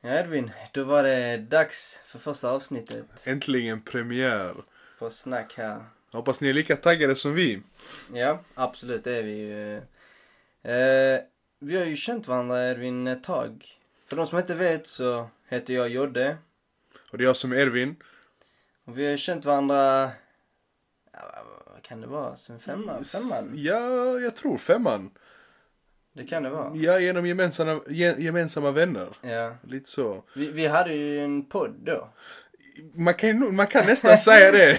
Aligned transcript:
Ja 0.00 0.08
Edvin, 0.10 0.50
då 0.72 0.84
var 0.84 1.02
det 1.02 1.36
dags 1.36 2.00
för 2.06 2.18
första 2.18 2.50
avsnittet 2.50 3.06
Äntligen 3.26 3.80
premiär. 3.82 4.54
på 4.98 5.10
Snack 5.10 5.54
här. 5.56 5.84
Hoppas 6.12 6.40
ni 6.40 6.48
är 6.48 6.52
lika 6.54 6.76
taggade 6.76 7.16
som 7.16 7.34
vi. 7.34 7.62
Ja, 8.14 8.40
absolut 8.54 9.04
det 9.04 9.16
är 9.16 9.22
vi 9.22 9.38
ju. 9.38 9.76
Eh, 10.72 11.20
vi 11.60 11.76
har 11.78 11.84
ju 11.84 11.96
känt 11.96 12.26
varandra 12.28 12.70
Edvin 12.70 13.06
ett 13.06 13.24
tag. 13.24 13.66
För 14.06 14.16
de 14.16 14.26
som 14.26 14.38
inte 14.38 14.54
vet 14.54 14.86
så 14.86 15.28
heter 15.48 15.74
jag 15.74 15.88
Jodde. 15.88 16.36
Och 17.10 17.18
det 17.18 17.24
är 17.24 17.26
jag 17.26 17.36
som 17.36 17.52
är 17.52 17.56
Ervin. 17.56 17.96
Och 18.84 18.98
vi 18.98 19.10
har 19.10 19.16
känt 19.16 19.44
varandra, 19.44 20.10
ja, 21.12 21.44
vad 21.66 21.82
kan 21.82 22.00
det 22.00 22.06
vara, 22.06 22.36
sen 22.36 22.60
femman? 22.60 23.04
femman? 23.04 23.52
Ja, 23.54 24.18
jag 24.18 24.36
tror 24.36 24.58
femman. 24.58 25.10
Det 26.18 26.24
kan 26.24 26.42
det 26.42 26.50
vara. 26.50 26.72
Ja, 26.74 27.00
genom 27.00 27.26
gemensamma, 27.26 27.80
ge, 27.88 28.14
gemensamma 28.18 28.70
vänner. 28.70 29.08
Ja. 29.22 29.56
Lite 29.66 29.90
så. 29.90 30.24
Vi, 30.34 30.46
vi 30.52 30.66
hade 30.66 30.92
ju 30.94 31.20
en 31.24 31.44
podd 31.48 31.74
då. 31.86 32.08
Man 32.94 33.14
kan, 33.14 33.54
man 33.56 33.66
kan 33.66 33.86
nästan 33.86 34.18
säga 34.28 34.52
det. 34.52 34.78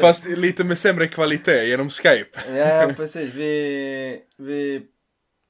Fast 0.00 0.24
lite 0.26 0.64
med 0.64 0.78
sämre 0.78 1.06
kvalitet 1.06 1.64
genom 1.64 1.88
Skype. 1.90 2.56
Ja, 2.56 2.90
precis. 2.96 3.34
Vi, 3.34 4.20
vi 4.38 4.82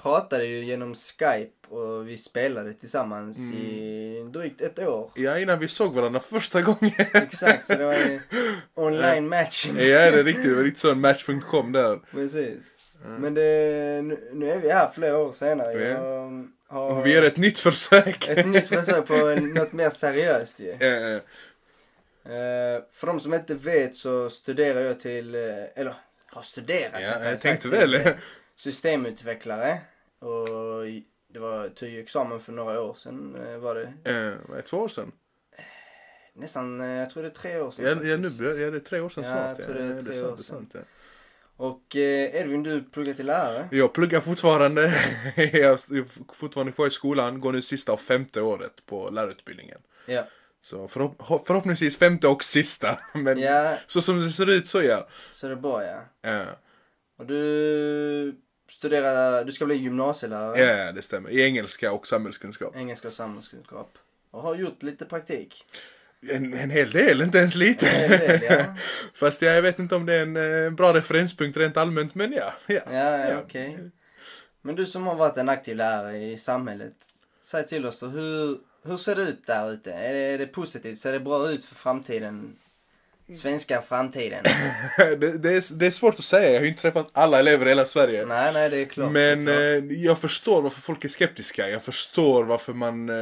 pratade 0.02 0.44
ju 0.46 0.64
genom 0.64 0.94
Skype 0.94 1.50
och 1.74 2.08
vi 2.08 2.18
spelade 2.18 2.72
tillsammans 2.74 3.38
Mm. 3.38 3.52
i 3.56 4.28
drygt 4.32 4.60
ett 4.60 4.78
år. 4.78 5.10
Ja, 5.14 5.38
innan 5.38 5.58
vi 5.58 5.68
såg 5.68 5.94
varandra 5.94 6.20
första 6.20 6.62
gången. 6.62 6.92
Exakt, 7.14 7.66
så 7.66 7.74
det 7.74 7.84
var 7.84 7.94
ju 7.94 8.20
online 8.74 9.28
matching. 9.28 9.72
Ja, 9.76 10.10
det 10.10 10.18
är 10.20 10.24
riktigt. 10.24 10.44
Det 10.44 10.54
var 10.54 10.62
riktigt 10.62 10.78
så 10.80 10.90
en 10.92 11.00
match.com 11.00 11.72
där. 11.72 11.98
Precis. 12.12 12.58
Men 13.04 13.34
det, 13.34 14.02
nu, 14.04 14.30
nu 14.32 14.50
är 14.50 14.60
vi 14.60 14.70
här 14.70 14.90
flera 14.94 15.18
år 15.18 15.32
senare. 15.32 15.72
Jag 15.88 16.48
har 16.68 16.90
Och 16.90 17.06
vi 17.06 17.14
gör 17.14 17.22
ett 17.26 17.36
nytt 17.36 17.58
försök. 17.58 18.28
ett 18.28 18.46
nytt 18.46 18.68
försök 18.68 19.06
på 19.06 19.14
något 19.40 19.72
mer 19.72 19.90
seriöst 19.90 20.60
ju. 20.60 20.70
Eh, 20.80 21.20
Eh, 22.28 22.82
för 22.92 23.06
de 23.06 23.20
som 23.20 23.34
inte 23.34 23.54
vet 23.54 23.94
så 23.96 24.30
studerar 24.30 24.80
jag 24.80 25.00
till, 25.00 25.34
eh, 25.34 25.40
eller 25.74 25.94
har 26.26 26.42
studerat 26.42 27.02
Ja, 27.02 27.24
jag 27.24 27.40
tänkte 27.40 27.68
väl. 27.68 27.94
eh, 27.94 28.08
Systemutvecklare. 28.56 29.78
Och 30.18 30.48
det 31.32 31.38
var, 31.38 31.68
tog 31.68 31.88
ju 31.88 32.00
examen 32.00 32.40
för 32.40 32.52
några 32.52 32.80
år 32.80 32.94
sedan 32.94 33.36
eh, 33.48 33.56
var 33.58 33.74
det. 33.74 33.92
Eh, 34.10 34.16
är 34.16 34.56
det, 34.56 34.62
två 34.62 34.76
år 34.76 34.88
sedan? 34.88 35.12
Nästan, 36.34 36.80
eh, 36.80 36.86
jag 36.90 37.10
tror 37.10 37.22
det 37.22 37.28
är 37.28 37.32
tre 37.32 37.60
år 37.60 37.70
sedan 37.70 37.84
Ja, 38.02 38.08
ja, 38.10 38.16
nu 38.16 38.30
börjar, 38.30 38.54
ja, 38.64 38.70
det 38.70 38.76
är 38.76 38.80
tre 38.80 39.00
år 39.00 39.08
sedan 39.08 39.24
Ja, 39.24 39.30
snart. 39.30 39.58
jag 39.58 39.66
tror 39.66 39.74
det 39.74 39.84
är 39.84 39.94
Ja, 39.96 40.02
tre 40.02 40.14
sant, 40.14 40.26
år 40.32 40.36
det 40.36 40.40
är 40.40 40.44
sedan. 40.44 40.56
sant, 40.56 40.70
ja. 40.74 40.80
Och 41.56 41.96
eh, 41.96 42.34
Edvin, 42.40 42.62
du 42.62 42.82
pluggar 42.82 43.14
till 43.14 43.26
lärare. 43.26 43.68
Jag 43.70 43.92
pluggar 43.92 44.20
fortfarande. 44.20 44.82
jag 45.36 45.72
är 45.72 46.34
fortfarande 46.34 46.72
kvar 46.72 46.86
i 46.86 46.90
skolan. 46.90 47.40
Går 47.40 47.52
nu 47.52 47.62
sista 47.62 47.92
och 47.92 48.00
femte 48.00 48.40
året 48.40 48.86
på 48.86 49.10
lärarutbildningen. 49.10 49.78
Ja. 50.06 50.26
Så 50.60 50.88
förhopp 50.88 51.46
förhoppningsvis 51.46 51.98
femte 51.98 52.28
och 52.28 52.44
sista. 52.44 52.98
Men 53.14 53.38
ja, 53.38 53.76
så 53.86 54.00
som 54.00 54.22
det 54.22 54.28
ser 54.28 54.50
ut 54.50 54.66
så 54.66 54.82
ja. 54.82 55.08
så 55.32 55.46
det 55.46 55.52
är 55.52 55.56
bra 55.56 55.84
ja. 55.84 56.00
Ja, 56.22 56.44
Och 57.18 57.26
du 57.26 58.40
studerar, 58.70 59.44
du 59.44 59.52
ska 59.52 59.66
bli 59.66 59.76
gymnasielärare. 59.76 60.60
ja 60.60 60.92
det 60.92 61.02
stämmer. 61.02 61.30
I 61.30 61.42
engelska 61.42 61.92
och 61.92 62.06
samhällskunskap. 62.06 62.76
Engelska 62.76 63.08
och 63.08 63.14
samhällskunskap. 63.14 63.98
Och 64.30 64.42
har 64.42 64.54
gjort 64.54 64.82
lite 64.82 65.04
praktik. 65.04 65.64
En, 66.32 66.54
en 66.54 66.70
hel 66.70 66.90
del, 66.90 67.22
inte 67.22 67.38
ens 67.38 67.54
lite. 67.54 67.88
En 67.90 68.10
del, 68.10 68.40
ja. 68.50 68.64
Fast 69.14 69.42
jag 69.42 69.62
vet 69.62 69.78
inte 69.78 69.94
om 69.96 70.06
det 70.06 70.14
är 70.14 70.22
en 70.22 70.64
eh, 70.64 70.70
bra 70.70 70.94
referenspunkt 70.94 71.56
rent 71.58 71.76
allmänt, 71.76 72.14
men 72.14 72.32
ja. 72.32 72.52
ja. 72.66 72.80
Ja, 72.86 73.28
ja 73.28 73.38
okej. 73.44 73.78
Men 74.62 74.74
du 74.74 74.86
som 74.86 75.06
har 75.06 75.14
varit 75.14 75.36
en 75.36 75.48
aktiv 75.48 75.76
lärare 75.76 76.18
i 76.18 76.38
samhället. 76.38 76.94
Säg 77.42 77.66
till 77.66 77.86
oss 77.86 78.00
då, 78.00 78.06
hur, 78.06 78.58
hur 78.86 78.96
ser 78.96 79.16
det 79.16 79.22
ut 79.22 79.46
där 79.46 79.72
ute? 79.72 79.92
Är 79.92 80.14
det, 80.14 80.18
är 80.18 80.38
det 80.38 80.46
positivt? 80.46 81.00
Ser 81.00 81.12
det 81.12 81.20
bra 81.20 81.50
ut 81.50 81.64
för 81.64 81.74
framtiden? 81.74 82.56
Svenska 83.42 83.82
framtiden? 83.82 84.44
det, 84.98 85.16
det, 85.16 85.52
är, 85.52 85.78
det 85.78 85.86
är 85.86 85.90
svårt 85.90 86.18
att 86.18 86.24
säga. 86.24 86.50
Jag 86.50 86.56
har 86.58 86.62
ju 86.62 86.68
inte 86.68 86.82
träffat 86.82 87.08
alla 87.12 87.38
elever 87.38 87.66
i 87.66 87.68
hela 87.68 87.84
Sverige. 87.84 88.26
nej, 88.26 88.52
nej, 88.52 88.70
det 88.70 88.76
är 88.76 88.84
klart. 88.84 89.12
Men 89.12 89.48
är 89.48 89.80
klart. 89.80 89.90
eh, 89.90 89.96
jag 90.04 90.18
förstår 90.18 90.62
varför 90.62 90.80
folk 90.80 91.04
är 91.04 91.08
skeptiska. 91.08 91.68
Jag 91.68 91.82
förstår 91.82 92.44
varför 92.44 92.72
man 92.72 93.08
eh, 93.08 93.14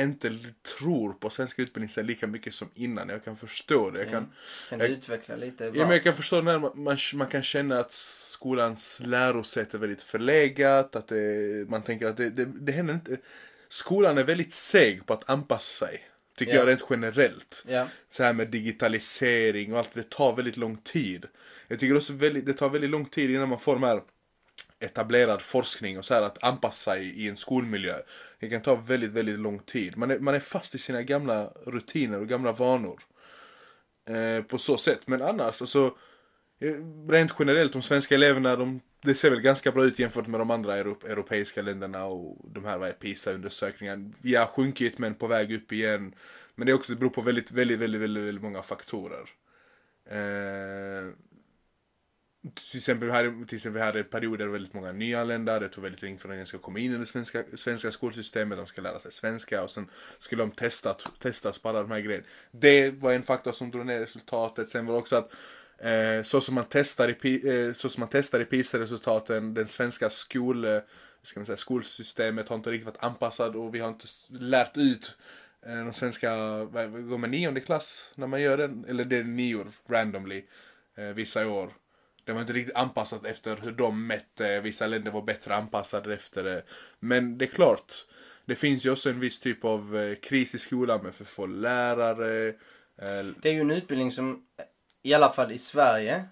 inte 0.00 0.38
tror 0.78 1.12
på 1.12 1.30
svenska 1.30 1.62
utbildningssystem 1.62 2.06
lika 2.06 2.26
mycket 2.26 2.54
som 2.54 2.70
innan. 2.74 3.08
Jag 3.08 3.24
kan 3.24 3.36
förstå 3.36 3.90
det. 3.90 3.98
Jag 3.98 4.10
kan, 4.10 4.32
kan 4.70 4.78
du 4.78 4.84
jag- 4.84 4.92
utveckla 4.92 5.36
lite? 5.36 5.64
ja, 5.64 5.70
men 5.82 5.90
jag 5.90 6.02
kan 6.02 6.14
förstå 6.14 6.40
när 6.42 6.58
man, 6.58 6.70
man, 6.74 6.96
man 7.14 7.26
kan 7.26 7.42
känna 7.42 7.78
att 7.78 7.92
skolans 7.92 9.00
lärosätt 9.04 9.74
är 9.74 9.78
väldigt 9.78 10.02
förlegat. 10.02 10.96
Att 10.96 11.08
det, 11.08 11.70
man 11.70 11.82
tänker 11.82 12.06
att 12.06 12.16
det, 12.16 12.30
det, 12.30 12.44
det 12.44 12.72
händer 12.72 12.94
inte. 12.94 13.16
Skolan 13.68 14.18
är 14.18 14.24
väldigt 14.24 14.52
seg 14.52 15.06
på 15.06 15.12
att 15.12 15.30
anpassa 15.30 15.86
sig. 15.86 16.00
Tycker 16.36 16.52
Ja. 16.52 16.58
jag 16.58 16.68
rent 16.68 16.84
generellt. 16.90 17.64
Ja, 17.68 17.88
Så 18.08 18.22
här 18.22 18.32
med 18.32 18.48
digitalisering 18.50 19.72
och 19.72 19.78
allt. 19.78 19.94
Det 19.94 20.10
tar 20.10 20.36
väldigt 20.36 20.56
lång 20.56 20.76
tid. 20.76 21.26
Jag 21.68 21.80
tycker 21.80 21.96
också 21.96 22.12
väldigt, 22.12 22.46
det 22.46 22.52
tar 22.52 22.68
väldigt 22.70 22.90
lång 22.90 23.04
tid 23.06 23.30
innan 23.30 23.48
man 23.48 23.60
får 23.60 23.72
de 23.72 23.82
här 23.82 24.00
etablerad 24.80 25.42
forskning 25.42 25.98
och 25.98 26.04
så 26.04 26.14
här 26.14 26.22
att 26.22 26.44
anpassa 26.44 26.90
sig 26.90 27.04
i 27.04 27.28
en 27.28 27.36
skolmiljö. 27.36 27.94
Det 28.40 28.48
kan 28.48 28.62
ta 28.62 28.74
väldigt, 28.74 29.12
väldigt 29.12 29.38
lång 29.38 29.58
tid. 29.58 29.96
Man 29.96 30.10
är, 30.10 30.18
man 30.18 30.34
är 30.34 30.40
fast 30.40 30.74
i 30.74 30.78
sina 30.78 31.02
gamla 31.02 31.52
rutiner 31.66 32.20
och 32.20 32.28
gamla 32.28 32.52
vanor. 32.52 33.00
Eh, 34.08 34.42
på 34.42 34.58
så 34.58 34.76
sätt. 34.76 35.00
Men 35.06 35.22
annars, 35.22 35.60
alltså, 35.60 35.96
eh, 36.60 36.74
rent 37.08 37.32
generellt, 37.38 37.72
de 37.72 37.82
svenska 37.82 38.14
eleverna, 38.14 38.56
de, 38.56 38.80
det 39.02 39.14
ser 39.14 39.30
väl 39.30 39.40
ganska 39.40 39.72
bra 39.72 39.84
ut 39.84 39.98
jämfört 39.98 40.26
med 40.26 40.40
de 40.40 40.50
andra 40.50 40.76
europeiska 40.76 41.62
länderna 41.62 42.04
och 42.04 42.50
de 42.50 42.64
här 42.64 42.92
PISA-undersökningarna. 42.92 44.12
Vi 44.22 44.34
har 44.34 44.46
sjunkit 44.46 44.98
men 44.98 45.14
på 45.14 45.26
väg 45.26 45.52
upp 45.52 45.72
igen. 45.72 46.14
Men 46.54 46.66
det 46.66 46.72
är 46.72 46.74
också, 46.74 46.92
det 46.92 46.98
beror 46.98 47.10
på 47.10 47.20
väldigt, 47.20 47.50
väldigt, 47.50 47.78
väldigt, 47.78 48.00
väldigt, 48.00 48.24
väldigt 48.24 48.42
många 48.42 48.62
faktorer. 48.62 49.30
Eh, 50.10 51.12
till 52.52 52.78
exempel, 52.78 53.08
vi 53.08 53.14
hade, 53.14 53.46
till 53.46 53.56
exempel 53.56 53.82
hade 53.82 54.04
perioder 54.04 54.46
väldigt 54.46 54.74
många 54.74 54.92
nyanlända. 54.92 55.60
Det 55.60 55.68
tog 55.68 55.84
väldigt 55.84 56.02
länge 56.02 56.18
för 56.18 56.28
de 56.28 56.46
ska 56.46 56.58
komma 56.58 56.78
in 56.78 56.94
i 56.94 56.98
det 56.98 57.06
svenska, 57.06 57.42
svenska 57.56 57.90
skolsystemet. 57.90 58.58
De 58.58 58.66
ska 58.66 58.82
lära 58.82 58.98
sig 58.98 59.12
svenska 59.12 59.62
och 59.62 59.70
sen 59.70 59.90
skulle 60.18 60.42
de 60.42 60.50
testa, 60.50 60.94
testas 61.18 61.58
på 61.58 61.68
alla 61.68 61.82
de 61.82 61.90
här 61.90 62.00
grejerna. 62.00 62.26
Det 62.50 62.90
var 62.90 63.12
en 63.12 63.22
faktor 63.22 63.52
som 63.52 63.70
drog 63.70 63.86
ner 63.86 64.00
resultatet. 64.00 64.70
Sen 64.70 64.86
var 64.86 64.94
det 64.94 64.98
också 64.98 65.16
att 65.16 65.32
eh, 65.78 66.22
så, 66.22 66.40
som 66.40 66.54
man 66.54 66.64
testar 66.68 67.26
i, 67.26 67.48
eh, 67.48 67.74
så 67.74 67.88
som 67.88 68.00
man 68.00 68.08
testar 68.12 68.40
i 68.40 68.44
PISA-resultaten, 68.44 69.54
den 69.54 69.66
svenska 69.66 70.10
skol, 70.10 70.64
eh, 70.64 70.78
ska 71.22 71.40
man 71.40 71.46
säga, 71.46 71.56
skolsystemet 71.56 72.48
har 72.48 72.56
inte 72.56 72.70
riktigt 72.70 72.86
varit 72.86 73.04
anpassad 73.04 73.56
och 73.56 73.74
vi 73.74 73.78
har 73.78 73.88
inte 73.88 74.06
lärt 74.28 74.76
ut 74.76 75.16
eh, 75.66 75.84
de 75.84 75.92
svenska, 75.92 76.36
vad 76.64 77.08
går 77.08 77.18
man 77.18 77.30
nionde 77.30 77.60
klass 77.60 78.10
när 78.14 78.26
man 78.26 78.42
gör 78.42 78.56
den? 78.56 78.84
Eller 78.88 79.04
det 79.04 79.16
är 79.16 79.24
nior 79.24 79.72
randomly 79.88 80.44
eh, 80.96 81.04
vissa 81.04 81.48
år. 81.48 81.72
Det 82.24 82.32
var 82.32 82.40
inte 82.40 82.52
riktigt 82.52 82.76
anpassat 82.76 83.26
efter 83.26 83.56
hur 83.62 83.72
de 83.72 84.06
mätte. 84.06 84.60
Vissa 84.60 84.86
länder 84.86 85.10
var 85.10 85.22
bättre 85.22 85.54
anpassade 85.54 86.14
efter 86.14 86.44
det. 86.44 86.62
Men 87.00 87.38
det 87.38 87.44
är 87.44 87.46
klart, 87.46 87.92
det 88.44 88.54
finns 88.54 88.86
ju 88.86 88.90
också 88.90 89.10
en 89.10 89.20
viss 89.20 89.40
typ 89.40 89.64
av 89.64 89.96
eh, 89.98 90.14
kris 90.14 90.54
i 90.54 90.58
skolan 90.58 91.02
med 91.02 91.14
för 91.14 91.24
få 91.24 91.46
lärare. 91.46 92.48
Eh, 92.98 93.26
det 93.42 93.48
är 93.48 93.52
ju 93.52 93.60
en 93.60 93.70
utbildning 93.70 94.12
som, 94.12 94.42
i 95.02 95.14
alla 95.14 95.32
fall 95.32 95.52
i 95.52 95.58
Sverige, 95.58 96.24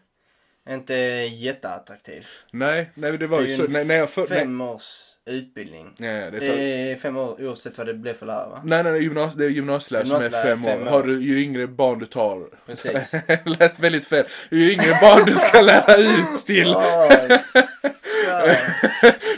inte 0.69 0.95
är 0.95 1.23
jätteattraktiv. 1.29 2.27
nej, 2.51 2.91
nej, 2.95 3.13
det 3.13 3.19
Det 3.19 3.27
var 3.27 3.39
är 3.39 3.47
ju 3.47 3.57
så. 3.57 3.63
Nej, 3.69 3.85
nej, 3.85 3.97
jag 3.97 4.11
för, 4.11 4.27
fem 4.27 4.61
års 4.61 5.12
utbildning. 5.27 5.95
nej, 5.99 6.31
det 6.31 6.39
Det 6.39 6.49
tar, 6.49 6.57
är 6.59 6.97
fem 6.97 7.17
år 7.17 7.45
oavsett 7.45 7.79
vad 7.79 7.87
det 7.87 7.95
blir 7.95 8.15
för 8.15 8.27
lärare 8.27 8.51
va? 8.51 8.61
nej, 8.65 8.83
nej, 8.83 9.03
gymnas, 9.03 9.35
det 9.35 9.45
är 9.45 9.49
gymnasielärare 9.49 10.07
som 10.07 10.17
är 10.17 10.21
Gymnasielärare, 10.23 10.57
fem 10.57 10.65
år. 10.65 10.69
fem 10.79 10.87
år. 10.87 10.91
Har 10.91 11.03
du, 11.03 11.23
ju 11.23 11.43
yngre 11.43 11.67
barn 11.67 11.99
du 11.99 12.07
tar. 12.07 12.43
Precis. 12.67 13.11
det 13.27 13.41
lät 13.61 13.79
väldigt 13.79 14.07
fel. 14.07 14.25
Ju 14.51 14.73
yngre 14.73 14.99
barn 15.03 15.23
du 15.27 15.35
ska 15.35 15.61
lära 15.61 15.97
ut 15.97 16.47
till. 16.47 16.69
Ja. 16.69 17.09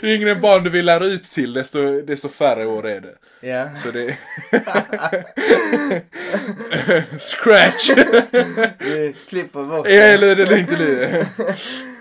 Ju 0.01 0.15
yngre 0.15 0.35
barn 0.35 0.63
du 0.63 0.69
vill 0.69 0.85
lära 0.85 1.05
ut 1.05 1.23
till, 1.23 1.53
desto, 1.53 2.01
desto 2.01 2.29
färre 2.29 2.65
år 2.65 2.87
är 2.87 3.01
det. 3.01 3.15
Ja. 3.47 3.69
Så 3.83 3.91
det... 3.91 4.17
Scratch! 7.19 7.89
Vi 8.79 9.15
klipper 9.29 9.63
bort 9.63 9.87
Ja, 9.89 10.01
eller 10.01 10.35
det 10.35 10.43
är 10.43 10.57
inte 10.59 10.75
det. 10.75 11.25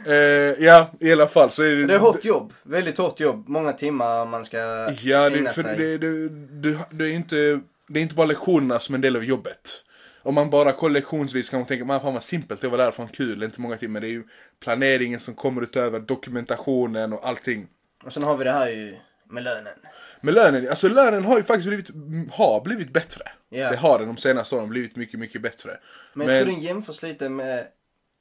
Eh, 0.06 0.64
ja, 0.64 0.90
i 1.00 1.12
alla 1.12 1.26
fall 1.26 1.50
så 1.50 1.62
är 1.62 1.74
det... 1.74 1.86
Det 1.86 1.94
är 1.94 1.98
hårt 1.98 2.24
jobb. 2.24 2.52
Väldigt 2.62 2.98
hårt 2.98 3.20
jobb. 3.20 3.48
Många 3.48 3.72
timmar 3.72 4.26
man 4.26 4.44
ska 4.44 4.58
Ja, 5.02 5.30
det, 5.30 5.54
för 5.54 5.62
sig. 5.62 5.76
det, 5.76 5.98
det, 5.98 6.28
det, 6.28 6.78
det, 6.90 7.04
är 7.04 7.12
inte, 7.12 7.60
det 7.88 8.00
är 8.00 8.02
inte 8.02 8.14
bara 8.14 8.26
lektionerna 8.26 8.78
som 8.80 8.94
är 8.94 8.96
en 8.96 9.02
del 9.02 9.16
av 9.16 9.24
jobbet. 9.24 9.84
Om 10.22 10.34
man 10.34 10.50
bara 10.50 10.72
kollar 10.72 10.94
lektionsvis 10.94 11.50
kan 11.50 11.60
man 11.60 11.66
tänka, 11.66 11.84
man 11.84 12.00
fan 12.00 12.14
vad 12.14 12.22
simpelt 12.22 12.60
det 12.60 12.68
var 12.68 12.78
där, 12.78 12.90
fan 12.90 13.08
kul, 13.08 13.42
inte 13.42 13.60
många 13.60 13.76
timmar. 13.76 14.00
Det 14.00 14.06
är 14.06 14.10
ju 14.10 14.24
planeringen 14.60 15.20
som 15.20 15.34
kommer 15.34 15.62
utöver, 15.62 16.00
dokumentationen 16.00 17.12
och 17.12 17.28
allting. 17.28 17.66
Och 18.04 18.12
sen 18.12 18.22
har 18.22 18.36
vi 18.36 18.44
det 18.44 18.52
här 18.52 18.68
ju 18.68 18.96
med 19.30 19.42
lönen. 19.42 19.72
Men 20.20 20.34
lönen, 20.34 20.68
alltså 20.68 20.88
lönen 20.88 21.24
har 21.24 21.36
ju 21.36 21.42
faktiskt 21.42 21.68
blivit, 21.68 21.90
har 22.32 22.64
blivit 22.64 22.92
bättre. 22.92 23.22
Ja. 23.48 23.70
Det 23.70 23.76
har 23.76 23.98
den 23.98 24.08
de 24.08 24.16
senaste 24.16 24.54
åren 24.54 24.68
blivit 24.68 24.96
mycket, 24.96 25.20
mycket 25.20 25.42
bättre. 25.42 25.70
Men, 26.12 26.28
jag 26.28 26.44
tror 26.44 26.52
den 26.52 26.62
jämförs 26.62 27.02
lite 27.02 27.28
med 27.28 27.66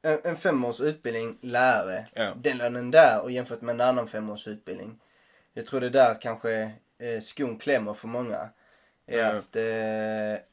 en, 0.04 0.20
en 0.24 0.36
femårs 0.38 0.80
utbildning 0.82 1.38
lärare. 1.42 2.06
Ja. 2.14 2.34
Den 2.42 2.58
lönen 2.58 2.92
där 2.92 3.22
och 3.22 3.32
jämfört 3.32 3.62
med 3.62 3.74
en 3.74 3.82
annan 3.82 4.08
femårs 4.08 4.48
utbildning. 4.48 5.00
Jag 5.54 5.66
tror 5.66 5.82
det 5.82 5.90
där 5.90 6.22
kanske 6.22 6.72
eh, 7.00 7.22
skon 7.22 7.58
klämmer 7.58 7.94
för 7.94 8.08
många. 8.08 8.50
är 9.08 9.18
Ja. 9.20 9.28
att 9.28 9.56
eh, 9.56 10.44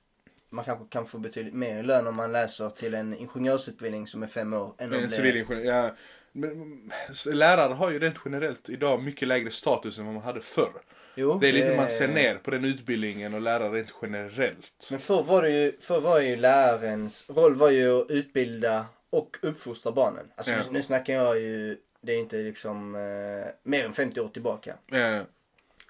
man 0.51 0.65
kanske 0.65 0.85
kan 0.89 1.07
få 1.07 1.19
betydligt 1.19 1.55
mer 1.55 1.83
lön 1.83 2.07
om 2.07 2.15
man 2.15 2.33
läser 2.33 2.71
till 2.71 2.95
en 2.95 3.15
ingenjörsutbildning 3.19 4.07
som 4.07 4.23
är 4.23 4.27
fem 4.27 4.53
år. 4.53 4.75
Än 4.79 4.93
En 4.95 5.11
civilingenjör. 5.11 5.75
Ja. 5.85 5.95
Men, 6.33 6.91
s- 7.11 7.27
lärare 7.27 7.73
har 7.75 7.91
ju 7.91 7.99
rent 7.99 8.17
generellt 8.25 8.69
idag 8.69 9.03
mycket 9.03 9.29
lägre 9.29 9.51
status 9.51 9.99
än 9.99 10.05
vad 10.07 10.15
man 10.15 10.23
hade 10.25 10.41
förr. 10.41 10.73
Jo, 11.15 11.39
Det 11.41 11.49
är 11.49 11.53
lite 11.53 11.77
man 11.77 11.91
ser 11.91 12.09
ner 12.09 12.35
på 12.35 12.51
den 12.51 12.65
utbildningen 12.65 13.35
och 13.35 13.41
lärare 13.41 13.69
rent 13.79 13.95
generellt. 14.03 14.89
Men 14.91 15.01
förr 15.01 15.23
var 15.23 15.43
det 15.43 15.51
ju, 15.51 15.73
förr 15.81 16.01
var 16.01 16.21
ju 16.21 16.37
lärarens 16.37 17.31
roll 17.31 17.55
var 17.55 17.71
ju 17.71 18.01
att 18.01 18.11
utbilda 18.11 18.87
och 19.11 19.37
uppfostra 19.43 19.93
barnen. 19.93 20.27
Alltså 20.37 20.53
Ja. 20.53 20.63
nu, 20.71 20.83
snackar 20.83 21.15
jag 21.15 21.41
ju, 21.41 21.77
det 22.01 22.13
är 22.13 22.19
inte 22.19 22.37
liksom 22.37 22.95
eh, 22.95 23.51
mer 23.63 23.85
än 23.85 23.93
50 23.93 24.21
år 24.21 24.29
tillbaka. 24.29 24.75
Ja, 24.91 25.23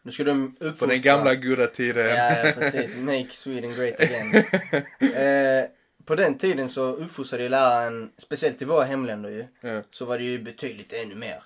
Nu 0.03 0.11
ska 0.13 0.25
de 0.25 0.57
uppfostra. 0.61 0.87
på 0.87 0.93
den 0.93 1.01
gamla 1.03 1.35
goda 1.35 1.67
tiden. 1.67 2.09
Ja, 2.09 2.39
ja, 2.45 2.53
precis. 2.59 2.97
Make 2.97 3.29
Sweden 3.31 3.75
great 3.75 4.01
again. 4.01 4.35
eh, 5.15 5.65
på 6.05 6.15
den 6.15 6.39
tiden 6.39 6.69
så 6.69 6.83
uppfostrade 6.93 7.43
ju 7.43 7.49
läraren, 7.49 8.11
speciellt 8.17 8.63
i 8.63 8.65
våra 8.65 8.85
hemländer 8.85 9.31
ju, 9.31 9.45
Ja. 9.61 9.83
så 9.91 10.05
var 10.05 10.19
det 10.19 10.25
ju 10.25 10.39
betydligt 10.43 10.93
ännu 10.93 11.15
mer. 11.15 11.43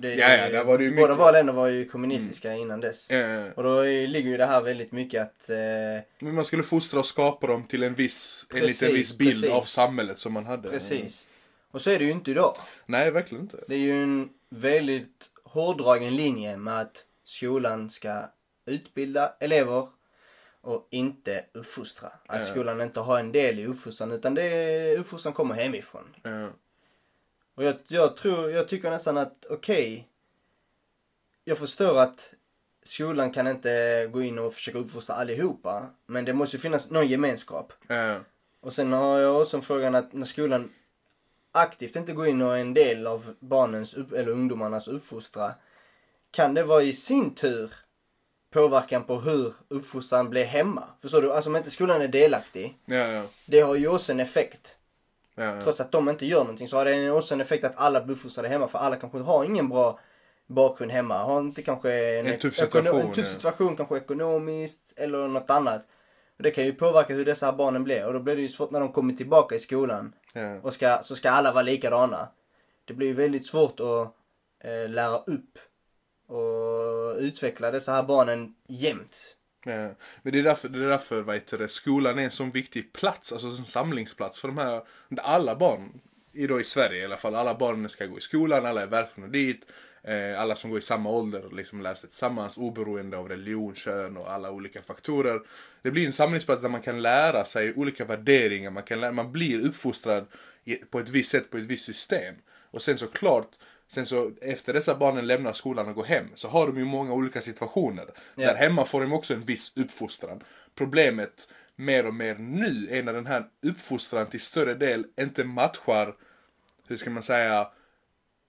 Det, 0.00 0.14
Ja, 0.14 0.36
ja, 0.36 0.50
där 0.50 0.64
var 0.64 0.78
det 0.78 0.84
ju 0.84 0.90
båda 0.90 1.00
mycket- 1.00 1.08
Mm. 1.08 1.18
våra 1.18 1.30
länder 1.30 1.52
var 1.52 1.68
ju 1.68 1.84
kommunistiska 1.84 2.54
innan 2.54 2.80
dess. 2.80 3.10
Ja. 3.10 3.52
Och 3.56 3.62
då 3.62 3.78
är- 3.86 4.06
ligger 4.06 4.30
ju 4.30 4.36
det 4.36 4.46
här 4.46 4.62
väldigt 4.62 4.92
mycket 4.92 5.22
att 5.22 5.50
eh, 5.50 5.56
Men 6.18 6.34
man 6.34 6.44
skulle 6.44 6.62
fostra 6.62 6.98
och 7.00 7.06
skapa 7.06 7.46
dem 7.46 7.66
till 7.66 7.82
en 7.82 7.94
viss, 7.94 8.46
en 8.50 8.60
Precis, 8.60 8.80
liten 8.82 8.94
viss 8.96 9.18
bild 9.18 9.40
precis. 9.42 9.56
av 9.56 9.62
samhället 9.62 10.18
som 10.18 10.32
man 10.32 10.46
hade. 10.46 10.70
Precis. 10.70 11.28
Och 11.70 11.82
så 11.82 11.90
är 11.90 11.98
det 11.98 12.04
ju 12.04 12.10
inte 12.10 12.30
idag. 12.30 12.56
Nej, 12.86 13.10
verkligen 13.10 13.42
inte. 13.42 13.56
Det 13.68 13.74
är 13.74 13.78
ju 13.78 14.02
en 14.02 14.28
väldigt 14.50 15.30
hårdragen 15.44 16.16
linje 16.16 16.56
med 16.56 16.80
att 16.80 17.04
skolan 17.24 17.90
ska 17.90 18.22
utbilda 18.66 19.32
elever 19.40 19.88
och 20.60 20.88
inte 20.90 21.44
uppfostra. 21.54 22.08
Att 22.26 22.40
Ja. 22.40 22.44
skolan 22.46 22.80
inte 22.80 23.00
har 23.00 23.18
en 23.20 23.32
del 23.32 23.58
i 23.58 23.66
uppfostran 23.66 24.12
utan 24.12 24.34
det 24.34 24.42
är, 24.42 24.98
uppfostran 24.98 25.32
kommer 25.34 25.54
hemifrån. 25.54 26.04
Ja. 26.22 26.46
Och 27.58 27.64
jag, 27.64 27.76
jag 27.88 28.16
tror, 28.16 28.50
jag 28.50 28.68
tycker 28.68 28.90
nästan 28.90 29.18
att 29.18 29.46
okej, 29.50 30.08
jag 31.44 31.58
förstår 31.58 31.98
att 31.98 32.34
skolan 32.84 33.32
kan 33.32 33.46
inte 33.46 34.06
gå 34.12 34.22
in 34.22 34.38
och 34.38 34.54
försöka 34.54 34.78
uppfostra 34.78 35.14
allihopa. 35.16 35.86
Men 36.06 36.24
det 36.24 36.32
måste 36.32 36.56
ju 36.56 36.60
finnas 36.60 36.90
någon 36.90 37.06
gemenskap. 37.06 37.72
Ja. 37.88 38.16
Och 38.60 38.72
sen 38.72 38.92
har 38.92 39.18
jag 39.18 39.42
också 39.42 39.60
frågan 39.60 39.94
att 39.94 40.12
när 40.12 40.26
skolan 40.26 40.72
aktivt 41.52 41.96
inte 41.96 42.12
går 42.12 42.26
in 42.26 42.42
och 42.42 42.56
är 42.56 42.60
en 42.60 42.74
del 42.74 43.06
av 43.06 43.34
barnens 43.40 43.94
upp, 43.94 44.12
eller 44.12 44.32
ungdomarnas 44.32 44.88
uppfostra. 44.88 45.54
Kan 46.30 46.54
det 46.54 46.64
vara 46.64 46.82
i 46.82 46.92
sin 46.92 47.34
tur 47.34 47.72
påverkan 48.50 49.04
på 49.04 49.20
hur 49.20 49.54
uppfostran 49.68 50.30
blir 50.30 50.44
hemma? 50.44 50.84
Förstår 51.02 51.22
du? 51.22 51.32
Alltså 51.32 51.50
om 51.50 51.56
inte 51.56 51.70
skolan 51.70 52.02
är 52.02 52.08
delaktig. 52.08 52.78
Ja, 52.84 52.96
ja. 52.96 53.24
Det 53.46 53.60
har 53.60 53.74
ju 53.74 53.88
också 53.88 54.12
en 54.12 54.20
effekt. 54.20 54.77
Ja. 55.38 55.62
Trots 55.62 55.80
att 55.80 55.92
de 55.92 56.08
inte 56.08 56.26
gör 56.26 56.40
någonting 56.40 56.68
så 56.68 56.76
har 56.76 56.84
det 56.84 57.10
också 57.10 57.34
en 57.34 57.40
effekt 57.40 57.64
att 57.64 57.72
alla 57.76 58.00
blir 58.00 58.16
uppfostrade 58.16 58.48
hemma. 58.48 58.68
För 58.68 58.78
alla 58.78 58.96
kanske 58.96 59.18
har 59.18 59.44
ingen 59.44 59.68
bra 59.68 59.98
bakgrund 60.46 60.92
hemma. 60.92 61.18
Har 61.18 61.40
inte 61.40 61.62
kanske 61.62 62.18
En 62.18 62.38
tuff 62.38 62.58
ekono- 62.58 62.64
situation, 62.64 63.00
en 63.00 63.12
tuff 63.12 63.26
ja. 63.26 63.32
situation 63.34 63.76
kanske 63.76 63.96
ekonomiskt 63.96 64.92
eller 64.96 65.28
något 65.28 65.50
annat. 65.50 65.82
Och 66.36 66.42
det 66.42 66.50
kan 66.50 66.64
ju 66.64 66.72
påverka 66.72 67.14
hur 67.14 67.24
dessa 67.24 67.52
barnen 67.52 67.84
blir. 67.84 68.06
Och 68.06 68.12
då 68.12 68.20
blir 68.20 68.36
det 68.36 68.42
ju 68.42 68.48
svårt 68.48 68.70
när 68.70 68.80
de 68.80 68.92
kommer 68.92 69.14
tillbaka 69.14 69.54
i 69.54 69.58
skolan. 69.58 70.12
Ja. 70.32 70.60
Och 70.62 70.74
ska, 70.74 70.98
så 71.02 71.16
ska 71.16 71.30
alla 71.30 71.52
vara 71.52 71.62
likadana. 71.62 72.28
Det 72.84 72.94
blir 72.94 73.06
ju 73.08 73.14
väldigt 73.14 73.46
svårt 73.46 73.80
att 73.80 74.14
eh, 74.64 74.88
lära 74.88 75.16
upp 75.16 75.58
och 76.28 77.16
utveckla 77.18 77.70
dessa 77.70 77.92
här 77.92 78.02
barnen 78.02 78.54
jämt. 78.68 79.16
Eh, 79.66 79.90
men 80.22 80.32
det 80.32 80.38
är 80.38 80.42
därför, 80.42 80.68
det 80.68 80.84
är 80.84 80.88
därför 80.88 81.22
vad 81.22 81.34
heter 81.34 81.58
det, 81.58 81.68
skolan 81.68 82.18
är 82.18 82.22
en 82.22 82.30
sån 82.30 82.50
viktig 82.50 82.92
plats, 82.92 83.32
alltså 83.32 83.48
en 83.48 83.64
samlingsplats 83.64 84.40
för 84.40 84.48
de 84.48 84.58
här, 84.58 84.82
alla 85.16 85.56
barn, 85.56 86.00
i, 86.32 86.46
då 86.46 86.60
i 86.60 86.64
Sverige 86.64 87.00
i 87.00 87.04
alla 87.04 87.16
fall, 87.16 87.34
alla 87.34 87.54
barnen 87.54 87.90
ska 87.90 88.06
gå 88.06 88.18
i 88.18 88.20
skolan, 88.20 88.66
alla 88.66 88.82
är 88.82 88.86
välkomna 88.86 89.28
dit. 89.28 89.66
Eh, 90.02 90.40
alla 90.40 90.54
som 90.54 90.70
går 90.70 90.78
i 90.78 90.82
samma 90.82 91.10
ålder 91.10 91.44
och 91.44 91.52
liksom 91.52 91.82
lär 91.82 91.94
sig 91.94 92.08
tillsammans 92.08 92.56
oberoende 92.56 93.16
av 93.16 93.28
religion, 93.28 93.74
kön 93.74 94.16
och 94.16 94.32
alla 94.32 94.50
olika 94.50 94.82
faktorer. 94.82 95.40
Det 95.82 95.90
blir 95.90 96.06
en 96.06 96.12
samlingsplats 96.12 96.62
där 96.62 96.68
man 96.68 96.82
kan 96.82 97.02
lära 97.02 97.44
sig 97.44 97.74
olika 97.74 98.04
värderingar, 98.04 98.70
man, 98.70 98.82
kan 98.82 99.00
lära, 99.00 99.12
man 99.12 99.32
blir 99.32 99.66
uppfostrad 99.66 100.26
i, 100.64 100.74
på 100.74 100.98
ett 100.98 101.08
visst 101.08 101.30
sätt, 101.30 101.50
på 101.50 101.58
ett 101.58 101.64
visst 101.64 101.84
system. 101.84 102.34
Och 102.70 102.82
sen 102.82 102.98
såklart, 102.98 103.50
sen 103.88 104.06
så 104.06 104.30
efter 104.40 104.72
dessa 104.72 104.94
barnen 104.94 105.26
lämnar 105.26 105.52
skolan 105.52 105.88
och 105.88 105.94
går 105.94 106.04
hem 106.04 106.26
så 106.34 106.48
har 106.48 106.66
de 106.66 106.78
ju 106.78 106.84
många 106.84 107.12
olika 107.12 107.40
situationer. 107.40 108.06
Ja. 108.34 108.46
Där 108.46 108.54
hemma 108.54 108.84
får 108.84 109.00
de 109.00 109.12
också 109.12 109.34
en 109.34 109.44
viss 109.44 109.72
uppfostran. 109.76 110.42
Problemet 110.74 111.48
mer 111.76 112.06
och 112.06 112.14
mer 112.14 112.34
nu 112.34 112.88
är 112.90 113.02
när 113.02 113.12
den 113.12 113.26
här 113.26 113.44
uppfostran 113.62 114.26
till 114.26 114.40
större 114.40 114.74
del 114.74 115.06
inte 115.20 115.44
matchar, 115.44 116.14
hur 116.88 116.96
ska 116.96 117.10
man 117.10 117.22
säga, 117.22 117.68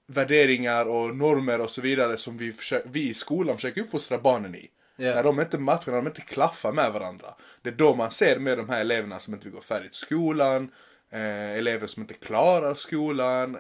värderingar 0.08 0.86
och 0.86 1.16
normer 1.16 1.62
och 1.62 1.70
så 1.70 1.82
vidare 1.82 2.18
som 2.18 2.38
vi, 2.38 2.52
försö- 2.52 2.82
vi 2.86 3.10
i 3.10 3.14
skolan 3.14 3.56
försöker 3.56 3.82
uppfostra 3.82 4.18
barnen 4.18 4.56
i. 4.56 4.70
Ja. 4.96 5.16
När 5.16 5.24
de 5.24 5.40
inte 5.40 5.58
matchar, 5.58 5.92
när 5.92 6.02
de 6.02 6.08
inte 6.08 6.22
klaffar 6.22 6.72
med 6.72 6.92
varandra. 6.92 7.28
Det 7.62 7.70
är 7.70 7.74
då 7.74 7.96
man 7.96 8.12
ser 8.12 8.40
med 8.40 8.58
de 8.58 8.70
här 8.70 8.82
eleverna 8.82 9.20
som 9.20 9.34
inte 9.34 9.50
går 9.50 9.62
färdigt 9.62 9.96
skolan, 9.96 10.72
eh, 11.12 11.52
elever 11.52 11.88
som 11.88 12.02
inte 12.02 12.14
klarar 12.14 12.76
skolan, 12.76 13.56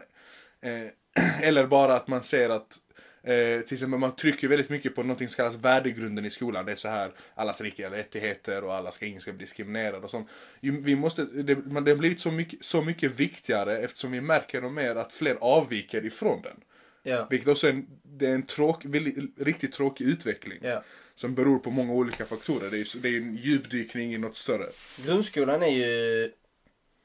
eh, 0.62 0.92
eller 1.44 1.68
bara 1.68 1.96
att 1.96 2.08
man 2.08 2.24
ser 2.24 2.50
att 2.50 2.80
Eh, 3.24 3.62
till 3.62 3.74
exempel 3.74 4.00
man 4.00 4.16
trycker 4.16 4.48
väldigt 4.48 4.70
mycket 4.70 4.96
på 4.96 5.04
något 5.04 5.18
som 5.18 5.28
kallas 5.28 5.56
värdegrunden 5.56 6.26
i 6.26 6.30
skolan. 6.30 6.66
Det 6.66 6.72
är 6.72 6.76
så 6.76 6.88
här, 6.88 7.12
allas 7.36 7.62
lika 7.62 7.92
rättigheter 7.92 8.64
och 8.64 8.76
alla 8.76 8.92
ska, 8.92 9.06
ingen 9.06 9.22
ska 9.22 9.32
bli 9.32 9.40
diskriminerad 9.40 10.04
och 10.04 10.10
sånt. 10.10 10.28
Vi 10.62 10.96
måste, 10.96 11.26
det, 11.26 11.56
men 11.56 11.84
det 11.84 11.92
har 11.92 11.98
blivit 11.98 12.20
så 12.20 12.32
mycket, 12.32 12.66
så 12.66 12.82
mycket 12.82 13.20
viktigare 13.20 13.78
eftersom 13.78 14.12
vi 14.12 14.22
märker 14.22 14.66
och 14.66 14.72
mer 14.72 14.96
att 14.96 15.14
fler 15.14 15.38
avviker 15.42 16.06
ifrån 16.06 16.42
den. 16.42 16.58
Ja. 17.04 17.28
Vilket 17.30 17.50
också 17.50 17.68
är 17.68 17.72
en, 17.72 17.88
det 18.04 18.28
är 18.28 18.36
en 18.36 18.46
tråk, 18.46 18.86
väldigt, 18.86 19.42
riktigt 19.42 19.72
tråkig 19.74 20.06
utveckling. 20.06 20.60
Ja. 20.62 20.84
Som 21.16 21.36
beror 21.36 21.60
på 21.60 21.72
många 21.72 21.94
olika 21.94 22.26
faktorer. 22.26 22.70
Det 22.72 22.78
är, 22.78 23.02
det 23.02 23.10
är 23.10 23.18
en 23.18 23.36
djupdykning 23.36 24.14
i 24.14 24.18
något 24.18 24.38
större. 24.38 24.70
Grundskolan 25.06 25.64
är 25.64 25.72
ju, 25.72 26.32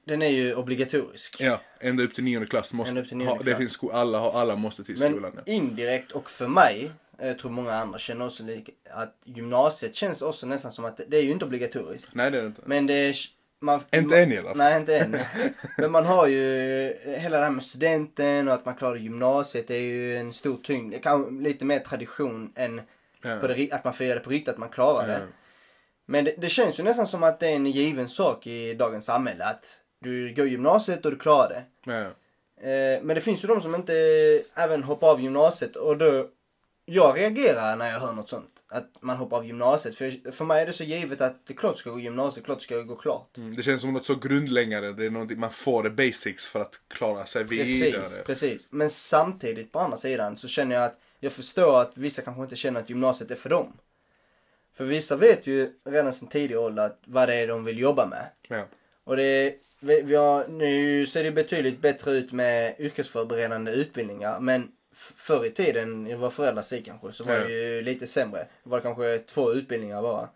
den 0.04 0.22
är 0.22 0.28
ju 0.28 0.54
obligatorisk. 0.54 1.36
Ja, 1.40 1.60
ända 1.80 2.02
upp 2.02 2.14
till 2.14 2.24
nionde 2.24 2.46
klass. 2.48 2.72
Måste, 2.72 3.02
till 3.02 3.16
nionde 3.16 3.32
ha, 3.32 3.38
det 3.38 3.44
klass. 3.44 3.58
finns 3.58 3.72
sko, 3.72 3.90
alla, 3.90 4.18
har- 4.18 4.40
alla 4.40 4.56
måste 4.56 4.84
till 4.84 4.96
Men 4.98 5.12
skolan. 5.12 5.32
Ja. 5.46 5.52
indirekt 5.52 6.12
och 6.12 6.30
för 6.30 6.48
mig, 6.48 6.90
jag 7.18 7.38
tror 7.38 7.50
många 7.50 7.72
andra 7.74 7.98
känner 7.98 8.26
också 8.26 8.42
lika, 8.42 8.72
att 8.90 9.16
gymnasiet 9.24 9.94
känns 9.94 10.22
också 10.22 10.46
nästan 10.46 10.72
som 10.72 10.84
att 10.84 10.96
det, 10.96 11.04
det 11.08 11.16
är 11.18 11.22
ju 11.22 11.30
inte 11.30 11.44
obligatoriskt. 11.44 12.08
Nej 12.14 12.30
det 12.30 12.38
är 12.38 12.42
det 12.42 12.46
inte. 12.48 12.62
Men 12.64 12.86
det 12.86 12.94
är... 12.94 13.16
Man, 13.60 13.80
Inte 13.92 14.14
man, 14.14 14.18
än 14.22 14.32
i 14.32 14.38
alla 14.38 14.48
fall. 14.48 14.56
Nej, 14.58 14.76
inte 14.80 14.98
än. 14.98 15.16
Men 15.78 15.92
man 15.92 16.06
har 16.06 16.26
ju 16.26 16.42
hela 17.04 17.38
det 17.38 17.44
här 17.44 17.50
med 17.50 17.64
studenten 17.64 18.48
och 18.48 18.54
att 18.54 18.64
man 18.64 18.74
klarar 18.74 18.96
gymnasiet. 18.96 19.68
Det 19.68 19.74
är 19.74 19.80
ju 19.80 20.16
en 20.16 20.32
stor 20.32 20.56
tyngd. 20.62 20.92
Det 20.92 20.98
kan 20.98 21.42
lite 21.42 21.64
mer 21.64 21.78
tradition 21.78 22.52
än 22.56 22.80
Ja. 23.22 23.34
det, 23.34 23.72
att 23.72 23.84
man 23.84 23.94
firar 23.94 24.14
det 24.14 24.20
på 24.20 24.30
riktigt, 24.30 24.48
att 24.54 24.58
man 24.58 24.68
klarar 24.68 25.08
Ja. 25.08 25.14
det. 25.18 25.20
Men 26.06 26.24
det, 26.24 26.34
det 26.38 26.48
känns 26.48 26.78
ju 26.78 26.82
nästan 26.82 27.06
som 27.06 27.22
att 27.22 27.40
det 27.40 27.48
är 27.48 27.54
en 27.56 27.66
given 27.66 28.08
sak 28.08 28.46
i 28.46 28.74
dagens 28.74 29.04
samhälle. 29.04 29.44
Att 29.44 29.80
du 30.04 30.34
går 30.34 30.46
gymnasiet 30.46 31.04
och 31.04 31.10
du 31.10 31.18
klarar 31.18 31.48
det. 31.48 31.64
Eh, 32.70 33.02
men 33.02 33.14
det 33.14 33.20
finns 33.20 33.44
ju 33.44 33.48
de 33.48 33.60
som 33.62 33.74
inte 33.74 33.92
även 34.54 34.82
hoppar 34.82 35.10
av 35.10 35.20
gymnasiet 35.20 35.76
och 35.76 35.98
då 35.98 36.28
jag 36.84 37.18
reagerar 37.18 37.76
när 37.76 37.92
jag 37.92 38.00
hör 38.00 38.12
något 38.12 38.30
sånt. 38.30 38.50
Att 38.68 38.90
man 39.00 39.16
hoppar 39.16 39.36
av 39.36 39.46
gymnasiet. 39.46 39.94
För, 39.94 40.30
för 40.32 40.44
mig 40.44 40.62
är 40.62 40.66
det 40.66 40.72
så 40.72 40.84
givet 40.84 41.20
att 41.20 41.46
det 41.46 41.52
är 41.52 41.56
klart 41.56 41.78
ska 41.78 41.90
gå 41.90 42.00
gymnasiet, 42.00 42.44
klart 42.46 42.62
ska 42.62 42.76
gå 42.82 42.96
klart. 42.96 43.36
Mm, 43.36 43.54
Det 43.54 43.62
känns 43.62 43.80
som 43.80 43.92
något 43.92 44.04
så 44.04 44.14
grundläggande. 44.14 44.92
Det 44.92 45.06
är 45.06 45.10
någonting 45.10 45.40
man 45.40 45.50
får 45.50 45.82
det 45.82 45.90
basics 45.90 46.46
för 46.46 46.60
att 46.60 46.80
klara 46.88 47.26
sig 47.26 47.44
vidare. 47.44 48.00
Precis, 48.00 48.22
precis. 48.24 48.66
Men 48.70 48.90
samtidigt 48.90 49.72
på 49.72 49.78
andra 49.78 49.96
sidan 49.96 50.36
så 50.36 50.48
känner 50.48 50.74
jag 50.74 50.84
att 50.84 50.98
jag 51.20 51.32
förstår 51.32 51.80
att 51.80 51.92
vissa 51.94 52.22
kanske 52.22 52.42
inte 52.42 52.56
känner 52.56 52.80
att 52.80 52.88
gymnasiet 52.90 53.30
är 53.30 53.36
för 53.36 53.50
dem. 53.50 53.72
För 54.74 54.84
vissa 54.84 55.16
vet 55.16 55.46
ju 55.46 55.72
redan 55.84 56.12
sedan 56.12 56.28
tidig 56.28 56.58
ålder 56.58 56.86
att 56.86 56.98
vad 57.04 57.28
det 57.28 57.34
är 57.34 57.48
de 57.48 57.64
vill 57.64 57.78
jobba 57.78 58.06
med. 58.06 58.26
Ja. 58.48 58.66
Och 59.04 59.16
det, 59.16 59.54
vi, 59.84 60.02
vi 60.02 60.14
har, 60.14 60.48
nu 60.48 61.06
ser 61.06 61.24
det 61.24 61.30
betydligt 61.30 61.80
bättre 61.80 62.10
ut 62.10 62.32
med 62.32 62.74
yrkesförberedande 62.78 63.72
utbildningar. 63.72 64.40
Men 64.40 64.72
förr 64.94 65.44
i 65.44 65.50
tiden, 65.50 66.06
i 66.06 66.14
våra 66.14 66.30
föräldrars 66.30 66.68
tid 66.68 66.84
kanske, 66.84 67.12
så 67.12 67.24
var 67.24 67.40
det 67.40 67.52
ju 67.52 67.82
lite 67.82 68.06
sämre. 68.06 68.46
Det 68.62 68.70
var 68.70 68.80
kanske 68.80 69.18
två 69.18 69.52
utbildningar 69.52 70.02
bara. 70.02 70.28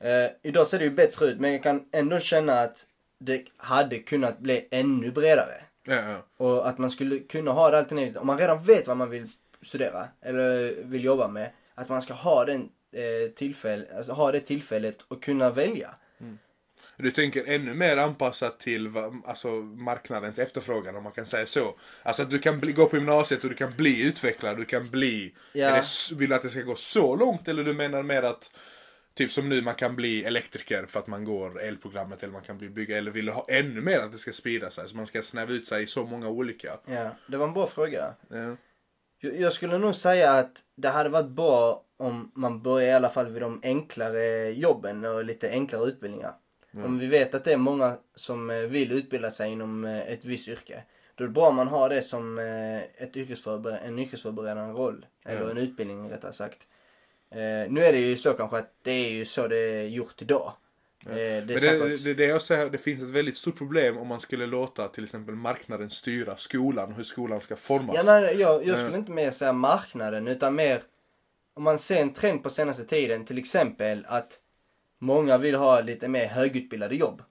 Eh, 0.00 0.30
idag 0.42 0.66
ser 0.66 0.78
det 0.78 0.84
ju 0.84 0.90
bättre 0.90 1.26
ut, 1.26 1.40
men 1.40 1.52
jag 1.52 1.62
kan 1.62 1.84
ändå 1.92 2.18
känna 2.18 2.60
att 2.60 2.86
det 3.18 3.44
hade 3.56 3.98
kunnat 3.98 4.38
bli 4.38 4.68
ännu 4.70 5.10
bredare. 5.10 5.54
Ja, 5.86 5.94
ja. 5.94 6.22
Och 6.36 6.68
att 6.68 6.78
man 6.78 6.90
skulle 6.90 7.18
kunna 7.18 7.50
ha 7.50 7.70
det 7.70 7.78
alternativet, 7.78 8.16
om 8.16 8.26
man 8.26 8.38
redan 8.38 8.64
vet 8.64 8.86
vad 8.86 8.96
man 8.96 9.10
vill 9.10 9.28
studera 9.62 10.08
eller 10.22 10.74
vill 10.84 11.04
jobba 11.04 11.28
med, 11.28 11.50
att 11.74 11.88
man 11.88 12.02
ska 12.02 12.14
ha 12.14 12.44
den 12.44 12.68
eh, 12.92 13.30
tillfälle, 13.34 13.86
alltså 13.96 14.12
ha 14.12 14.32
det 14.32 14.40
tillfället 14.40 14.98
och 15.08 15.22
kunna 15.22 15.50
välja. 15.50 15.94
Du 16.96 17.10
tänker 17.10 17.44
ännu 17.46 17.74
mer 17.74 17.96
anpassat 17.96 18.60
till 18.60 18.90
alltså, 19.24 19.48
marknadens 19.62 20.38
efterfrågan 20.38 20.96
om 20.96 21.02
man 21.02 21.12
kan 21.12 21.26
säga 21.26 21.46
så. 21.46 21.74
Alltså 22.02 22.22
att 22.22 22.30
du 22.30 22.38
kan 22.38 22.60
bli, 22.60 22.72
gå 22.72 22.86
på 22.86 22.96
gymnasiet 22.96 23.44
och 23.44 23.50
du 23.50 23.56
kan 23.56 23.76
bli 23.76 24.02
utvecklad, 24.06 24.56
du 24.56 24.64
kan 24.64 24.90
bli... 24.90 25.34
Ja. 25.52 25.76
S- 25.76 26.12
vill 26.12 26.28
du 26.28 26.34
att 26.34 26.42
det 26.42 26.50
ska 26.50 26.60
gå 26.60 26.74
så 26.74 27.16
långt 27.16 27.48
eller 27.48 27.64
du 27.64 27.74
menar 27.74 28.02
mer 28.02 28.22
att 28.22 28.50
Typ 29.14 29.32
som 29.32 29.48
nu 29.48 29.62
man 29.62 29.74
kan 29.74 29.96
bli 29.96 30.24
elektriker 30.24 30.86
för 30.88 30.98
att 31.00 31.06
man 31.06 31.24
går 31.24 31.62
elprogrammet 31.62 32.22
eller 32.22 32.32
man 32.32 32.42
kan 32.42 32.58
bli 32.58 32.68
bygga 32.68 32.98
eller 32.98 33.10
vill 33.10 33.28
ha 33.28 33.46
ännu 33.48 33.80
mer 33.80 33.98
att 33.98 34.12
det 34.12 34.18
ska 34.18 34.32
sprida 34.32 34.70
sig. 34.70 34.88
Så 34.88 34.96
man 34.96 35.06
ska 35.06 35.22
snäva 35.22 35.52
ut 35.52 35.66
sig 35.66 35.82
i 35.82 35.86
så 35.86 36.04
många 36.04 36.28
olika. 36.28 36.72
Ja, 36.86 37.10
det 37.26 37.36
var 37.36 37.46
en 37.46 37.52
bra 37.54 37.66
fråga. 37.66 38.14
Ja. 38.28 38.56
Jag 39.20 39.40
jag 39.40 39.52
skulle 39.52 39.78
nog 39.78 39.94
säga 39.94 40.32
att 40.32 40.52
det 40.76 40.88
hade 40.88 41.08
varit 41.08 41.30
bra 41.30 41.84
om 41.98 42.32
man 42.34 42.62
börjar 42.62 42.88
i 42.88 42.92
alla 42.92 43.10
fall 43.10 43.28
vid 43.28 43.42
de 43.42 43.60
enklare 43.62 44.50
jobben 44.50 45.04
och 45.04 45.24
lite 45.24 45.50
enklare 45.50 45.84
utbildningar. 45.84 46.32
Om 46.84 46.98
vi 46.98 47.06
vet 47.06 47.34
att 47.34 47.44
det 47.44 47.52
är 47.52 47.56
många 47.56 47.96
som 48.14 48.50
eh, 48.50 48.56
vill 48.58 48.92
utbilda 48.92 49.30
sig 49.30 49.50
inom 49.52 49.84
eh, 49.84 50.00
ett 50.12 50.24
visst 50.24 50.48
yrke. 50.48 50.82
Då 51.14 51.24
är 51.24 51.28
det 51.28 51.34
bra 51.34 51.48
om 51.48 51.56
man 51.56 51.68
har 51.68 51.88
det 51.88 52.02
som 52.02 52.38
eh, 52.38 52.76
ett 53.04 53.14
yrkesförber- 53.16 53.78
en 53.86 53.98
yrkesförberedande 53.98 54.72
roll. 54.72 55.06
Eller 55.24 55.40
Ja. 55.42 55.50
en 55.50 55.58
utbildning 55.58 56.10
rättare 56.10 56.32
sagt. 56.32 56.66
Nu 57.68 57.84
är 57.84 57.92
det 57.92 57.98
ju 57.98 58.16
så 58.16 58.32
kanske 58.32 58.56
att 58.58 58.72
det 58.82 58.90
är 58.90 59.10
ju 59.10 59.24
så 59.24 59.48
det 59.48 59.56
är 59.56 59.82
gjort 59.88 60.22
idag. 60.22 60.52
Eh, 61.06 61.14
det 61.14 61.20
är 61.22 61.44
Men 61.80 61.88
det, 61.90 61.96
det, 61.96 62.14
det 62.14 62.24
jag 62.24 62.42
säger, 62.42 62.70
det 62.70 62.78
finns 62.78 63.02
ett 63.02 63.08
väldigt 63.10 63.36
stort 63.36 63.58
problem 63.58 63.98
om 63.98 64.06
man 64.08 64.20
skulle 64.20 64.46
låta 64.46 64.88
till 64.88 65.04
exempel 65.04 65.34
marknaden 65.34 65.90
styra 65.90 66.36
skolan 66.36 66.88
och 66.90 66.96
hur 66.96 67.04
skolan 67.04 67.40
ska 67.40 67.56
formas. 67.56 67.96
Ja, 67.96 68.02
nej, 68.04 68.22
jag, 68.40 68.64
jag 68.66 68.76
Ja. 68.76 68.78
skulle 68.82 68.96
inte 68.96 69.10
mer 69.10 69.30
säga 69.30 69.52
marknaden 69.52 70.28
utan 70.28 70.54
mer 70.54 70.82
om 71.54 71.62
man 71.62 71.78
ser 71.78 72.02
en 72.02 72.12
trend 72.12 72.42
på 72.42 72.50
senaste 72.50 72.84
tiden 72.84 73.24
till 73.24 73.38
exempel 73.38 74.04
att 74.08 74.40
många 74.98 75.38
vill 75.38 75.54
ha 75.54 75.80
lite 75.80 76.08
mer 76.08 76.26
högutbildade 76.26 76.94
jobb. 76.94 77.22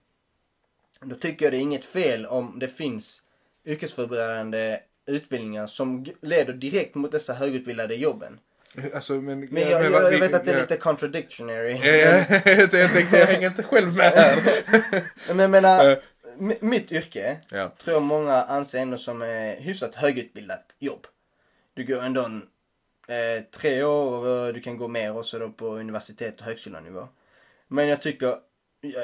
Då 1.02 1.16
tycker 1.16 1.46
jag 1.46 1.54
det 1.54 1.58
är 1.58 1.62
inget 1.62 1.86
fel 1.86 2.26
om 2.26 2.60
det 2.60 2.68
finns 2.68 3.22
yrkesförberedande 3.66 4.80
utbildningar 5.06 5.68
som 5.68 6.06
leder 6.22 6.54
direkt 6.54 6.96
mot 6.96 7.12
dessa 7.12 7.34
högutbildade 7.34 7.96
jobben. 7.96 8.40
Alltså, 8.96 9.14
men, 9.14 9.40
Men 9.40 9.62
jag, 9.70 9.86
jag, 9.86 9.92
vad- 9.92 10.14
jag 10.14 10.20
vet 10.20 10.34
att 10.34 10.46
det 10.46 10.52
är 10.52 10.62
lite 10.62 10.78
contradictionary. 10.78 11.72
Ja, 11.72 11.86
ja, 11.86 12.26
jag 12.78 12.92
tänkte, 12.94 13.18
jag 13.18 13.26
hänger 13.26 13.48
inte 13.48 13.64
själv 13.64 13.96
med 13.96 14.12
här. 14.14 14.44
Men 15.28 15.40
jag 15.40 15.50
menar, 15.50 15.98
mi- 16.38 16.58
mitt 16.62 16.92
yrke 16.92 17.38
Ja. 17.52 17.72
tror 17.84 17.94
jag 17.94 18.02
många 18.04 18.34
anser 18.34 18.80
ändå 18.80 18.98
som 18.98 19.22
är 19.22 19.60
hyfsat 19.62 19.96
högutbildat 19.96 20.76
jobb. 20.80 21.08
Du 21.74 21.84
går 21.86 22.02
ändå 22.04 22.24
en, 22.24 22.42
eh, 23.08 23.44
tre 23.52 23.84
år 23.84 24.26
och 24.28 24.54
du 24.54 24.62
kan 24.62 24.78
gå 24.78 24.88
mer 24.88 25.18
också 25.18 25.40
då 25.40 25.50
på 25.50 25.68
universitet 25.68 26.40
och 26.40 26.46
högskolenivå. 26.46 27.08
Men 27.74 27.88
jag 27.88 28.02
tycker, 28.02 28.38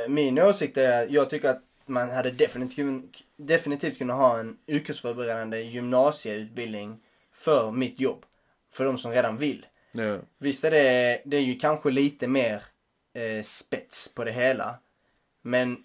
min 0.07 0.39
åsikt 0.39 0.77
är 0.77 1.07
jag 1.09 1.29
tycker 1.29 1.49
att 1.49 1.63
man 1.85 2.09
hade 2.09 2.31
definitivt, 2.31 3.03
definitivt 3.37 3.97
kunnat 3.97 4.17
ha 4.17 4.39
en 4.39 4.57
yrkesförberedande 4.67 5.61
gymnasieutbildning 5.61 6.99
för 7.33 7.71
mitt 7.71 7.99
jobb. 7.99 8.25
För 8.71 8.85
de 8.85 8.97
som 8.97 9.11
redan 9.11 9.37
vill. 9.37 9.65
Ja. 9.91 10.17
Visst 10.37 10.63
är 10.63 10.71
det, 10.71 11.21
det 11.25 11.37
är 11.37 11.41
ju 11.41 11.55
kanske 11.55 11.91
lite 11.91 12.27
mer 12.27 12.63
eh, 13.13 13.43
spets 13.43 14.13
på 14.13 14.23
det 14.23 14.31
hela. 14.31 14.79
Men 15.41 15.77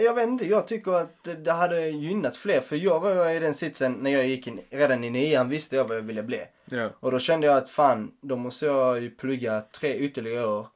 jag 0.00 0.14
vet 0.14 0.28
inte, 0.28 0.46
jag 0.46 0.68
tycker 0.68 0.92
att 0.92 1.24
det, 1.24 1.34
det 1.34 1.52
hade 1.52 1.88
gynnat 1.88 2.36
fler. 2.36 2.60
För 2.60 2.76
jag 2.76 3.00
var 3.00 3.30
i 3.30 3.38
den 3.38 3.54
sitsen 3.54 3.92
när 3.92 4.10
jag 4.10 4.26
gick 4.26 4.46
in, 4.46 4.60
redan 4.70 5.04
i 5.04 5.10
nian 5.10 5.48
visste 5.48 5.76
jag 5.76 5.88
vad 5.88 5.96
jag 5.96 6.02
ville 6.02 6.22
bli. 6.22 6.44
Ja. 6.64 6.88
Och 7.00 7.10
då 7.10 7.18
kände 7.18 7.46
jag 7.46 7.56
att 7.56 7.70
fan, 7.70 8.12
då 8.20 8.36
måste 8.36 8.66
jag 8.66 9.00
ju 9.00 9.10
plugga 9.10 9.60
tre 9.60 9.96
ytterligare 9.96 10.46
år. 10.46 10.66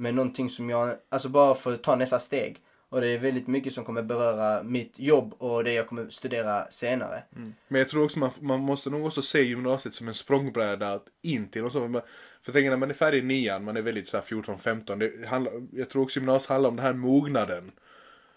Med 0.00 0.14
någonting 0.14 0.50
som 0.50 0.70
jag, 0.70 0.96
alltså 1.08 1.28
bara 1.28 1.54
för 1.54 1.74
att 1.74 1.82
ta 1.82 1.96
nästa 1.96 2.18
steg. 2.18 2.62
Och 2.90 3.00
det 3.00 3.08
är 3.08 3.18
väldigt 3.18 3.46
mycket 3.46 3.74
som 3.74 3.84
kommer 3.84 4.02
beröra 4.02 4.62
mitt 4.62 4.98
jobb 4.98 5.34
och 5.38 5.64
det 5.64 5.72
jag 5.72 5.86
kommer 5.86 6.10
studera 6.10 6.70
senare. 6.70 7.22
Mm. 7.36 7.54
Men 7.68 7.78
jag 7.78 7.88
tror 7.88 8.04
också 8.04 8.18
man, 8.18 8.30
man 8.40 8.60
måste 8.60 8.90
nog 8.90 9.06
också 9.06 9.22
se 9.22 9.42
gymnasiet 9.42 9.94
som 9.94 10.08
en 10.08 10.14
språngbräda 10.14 11.00
in 11.22 11.48
till 11.48 11.62
något 11.62 11.72
sånt. 11.72 12.04
För 12.42 12.52
tänk 12.52 12.66
när 12.66 12.76
man 12.76 12.90
är 12.90 12.94
färdig 12.94 13.18
i 13.18 13.22
nian, 13.22 13.64
man 13.64 13.76
är 13.76 13.82
väldigt 13.82 14.08
såhär 14.08 14.24
14-15. 14.24 15.68
Jag 15.72 15.90
tror 15.90 16.02
också 16.02 16.18
gymnasiet 16.20 16.50
handlar 16.50 16.70
om 16.70 16.76
den 16.76 16.84
här 16.84 16.94
mognaden. 16.94 17.72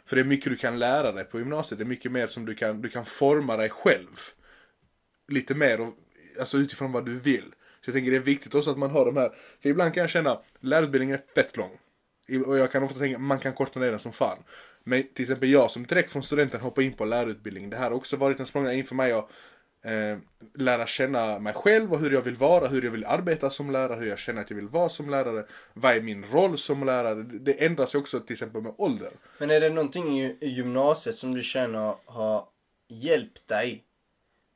För 0.05 0.15
det 0.15 0.21
är 0.21 0.25
mycket 0.25 0.51
du 0.51 0.57
kan 0.57 0.79
lära 0.79 1.11
dig 1.11 1.23
på 1.23 1.39
gymnasiet. 1.39 1.77
Det 1.77 1.83
är 1.83 1.85
mycket 1.85 2.11
mer 2.11 2.27
som 2.27 2.45
du 2.45 2.55
kan, 2.55 2.81
du 2.81 2.89
kan 2.89 3.05
forma 3.05 3.57
dig 3.57 3.69
själv. 3.69 4.17
Lite 5.27 5.55
mer, 5.55 5.81
och, 5.81 5.93
alltså 6.39 6.57
utifrån 6.57 6.91
vad 6.91 7.05
du 7.05 7.19
vill. 7.19 7.53
Så 7.85 7.89
jag 7.89 7.95
tänker 7.95 8.11
det 8.11 8.17
är 8.17 8.21
viktigt 8.21 8.55
också 8.55 8.71
att 8.71 8.77
man 8.77 8.89
har 8.89 9.05
de 9.05 9.17
här. 9.17 9.31
För 9.61 9.69
ibland 9.69 9.93
kan 9.93 10.01
jag 10.01 10.09
känna, 10.09 10.39
lärarutbildningen 10.59 11.15
är 11.15 11.41
fett 11.41 11.57
lång. 11.57 11.71
Och 12.45 12.57
jag 12.57 12.71
kan 12.71 12.83
ofta 12.83 12.99
tänka, 12.99 13.19
man 13.19 13.39
kan 13.39 13.53
korta 13.53 13.79
ner 13.79 13.91
den 13.91 13.99
som 13.99 14.11
fan. 14.11 14.37
Men 14.83 15.03
till 15.03 15.23
exempel 15.23 15.49
jag 15.49 15.71
som 15.71 15.85
direkt 15.85 16.11
från 16.11 16.23
studenten 16.23 16.61
hoppar 16.61 16.81
in 16.81 16.93
på 16.93 17.05
lärarutbildning. 17.05 17.69
Det 17.69 17.77
här 17.77 17.83
har 17.83 17.97
också 17.97 18.17
varit 18.17 18.39
en 18.39 18.45
språngnare 18.45 18.75
in 18.75 18.85
för 18.85 18.95
mig 18.95 19.11
att 19.11 19.29
eh, 19.85 20.17
lära 20.55 20.85
känna 20.85 21.39
mig 21.39 21.53
själv 21.53 21.93
och 21.93 21.99
hur 21.99 22.11
jag 22.11 22.21
vill 22.21 22.35
vara, 22.35 22.67
hur 22.67 22.81
jag 22.81 22.91
vill 22.91 23.05
arbeta 23.05 23.49
som 23.49 23.71
lärare, 23.71 23.99
hur 23.99 24.07
jag 24.07 24.19
känner 24.19 24.41
att 24.41 24.49
jag 24.49 24.57
vill 24.57 24.67
vara 24.67 24.89
som 24.89 25.09
lärare. 25.09 25.45
Vad 25.73 25.95
är 25.95 26.01
min 26.01 26.25
roll 26.25 26.57
som 26.57 26.83
lärare? 26.83 27.23
Det 27.23 27.65
ändras 27.65 27.95
ju 27.95 27.99
också 27.99 28.19
till 28.19 28.33
exempel 28.33 28.61
med 28.61 28.73
ålder. 28.77 29.09
Men 29.37 29.51
är 29.51 29.61
det 29.61 29.69
någonting 29.69 30.19
i 30.21 30.37
gymnasiet 30.41 31.15
som 31.15 31.33
du 31.33 31.43
känner 31.43 31.95
har 32.05 32.47
hjälpt 32.89 33.47
dig? 33.47 33.83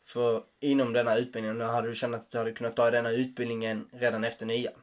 För 0.07 0.41
inom 0.62 0.93
denna 0.93 1.15
utbildningen, 1.17 1.57
då 1.59 1.65
hade 1.65 1.88
du 1.88 1.95
känt 1.95 2.15
att 2.15 2.31
du 2.31 2.38
hade 2.38 2.51
kunnat 2.51 2.75
ta 2.75 2.91
denna 2.91 3.09
utbildningen 3.12 3.88
redan 3.93 4.24
efter 4.24 4.45
nian? 4.45 4.74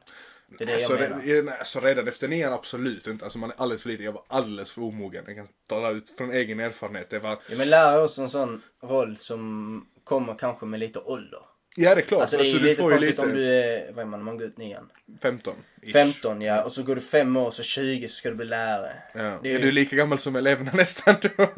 Det 0.59 0.63
är 0.63 0.67
det 0.67 0.73
Alltså, 0.73 0.91
jag 0.99 1.09
menar. 1.09 1.21
re- 1.23 1.57
alltså 1.59 1.79
redan 1.79 2.07
efter 2.07 2.27
nian 2.27 2.53
absolut 2.53 3.07
inte. 3.07 3.25
Alltså 3.25 3.39
man 3.39 3.49
är 3.49 3.55
alldeles 3.61 3.83
för 3.83 3.89
liten. 3.89 4.05
Jag 4.05 4.11
var 4.11 4.23
alldeles 4.27 4.71
för 4.73 4.81
omogen. 4.81 5.23
Jag 5.27 5.35
kan 5.35 5.47
tala 5.69 5.91
ut 5.91 6.09
från 6.09 6.31
egen 6.31 6.59
erfarenhet. 6.59 7.09
Det 7.09 7.19
var, 7.19 7.37
Ja, 7.49 7.57
men 7.57 7.69
lärare 7.69 7.99
är 7.99 8.03
också 8.05 8.21
en 8.21 8.29
sån 8.29 8.61
roll 8.83 9.17
som 9.17 9.85
kommer 10.03 10.35
kanske 10.35 10.65
med 10.65 10.79
lite 10.79 10.99
ålder. 10.99 11.39
ja 11.75 11.95
det 11.95 12.01
är 12.01 12.05
klart. 12.05 12.21
Alltså 12.21 12.37
det 12.37 12.49
är 12.49 12.53
du 12.53 12.59
lite 12.59 12.81
får 12.81 12.91
ju 12.91 12.97
konstigt 12.97 13.09
lite 13.17 13.21
om 13.29 13.35
du 13.35 13.53
är, 13.53 13.91
vad 13.91 14.01
är 14.05 14.09
man, 14.09 14.19
när 14.19 14.25
man 14.25 14.37
går 14.37 14.47
ut 14.47 14.57
nian? 14.57 14.89
15. 15.21 15.53
-ish. 15.81 15.91
15 15.93 16.41
ja, 16.41 16.63
och 16.63 16.71
så 16.71 16.83
går 16.83 16.95
du 16.95 17.01
fem 17.01 17.37
år, 17.37 17.51
så 17.51 17.63
20 17.63 18.09
så 18.09 18.15
ska 18.15 18.29
du 18.29 18.35
bli 18.35 18.45
lärare. 18.45 18.93
Ja. 19.13 19.19
Det 19.21 19.49
är 19.51 19.55
Är 19.55 19.59
ju- 19.59 19.65
du 19.65 19.71
lika 19.71 19.95
gammal 19.95 20.19
som 20.19 20.35
eleverna 20.35 20.71
nästan? 20.75 21.15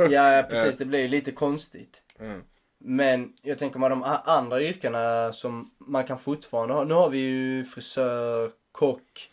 Ja, 0.10 0.46
precis. 0.50 0.78
Det 0.78 0.86
blir 0.86 1.00
ju 1.00 1.08
lite 1.08 1.32
konstigt. 1.32 2.02
Mm. 2.20 2.42
Men 2.88 3.34
jag 3.42 3.58
tänker 3.58 3.80
med 3.80 3.92
de 3.92 4.04
andra 4.26 4.62
yrkena 4.62 5.34
som 5.34 5.72
man 5.78 6.04
kan 6.04 6.20
fortfarande 6.20 6.74
ha. 6.74 6.84
Nu 6.84 6.94
har 6.94 7.10
vi 7.10 7.18
ju 7.18 7.64
frisör, 7.64 8.52
kock, 8.72 9.32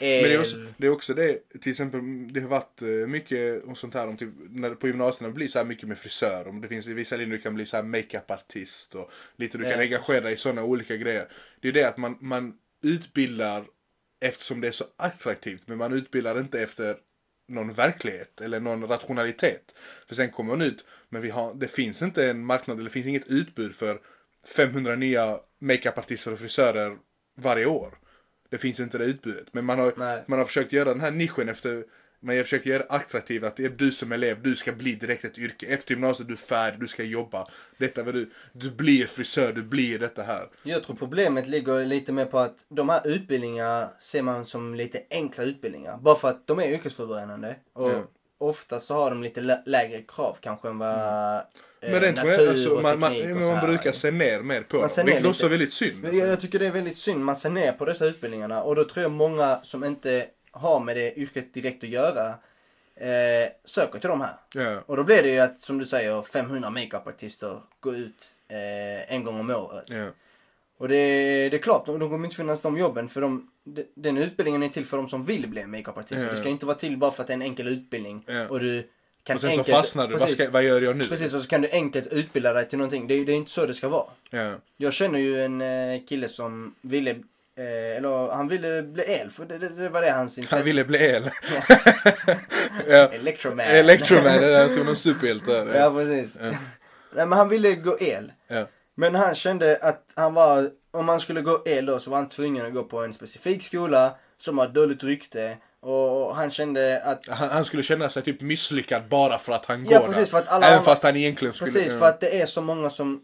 el. 0.00 0.22
Men 0.22 0.30
det 0.30 0.34
är, 0.34 0.40
också, 0.40 0.56
det 0.76 0.86
är 0.86 0.90
också 0.90 1.14
det, 1.14 1.38
till 1.60 1.70
exempel, 1.70 2.00
det 2.32 2.40
har 2.40 2.48
varit 2.48 2.82
eh, 2.82 2.88
mycket 2.88 3.64
och 3.64 3.78
sånt 3.78 3.94
här 3.94 4.08
om 4.08 4.16
typ, 4.16 4.28
när, 4.50 4.74
på 4.74 4.86
gymnasierna 4.86 5.34
blir 5.34 5.48
så 5.48 5.58
här 5.58 5.66
mycket 5.66 5.88
med 5.88 5.98
frisör. 5.98 6.48
Om 6.48 6.60
det 6.60 6.68
finns 6.68 6.86
i 6.88 6.92
vissa 6.92 7.16
linjer 7.16 7.36
du 7.36 7.42
kan 7.42 7.54
bli 7.54 7.66
så 7.66 7.76
här 7.76 7.84
makeup-artist 7.84 8.94
och 8.94 9.10
lite 9.36 9.58
du 9.58 9.64
kan 9.64 9.72
Ja. 9.72 9.80
engagera 9.80 10.20
dig 10.20 10.32
i 10.32 10.36
sådana 10.36 10.64
olika 10.64 10.96
grejer. 10.96 11.28
Det 11.60 11.68
är 11.68 11.72
det 11.72 11.84
att 11.84 11.96
man, 11.96 12.16
man 12.20 12.54
utbildar 12.82 13.64
eftersom 14.20 14.60
det 14.60 14.68
är 14.68 14.72
så 14.72 14.84
attraktivt 14.96 15.68
men 15.68 15.78
man 15.78 15.92
utbildar 15.92 16.40
inte 16.40 16.60
efter 16.60 16.96
någon 17.50 17.72
verklighet 17.72 18.40
eller 18.40 18.60
någon 18.60 18.88
rationalitet. 18.88 19.74
För 20.08 20.14
sen 20.14 20.30
kommer 20.30 20.56
man 20.56 20.66
ut, 20.66 20.84
men 21.08 21.22
vi 21.22 21.30
har, 21.30 21.54
det 21.54 21.68
finns 21.68 22.02
inte 22.02 22.30
en 22.30 22.44
marknad 22.44 22.76
eller 22.76 22.84
det 22.84 22.92
finns 22.92 23.06
inget 23.06 23.26
utbud 23.26 23.74
för 23.74 24.00
500 24.56 24.96
nya 24.96 25.38
makeupartister 25.58 26.32
och 26.32 26.38
frisörer 26.38 26.96
varje 27.36 27.66
år. 27.66 27.98
Det 28.48 28.58
finns 28.58 28.80
inte 28.80 28.98
det 28.98 29.04
utbudet. 29.04 29.46
Men 29.52 29.64
man 29.64 29.78
har, 29.78 29.92
Nej. 29.96 30.24
man 30.26 30.38
har 30.38 30.46
försökt 30.46 30.72
göra 30.72 30.88
den 30.88 31.00
här 31.00 31.10
nischen 31.10 31.48
efter 31.48 31.84
man 32.22 32.36
har 32.36 32.42
försökt 32.42 32.66
göra 32.66 32.78
det 32.78 32.86
attraktivt 32.88 33.44
att 33.44 33.56
du 33.78 33.92
som 33.92 34.12
elev, 34.12 34.42
du 34.42 34.56
ska 34.56 34.72
bli 34.72 34.94
direkt 34.94 35.24
ett 35.24 35.38
yrke. 35.38 35.66
Efter 35.66 35.90
gymnasiet, 35.94 36.28
du 36.28 36.34
är 36.34 36.38
färdig, 36.38 36.80
du 36.80 36.88
ska 36.88 37.02
jobba. 37.04 37.46
Detta 37.78 38.02
vad 38.02 38.14
du, 38.14 38.30
du 38.52 38.70
blir 38.70 39.06
frisör, 39.06 39.52
du 39.52 39.62
blir 39.62 39.98
detta 39.98 40.22
här. 40.22 40.48
Jag 40.62 40.84
tror 40.84 40.96
problemet 40.96 41.46
ligger 41.46 41.84
lite 41.86 42.12
mer 42.12 42.24
på 42.24 42.38
att 42.38 42.56
de 42.68 42.88
här 42.88 43.06
utbildningarna 43.08 43.90
ser 44.00 44.22
man 44.22 44.44
som 44.46 44.74
lite 44.74 45.02
enkla 45.10 45.44
utbildningar. 45.44 45.96
Bara 45.96 46.16
för 46.16 46.28
att 46.28 46.46
de 46.46 46.58
är 46.58 46.68
yrkesförberedande. 46.68 47.54
Och 47.72 47.90
Ja. 47.90 48.02
ofta 48.38 48.80
så 48.80 48.94
har 48.94 49.10
de 49.10 49.22
lite 49.22 49.40
lä- 49.40 49.62
lägre 49.66 50.02
krav 50.02 50.36
kanske 50.40 50.68
än 50.68 50.78
vad 50.78 51.36
eh, 51.36 51.42
Men 51.80 52.00
rent 52.00 52.16
natur 52.16 52.48
alltså, 52.48 52.68
och 52.70 52.82
man, 52.82 52.98
man, 53.00 53.12
och 53.12 53.18
men 53.28 53.46
man 53.46 53.56
här. 53.56 53.66
brukar 53.68 53.92
se 53.92 54.10
ner 54.10 54.40
mer 54.40 54.62
på 54.62 54.76
Man 54.76 54.88
dem. 54.96 55.06
Vilket 55.06 55.26
också 55.26 55.46
är 55.46 55.50
väldigt 55.50 55.72
synd. 55.72 56.02
Men 56.02 56.18
Jag, 56.18 56.28
jag 56.28 56.40
tycker 56.40 56.58
det 56.58 56.66
är 56.66 56.70
väldigt 56.72 56.98
synd. 56.98 57.20
Man 57.24 57.36
ser 57.36 57.50
ner 57.50 57.72
på 57.72 57.84
dessa 57.84 58.06
utbildningarna 58.06 58.62
och 58.62 58.76
då 58.76 58.84
tror 58.84 59.02
jag 59.02 59.10
många 59.12 59.60
som 59.62 59.84
inte 59.84 60.26
har 60.50 60.80
med 60.80 60.96
det 60.96 61.18
yrket 61.18 61.54
direkt 61.54 61.84
att 61.84 61.90
göra 61.90 62.28
eh, 62.94 63.48
söker 63.64 63.98
till 63.98 64.08
de 64.10 64.20
här. 64.20 64.34
Ja. 64.54 64.82
Och 64.86 64.96
då 64.96 65.04
blir 65.04 65.22
det 65.22 65.28
ju 65.30 65.38
att, 65.38 65.58
som 65.58 65.78
du 65.78 65.86
säger, 65.86 66.22
500 66.22 66.70
makeupartister 66.70 67.60
går 67.80 67.96
ut 67.96 68.24
eh, 68.48 69.14
en 69.14 69.24
gång 69.24 69.40
om 69.40 69.50
året. 69.50 69.86
Ja. 69.90 70.06
Och 70.78 70.88
det, 70.88 71.48
det 71.48 71.56
är 71.56 71.62
klart, 71.62 71.86
de 71.86 72.00
kommer 72.00 72.24
inte 72.24 72.36
finnas 72.36 72.60
de 72.62 72.78
jobben 72.78 73.08
för 73.08 73.20
de, 73.20 73.50
de, 73.64 73.84
den 73.94 74.18
utbildningen 74.18 74.62
är 74.62 74.68
till 74.68 74.86
för 74.86 74.96
de 74.96 75.08
som 75.08 75.24
vill 75.24 75.48
bli 75.48 75.66
makeupartist. 75.66 76.20
Ja. 76.22 76.30
Det 76.30 76.36
ska 76.36 76.48
inte 76.48 76.66
vara 76.66 76.76
till 76.76 76.96
bara 76.96 77.10
för 77.10 77.22
att 77.22 77.26
det 77.26 77.32
är 77.32 77.34
en 77.34 77.42
enkel 77.42 77.68
utbildning. 77.68 78.24
Och 78.48 78.60
du 78.60 78.88
kan 79.22 79.34
Och 79.34 79.40
sen 79.40 79.50
enkelt, 79.50 79.66
så 79.66 79.72
fastnar 79.72 80.08
du. 80.08 80.16
Vad, 80.16 80.30
ska, 80.30 80.50
vad 80.50 80.62
gör 80.62 80.80
jag 80.80 80.96
nu? 80.96 81.04
precis, 81.04 81.34
och 81.34 81.42
så 81.42 81.48
kan 81.48 81.62
du 81.62 81.70
enkelt 81.70 82.06
utbilda 82.06 82.52
dig 82.52 82.68
till 82.68 82.78
någonting. 82.78 83.06
Det, 83.06 83.14
är- 83.14 83.24
det 83.24 83.32
är 83.32 83.36
inte 83.36 83.50
så 83.50 83.66
det 83.66 83.74
ska 83.74 83.88
vara. 83.88 84.06
Ja. 84.30 84.52
Jag 84.76 84.92
känner 84.92 85.18
ju 85.18 85.44
en 85.44 85.60
eh, 85.60 86.00
kille 86.08 86.28
som 86.28 86.74
ville, 86.80 87.16
eh, 87.60 87.96
eller 87.96 88.32
han 88.32 88.48
ville 88.48 88.82
bli 88.82 89.04
el, 89.06 89.30
för 89.30 89.44
det, 89.44 89.58
det, 89.58 89.68
det 89.68 89.88
var 89.88 90.02
det 90.02 90.10
hans 90.10 90.38
intresse. 90.38 90.56
Han 90.56 90.64
ville 90.64 90.84
bli 90.84 90.98
el. 90.98 91.30
ja. 92.88 92.94
Electroman. 93.12 93.66
Electroman, 93.66 94.24
det 94.40 94.54
är 94.54 94.68
som 94.68 94.86
någon 94.86 94.96
superhjälte. 95.06 95.52
Ja, 95.74 95.90
precis. 95.90 96.38
Nej, 96.40 97.26
men 97.26 97.32
han 97.32 97.48
ville 97.48 97.74
gå 97.74 97.96
el. 98.00 98.32
Ja. 98.48 98.66
Men 98.94 99.14
han 99.14 99.34
kände 99.34 99.78
att 99.82 100.12
han 100.16 100.34
var, 100.34 100.70
om 100.90 101.08
han 101.08 101.20
skulle 101.20 101.40
gå 101.40 101.62
el 101.66 101.86
då 101.86 102.00
så 102.00 102.10
var 102.10 102.16
han 102.18 102.28
tvungen 102.28 102.66
att 102.66 102.74
gå 102.74 102.84
på 102.84 103.04
en 103.04 103.12
specifik 103.14 103.62
skola 103.62 104.14
som 104.38 104.58
har 104.58 104.68
dåligt 104.68 105.04
rykte. 105.04 105.56
Och 105.82 106.36
han 106.36 106.50
kände 106.50 107.02
att 107.04 107.26
Han, 107.28 107.48
han 107.48 107.64
skulle 107.64 107.82
känna 107.82 108.08
sig 108.08 108.22
typ 108.22 108.40
misslyckad 108.40 109.02
bara 109.08 109.38
för 109.38 109.52
att 109.52 109.66
han 109.66 109.84
Ja, 109.88 109.98
går 110.00 110.06
precis, 110.06 110.24
där. 110.24 110.30
för 110.30 110.38
att 110.38 110.48
alla 110.48 110.66
Även 110.66 110.78
andra- 110.78 110.90
fast 110.90 111.02
han 111.02 111.16
egentligen 111.16 111.54
skulle... 111.54 111.72
Precis, 111.72 111.92
ja. 111.92 111.98
för 111.98 112.06
att 112.08 112.20
det 112.20 112.40
är 112.42 112.46
så 112.46 112.62
många 112.62 112.90
som 112.90 113.20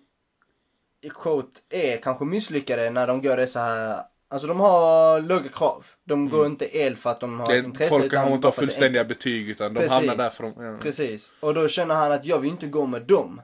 i 1.03 1.09
quote 1.11 1.61
är 1.71 1.97
kanske 1.97 2.25
misslyckade 2.25 2.91
när 2.91 3.07
de 3.07 3.23
går 3.23 3.37
dessa 3.37 3.61
här 3.61 4.03
Alltså 4.29 4.49
de 4.49 4.61
har 4.61 5.21
låga 5.21 5.49
krav. 5.49 5.87
De 6.05 6.29
går 6.29 6.47
inte 6.47 6.79
el 6.79 6.97
för 6.97 7.11
att 7.11 7.21
de 7.21 7.41
har 7.41 7.47
Mm. 7.53 7.63
det, 7.63 7.67
intresse. 7.69 7.91
folk 7.91 8.15
har 8.15 8.35
inte 8.35 8.51
fullständiga 8.53 9.05
betyg 9.05 9.51
utan 9.51 9.75
de 9.75 9.81
Precis. 9.81 9.93
hamnar 9.93 10.17
där 10.17 10.29
från... 10.29 10.55
Ja. 10.65 10.79
Precis. 10.83 11.33
Och 11.41 11.55
då 11.55 11.69
känner 11.69 11.95
han 11.95 12.13
att 12.13 12.25
jag 12.25 12.39
vill 12.39 12.51
inte 12.51 12.67
gå 12.67 12.87
med 12.87 13.03
dem. 13.03 13.41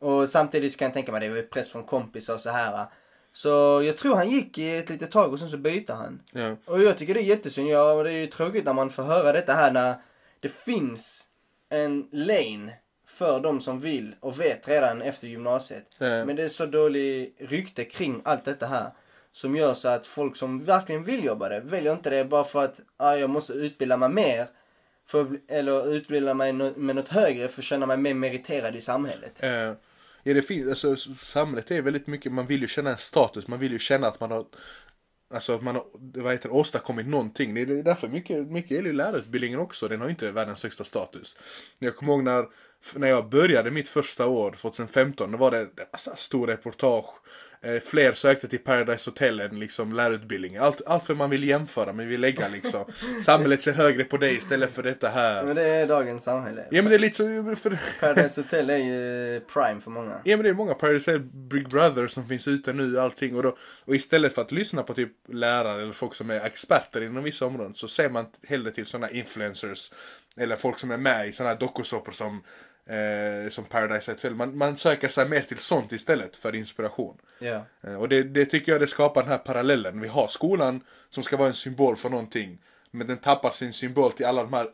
Och 0.00 0.28
samtidigt 0.28 0.76
kan 0.76 0.86
jag 0.86 0.94
tänka 0.94 1.12
mig 1.12 1.20
det 1.28 1.38
är 1.38 1.42
press 1.42 1.68
från 1.72 1.84
kompisar 1.84 2.34
och 2.34 2.40
så 2.40 2.50
här. 2.50 2.86
Så 3.32 3.82
jag 3.84 3.96
tror 3.96 4.14
han 4.14 4.28
gick 4.30 4.58
i 4.58 4.76
ett 4.76 4.88
litet 4.90 5.10
tag 5.10 5.32
och 5.32 5.38
sen 5.38 5.48
så 5.50 5.56
bytte 5.56 5.92
han. 5.92 6.22
Ja. 6.32 6.56
Och 6.64 6.82
jag 6.82 6.98
tycker 6.98 7.14
det 7.14 7.20
är 7.20 7.24
jättesynd. 7.24 7.68
Ja, 7.68 8.02
det 8.02 8.12
är 8.12 8.18
ju 8.18 8.26
tråkigt 8.26 8.64
när 8.64 8.72
man 8.72 8.90
får 8.90 9.02
höra 9.02 9.32
detta 9.32 9.52
här 9.52 9.72
när 9.72 9.94
det 10.40 10.48
finns 10.48 11.24
en 11.68 12.08
lane 12.12 12.72
för 13.06 13.40
de 13.40 13.60
som 13.60 13.80
vill 13.80 14.14
och 14.20 14.40
vet 14.40 14.68
redan 14.68 15.02
efter 15.02 15.26
gymnasiet. 15.28 15.84
Ja. 15.98 16.24
Men 16.24 16.36
det 16.36 16.42
är 16.44 16.48
så 16.48 16.66
dålig 16.66 17.34
rykte 17.38 17.84
kring 17.84 18.20
allt 18.24 18.44
detta 18.44 18.66
här. 18.66 18.90
Som 19.32 19.56
gör 19.56 19.74
så 19.74 19.88
att 19.88 20.06
folk 20.06 20.36
som 20.36 20.64
verkligen 20.64 21.04
vill 21.04 21.24
jobba 21.24 21.48
det 21.48 21.60
väljer 21.60 21.92
inte 21.92 22.10
det 22.10 22.24
bara 22.24 22.44
för 22.44 22.64
att 22.64 22.80
ah, 22.96 23.14
jag 23.14 23.30
måste 23.30 23.52
utbilda 23.52 23.96
mig 23.96 24.08
mer. 24.08 24.46
För, 25.06 25.40
eller 25.48 25.92
utbilda 25.92 26.34
mig 26.34 26.52
nå- 26.52 26.72
med 26.76 26.96
något 26.96 27.08
högre 27.08 27.48
för 27.48 27.60
att 27.60 27.64
känna 27.64 27.86
mig 27.86 27.96
mer 27.96 28.14
meriterad 28.14 28.76
i 28.76 28.80
samhället. 28.80 29.40
Uh, 29.44 29.50
ja, 30.22 30.34
det 30.34 30.42
finns, 30.42 30.68
alltså, 30.68 31.14
samhället 31.14 31.70
är 31.70 31.82
väldigt 31.82 32.06
mycket, 32.06 32.32
man 32.32 32.46
vill 32.46 32.60
ju 32.60 32.68
känna 32.68 32.90
en 32.90 32.96
status, 32.96 33.46
man 33.46 33.58
vill 33.58 33.72
ju 33.72 33.78
känna 33.78 34.06
att 34.06 34.20
man 34.20 34.30
har 34.30 34.44
Alltså 35.34 35.54
att 35.54 35.62
man 35.62 35.74
har 35.74 35.84
vad 35.94 36.32
heter, 36.32 36.52
åstadkommit 36.52 37.06
någonting. 37.06 37.54
Det 37.54 37.60
är 37.60 37.82
därför 37.82 38.08
mycket, 38.08 38.46
mycket 38.46 38.70
gäller 38.70 38.88
ju 38.88 38.92
lärarutbildningen 38.92 39.58
också. 39.58 39.88
Den 39.88 40.00
har 40.00 40.06
ju 40.06 40.10
inte 40.10 40.30
världens 40.30 40.62
högsta 40.62 40.84
status. 40.84 41.36
Jag 41.78 41.96
kommer 41.96 42.12
ihåg 42.12 42.22
när, 42.22 42.46
när 42.94 43.08
jag 43.08 43.28
började 43.28 43.70
mitt 43.70 43.88
första 43.88 44.26
år, 44.26 44.50
2015, 44.50 45.32
då 45.32 45.38
var 45.38 45.50
det 45.50 45.68
alltså, 45.92 46.12
stor 46.16 46.46
reportage. 46.46 47.14
Eh, 47.62 47.80
fler 47.80 48.12
sökte 48.12 48.48
till 48.48 48.58
Paradise 48.58 49.10
Hotel 49.10 49.40
än 49.40 49.60
liksom 49.60 49.92
lärarutbildning. 49.92 50.56
Allt, 50.56 50.82
allt 50.86 51.06
för 51.06 51.14
man 51.14 51.30
vill 51.30 51.44
jämföra, 51.44 51.92
man 51.92 52.08
vill 52.08 52.20
lägga 52.20 52.48
liksom. 52.48 52.84
Samhället 53.24 53.60
ser 53.60 53.72
högre 53.72 54.04
på 54.04 54.16
dig 54.16 54.36
istället 54.36 54.70
för 54.70 54.82
detta 54.82 55.08
här. 55.08 55.44
Men 55.44 55.56
det 55.56 55.66
är 55.66 55.86
dagens 55.86 56.24
samhälle. 56.24 56.64
Ja 56.70 56.82
men 56.82 56.90
det 56.90 56.94
är 56.94 56.98
lite 56.98 57.16
så, 57.16 57.56
för, 57.56 58.00
Paradise 58.00 58.40
Hotel 58.40 58.70
är 58.70 58.76
ju 58.76 59.40
prime 59.40 59.80
för 59.80 59.90
många. 59.90 60.20
Ja 60.24 60.36
men 60.36 60.42
det 60.42 60.48
är 60.48 60.54
många 60.54 60.74
Paradise 60.74 61.12
Hotel 61.12 61.28
Big 61.32 61.68
Brother 61.68 62.06
som 62.06 62.28
finns 62.28 62.48
ute 62.48 62.72
nu 62.72 63.00
allting 63.00 63.36
och, 63.36 63.42
då, 63.42 63.56
och 63.84 63.94
istället 63.94 64.34
för 64.34 64.42
att 64.42 64.52
lyssna 64.52 64.82
på 64.82 64.94
typ 64.94 65.12
lärare 65.28 65.82
eller 65.82 65.92
folk 65.92 66.14
som 66.14 66.30
är 66.30 66.40
experter 66.40 67.00
inom 67.00 67.24
vissa 67.24 67.46
områden 67.46 67.74
så 67.74 67.88
ser 67.88 68.10
man 68.10 68.26
hellre 68.48 68.70
till 68.70 68.86
sådana 68.86 69.10
influencers 69.10 69.92
eller 70.36 70.56
folk 70.56 70.78
som 70.78 70.90
är 70.90 70.96
med 70.96 71.28
i 71.28 71.32
sådana 71.32 71.54
här 71.54 71.60
dokusåpor 71.60 72.12
som, 72.12 72.42
eh, 72.88 73.50
som 73.50 73.64
Paradise 73.64 74.12
Hotel. 74.12 74.34
Man, 74.34 74.58
man 74.58 74.76
söker 74.76 75.08
sig 75.08 75.28
mer 75.28 75.40
till 75.40 75.58
sånt 75.58 75.92
istället 75.92 76.36
för 76.36 76.54
inspiration. 76.54 77.18
Ja. 77.38 77.64
Eh, 77.80 77.94
och 77.94 78.08
det, 78.08 78.22
det 78.22 78.46
tycker 78.46 78.72
jag 78.72 78.80
det 78.80 78.86
skapar 78.86 79.22
den 79.22 79.30
här 79.30 79.38
parallellen. 79.38 80.00
Vi 80.00 80.08
har 80.08 80.28
skolan 80.28 80.80
som 81.08 81.22
ska 81.22 81.36
vara 81.36 81.48
en 81.48 81.54
symbol 81.54 81.96
för 81.96 82.10
någonting 82.10 82.58
men 82.90 83.06
den 83.06 83.18
tappar 83.18 83.50
sin 83.50 83.72
symbol 83.72 84.12
till 84.12 84.26
alla 84.26 84.42
de 84.42 84.52
här 84.52 84.66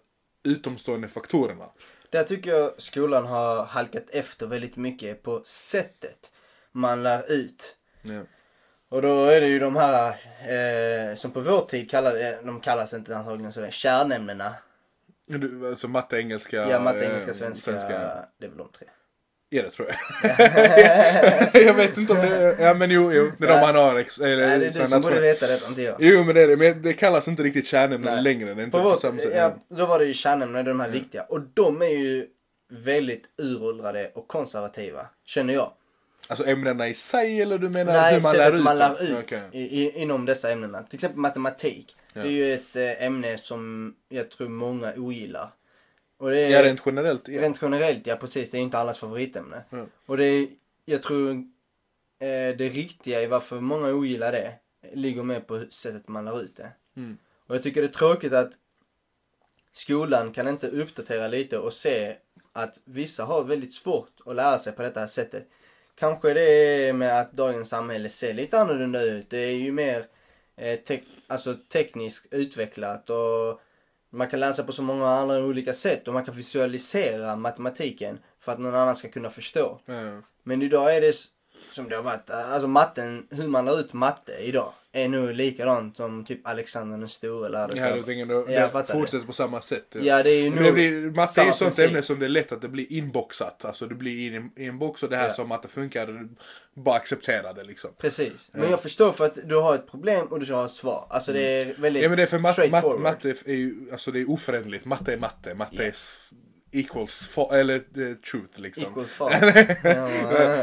utomstående 0.42 1.08
faktorerna. 1.08 1.64
Där 2.10 2.24
tycker 2.24 2.50
jag 2.50 2.70
skolan 2.78 3.26
har 3.26 3.64
halkat 3.64 4.10
efter 4.10 4.46
väldigt 4.46 4.76
mycket 4.76 5.22
på 5.22 5.42
sättet 5.44 6.32
man 6.72 7.02
lär 7.02 7.32
ut. 7.32 7.76
Ja. 8.02 8.20
Och 8.88 9.02
då 9.02 9.24
är 9.24 9.40
det 9.40 9.46
ju 9.46 9.58
de 9.58 9.76
här 9.76 10.08
eh, 10.48 11.16
som 11.16 11.30
på 11.30 11.40
vår 11.40 11.60
tid 11.60 11.90
kallade, 11.90 12.38
de 12.42 12.60
kallas 12.60 12.94
inte 12.94 13.16
antagligen 13.16 13.52
sådär, 13.52 13.70
kärnämnena. 13.70 14.54
Du, 15.26 15.68
alltså 15.68 15.88
matte, 15.88 16.16
engelska, 16.18 16.56
Ja, 16.70 16.80
matte, 16.80 16.98
eh, 17.00 17.10
engelska, 17.10 17.34
svenska, 17.34 17.72
det 18.40 18.46
är 18.46 18.48
väl 18.48 18.58
de 18.58 18.68
tre. 18.78 18.86
Ja 19.48 19.62
det 19.62 19.70
tror 19.70 19.88
jag. 19.88 19.96
jag 21.66 21.74
vet 21.74 21.98
inte 21.98 22.12
om 22.12 22.18
det 22.18 22.28
är, 22.36 22.64
ja 22.66 22.74
men 22.74 22.90
jo, 22.90 23.12
jo 23.12 23.30
det 23.38 23.44
är 23.44 23.48
de 23.48 23.66
han 23.66 23.76
har. 23.76 23.96
Ex, 23.98 24.18
eller, 24.18 24.46
Nej, 24.46 24.58
det 24.58 24.66
är 24.66 24.82
du 24.82 24.88
som 24.88 25.02
borde 25.02 25.20
veta 25.20 25.46
detta, 25.46 25.68
inte 25.68 25.82
jag. 25.82 25.96
Jo 25.98 26.24
men 26.24 26.34
det 26.34 26.42
är 26.42 26.48
det, 26.48 26.56
men 26.56 26.82
det 26.82 26.92
kallas 26.92 27.28
inte 27.28 27.42
riktigt 27.42 27.66
kärnämnen 27.66 28.22
längre. 28.22 28.54
Det 28.54 28.62
är 28.62 28.64
inte 28.64 28.78
På 28.78 28.82
på 28.82 28.88
vårt, 28.90 29.00
samma 29.00 29.18
sätt. 29.20 29.32
ja, 29.36 29.54
då 29.76 29.86
var 29.86 29.98
det 29.98 30.04
ju 30.04 30.14
kärnämnen, 30.14 30.64
de 30.64 30.80
här 30.80 30.88
viktiga. 30.88 31.22
Och 31.22 31.40
de 31.54 31.82
är 31.82 31.86
ju 31.86 32.26
väldigt 32.72 33.24
uråldrade 33.42 34.10
och 34.14 34.28
konservativa, 34.28 35.06
känner 35.24 35.54
jag. 35.54 35.72
Alltså 36.28 36.46
ämnena 36.46 36.88
i 36.88 36.94
sig 36.94 37.42
eller 37.42 37.58
du 37.58 37.68
menar 37.68 37.92
Nej, 37.92 38.14
hur 38.14 38.22
man 38.22 38.36
lär 38.36 38.56
ut 38.56 38.62
man 38.62 38.78
lär 38.78 39.02
ut 39.02 39.16
Okej. 39.24 39.42
i, 39.52 39.82
i, 39.82 40.02
inom 40.02 40.26
dessa 40.26 40.50
ämnena. 40.50 40.82
Till 40.82 40.96
exempel 40.96 41.18
matematik. 41.18 41.96
Ja. 42.12 42.22
Det 42.22 42.28
är 42.28 42.32
ju 42.32 42.54
ett 42.54 42.76
eh, 42.76 43.06
ämne 43.06 43.38
som 43.38 43.94
jag 44.08 44.30
tror 44.30 44.48
många 44.48 44.92
ogillar. 44.96 45.50
Och 46.16 46.30
det 46.30 46.38
är, 46.38 46.48
Ja 46.50 46.62
rent 46.62 46.80
generellt. 46.86 47.28
Ja. 47.28 47.42
rent 47.42 47.62
generellt, 47.62 48.06
ja 48.06 48.16
precis. 48.16 48.50
Det 48.50 48.58
är 48.58 48.62
inte 48.62 48.78
allas 48.78 48.98
favoritämne. 48.98 49.64
Ja. 49.70 49.86
Och 50.06 50.16
det 50.16 50.24
är, 50.24 50.48
jag 50.84 51.02
tror 51.02 51.30
eh, 52.18 52.56
det 52.56 52.68
riktiga 52.68 53.22
i 53.22 53.26
varför 53.26 53.60
många 53.60 53.88
ogillar 53.88 54.32
det 54.32 54.54
ligger 54.92 55.22
med 55.22 55.46
på 55.46 55.64
sättet 55.70 56.08
man 56.08 56.24
lär 56.24 56.42
ut 56.42 56.56
det. 56.56 56.70
Mm. 56.96 57.16
Och 57.46 57.54
jag 57.54 57.62
tycker 57.62 57.80
det 57.80 57.86
är 57.86 57.92
tråkigt 57.92 58.32
att 58.32 58.52
skolan 59.72 60.32
kan 60.32 60.48
inte 60.48 60.68
uppdatera 60.68 61.28
lite 61.28 61.58
och 61.58 61.72
se 61.72 62.16
att 62.52 62.80
vissa 62.84 63.24
har 63.24 63.44
väldigt 63.44 63.74
svårt 63.74 64.20
att 64.26 64.36
lära 64.36 64.58
sig 64.58 64.72
på 64.72 64.82
detta 64.82 65.00
här 65.00 65.06
sättet. 65.06 65.48
Kanske 65.94 66.34
det 66.34 66.40
är 66.88 66.92
med 66.92 67.20
att 67.20 67.32
dagens 67.32 67.68
samhälle 67.68 68.08
ser 68.08 68.34
lite 68.34 68.58
annorlunda 68.58 69.02
ut. 69.02 69.30
Det 69.30 69.38
är 69.38 69.56
ju 69.56 69.72
mer 69.72 70.06
eh, 70.56 70.78
tek- 70.78 71.22
alltså 71.26 71.54
tekniskt 71.72 72.26
utvecklat 72.30 73.10
och 73.10 73.60
man 74.10 74.28
kan 74.30 74.40
läsa 74.40 74.64
på 74.64 74.72
så 74.72 74.82
många 74.82 75.08
andra 75.08 75.38
olika 75.38 75.74
sätt 75.74 76.08
och 76.08 76.14
man 76.14 76.24
kan 76.24 76.34
visualisera 76.34 77.36
matematiken 77.36 78.18
för 78.40 78.52
att 78.52 78.58
någon 78.58 78.74
annan 78.74 78.96
ska 78.96 79.08
kunna 79.08 79.30
förstå. 79.30 79.80
Ja. 79.86 80.22
Men 80.42 80.62
idag 80.62 80.96
är 80.96 81.00
det 81.00 81.14
som 81.72 81.88
det 81.88 81.96
har 81.96 82.02
varit, 82.02 82.30
alltså 82.30 82.68
matten, 82.68 83.26
hur 83.30 83.48
man 83.48 83.64
lär 83.64 83.80
ut 83.80 83.92
matte 83.92 84.32
idag 84.40 84.72
är 84.92 85.08
nog 85.08 85.32
likadant 85.34 85.96
som 85.96 86.24
typ 86.24 86.46
Alexander 86.46 86.98
den 86.98 87.08
store 87.08 87.48
lärde 87.48 87.72
Ja, 87.76 87.82
sig. 87.84 87.92
du 87.94 88.02
tänker 88.02 88.26
då, 88.26 88.52
jag 88.52 88.72
det 88.72 88.92
fortsätter 88.92 89.26
på 89.26 89.32
samma 89.32 89.60
sätt. 89.60 89.96
Ja, 90.02 90.22
det 90.22 90.30
är 90.30 90.42
ju 90.42 90.50
Men 90.50 90.62
det 90.64 90.72
blir, 90.72 91.10
matte 91.10 91.40
är 91.40 91.44
ju 91.44 91.52
sånt 91.52 91.60
princip. 91.76 91.88
ämne 91.88 92.02
som 92.02 92.18
det 92.18 92.24
är 92.26 92.28
lätt 92.28 92.52
att 92.52 92.62
det 92.62 92.68
blir 92.68 92.92
inboxat. 92.92 93.64
Alltså 93.64 93.86
det 93.86 93.94
blir 93.94 94.32
i 94.32 94.36
en, 94.36 94.50
i 94.56 94.66
en 94.66 94.78
box 94.78 95.02
och 95.02 95.10
det 95.10 95.16
här 95.16 95.26
Ja. 95.28 95.32
som 95.34 95.48
matte 95.48 95.68
funkar, 95.68 96.28
bara 96.74 96.96
acceptera 96.96 97.52
det 97.52 97.64
liksom. 97.64 97.90
Precis. 97.98 98.50
Men 98.54 98.70
jag 98.70 98.82
förstår 98.82 99.12
för 99.12 99.24
att 99.26 99.38
du 99.44 99.56
har 99.56 99.74
ett 99.74 99.90
problem 99.90 100.26
och 100.26 100.40
du 100.40 100.52
har 100.54 100.64
ett 100.66 100.72
svar. 100.72 101.06
Alltså 101.10 101.32
det 101.32 101.42
är 101.60 101.64
väldigt 101.64 101.84
Mm. 101.84 102.02
Ja 102.02 102.08
men 102.08 102.16
det 102.16 102.22
är 102.22 102.26
för 102.26 102.38
matte, 102.38 102.68
matte, 102.70 102.98
matte 102.98 103.34
är 103.46 103.54
ju, 103.54 103.74
alltså 103.92 104.10
det 104.10 104.20
är 104.20 104.30
oföränderligt. 104.30 104.84
Matte 104.84 105.12
är 105.12 105.16
matte. 105.16 105.54
Matte 105.54 105.84
är 105.84 105.88
s- 105.88 106.30
equals, 106.74 107.30
fa- 107.34 107.54
eller 107.54 107.74
eh, 107.74 108.14
truth 108.30 108.60
liksom. 108.60 108.84
Equals 108.84 109.12
false. 109.12 109.76
ja, 109.84 110.08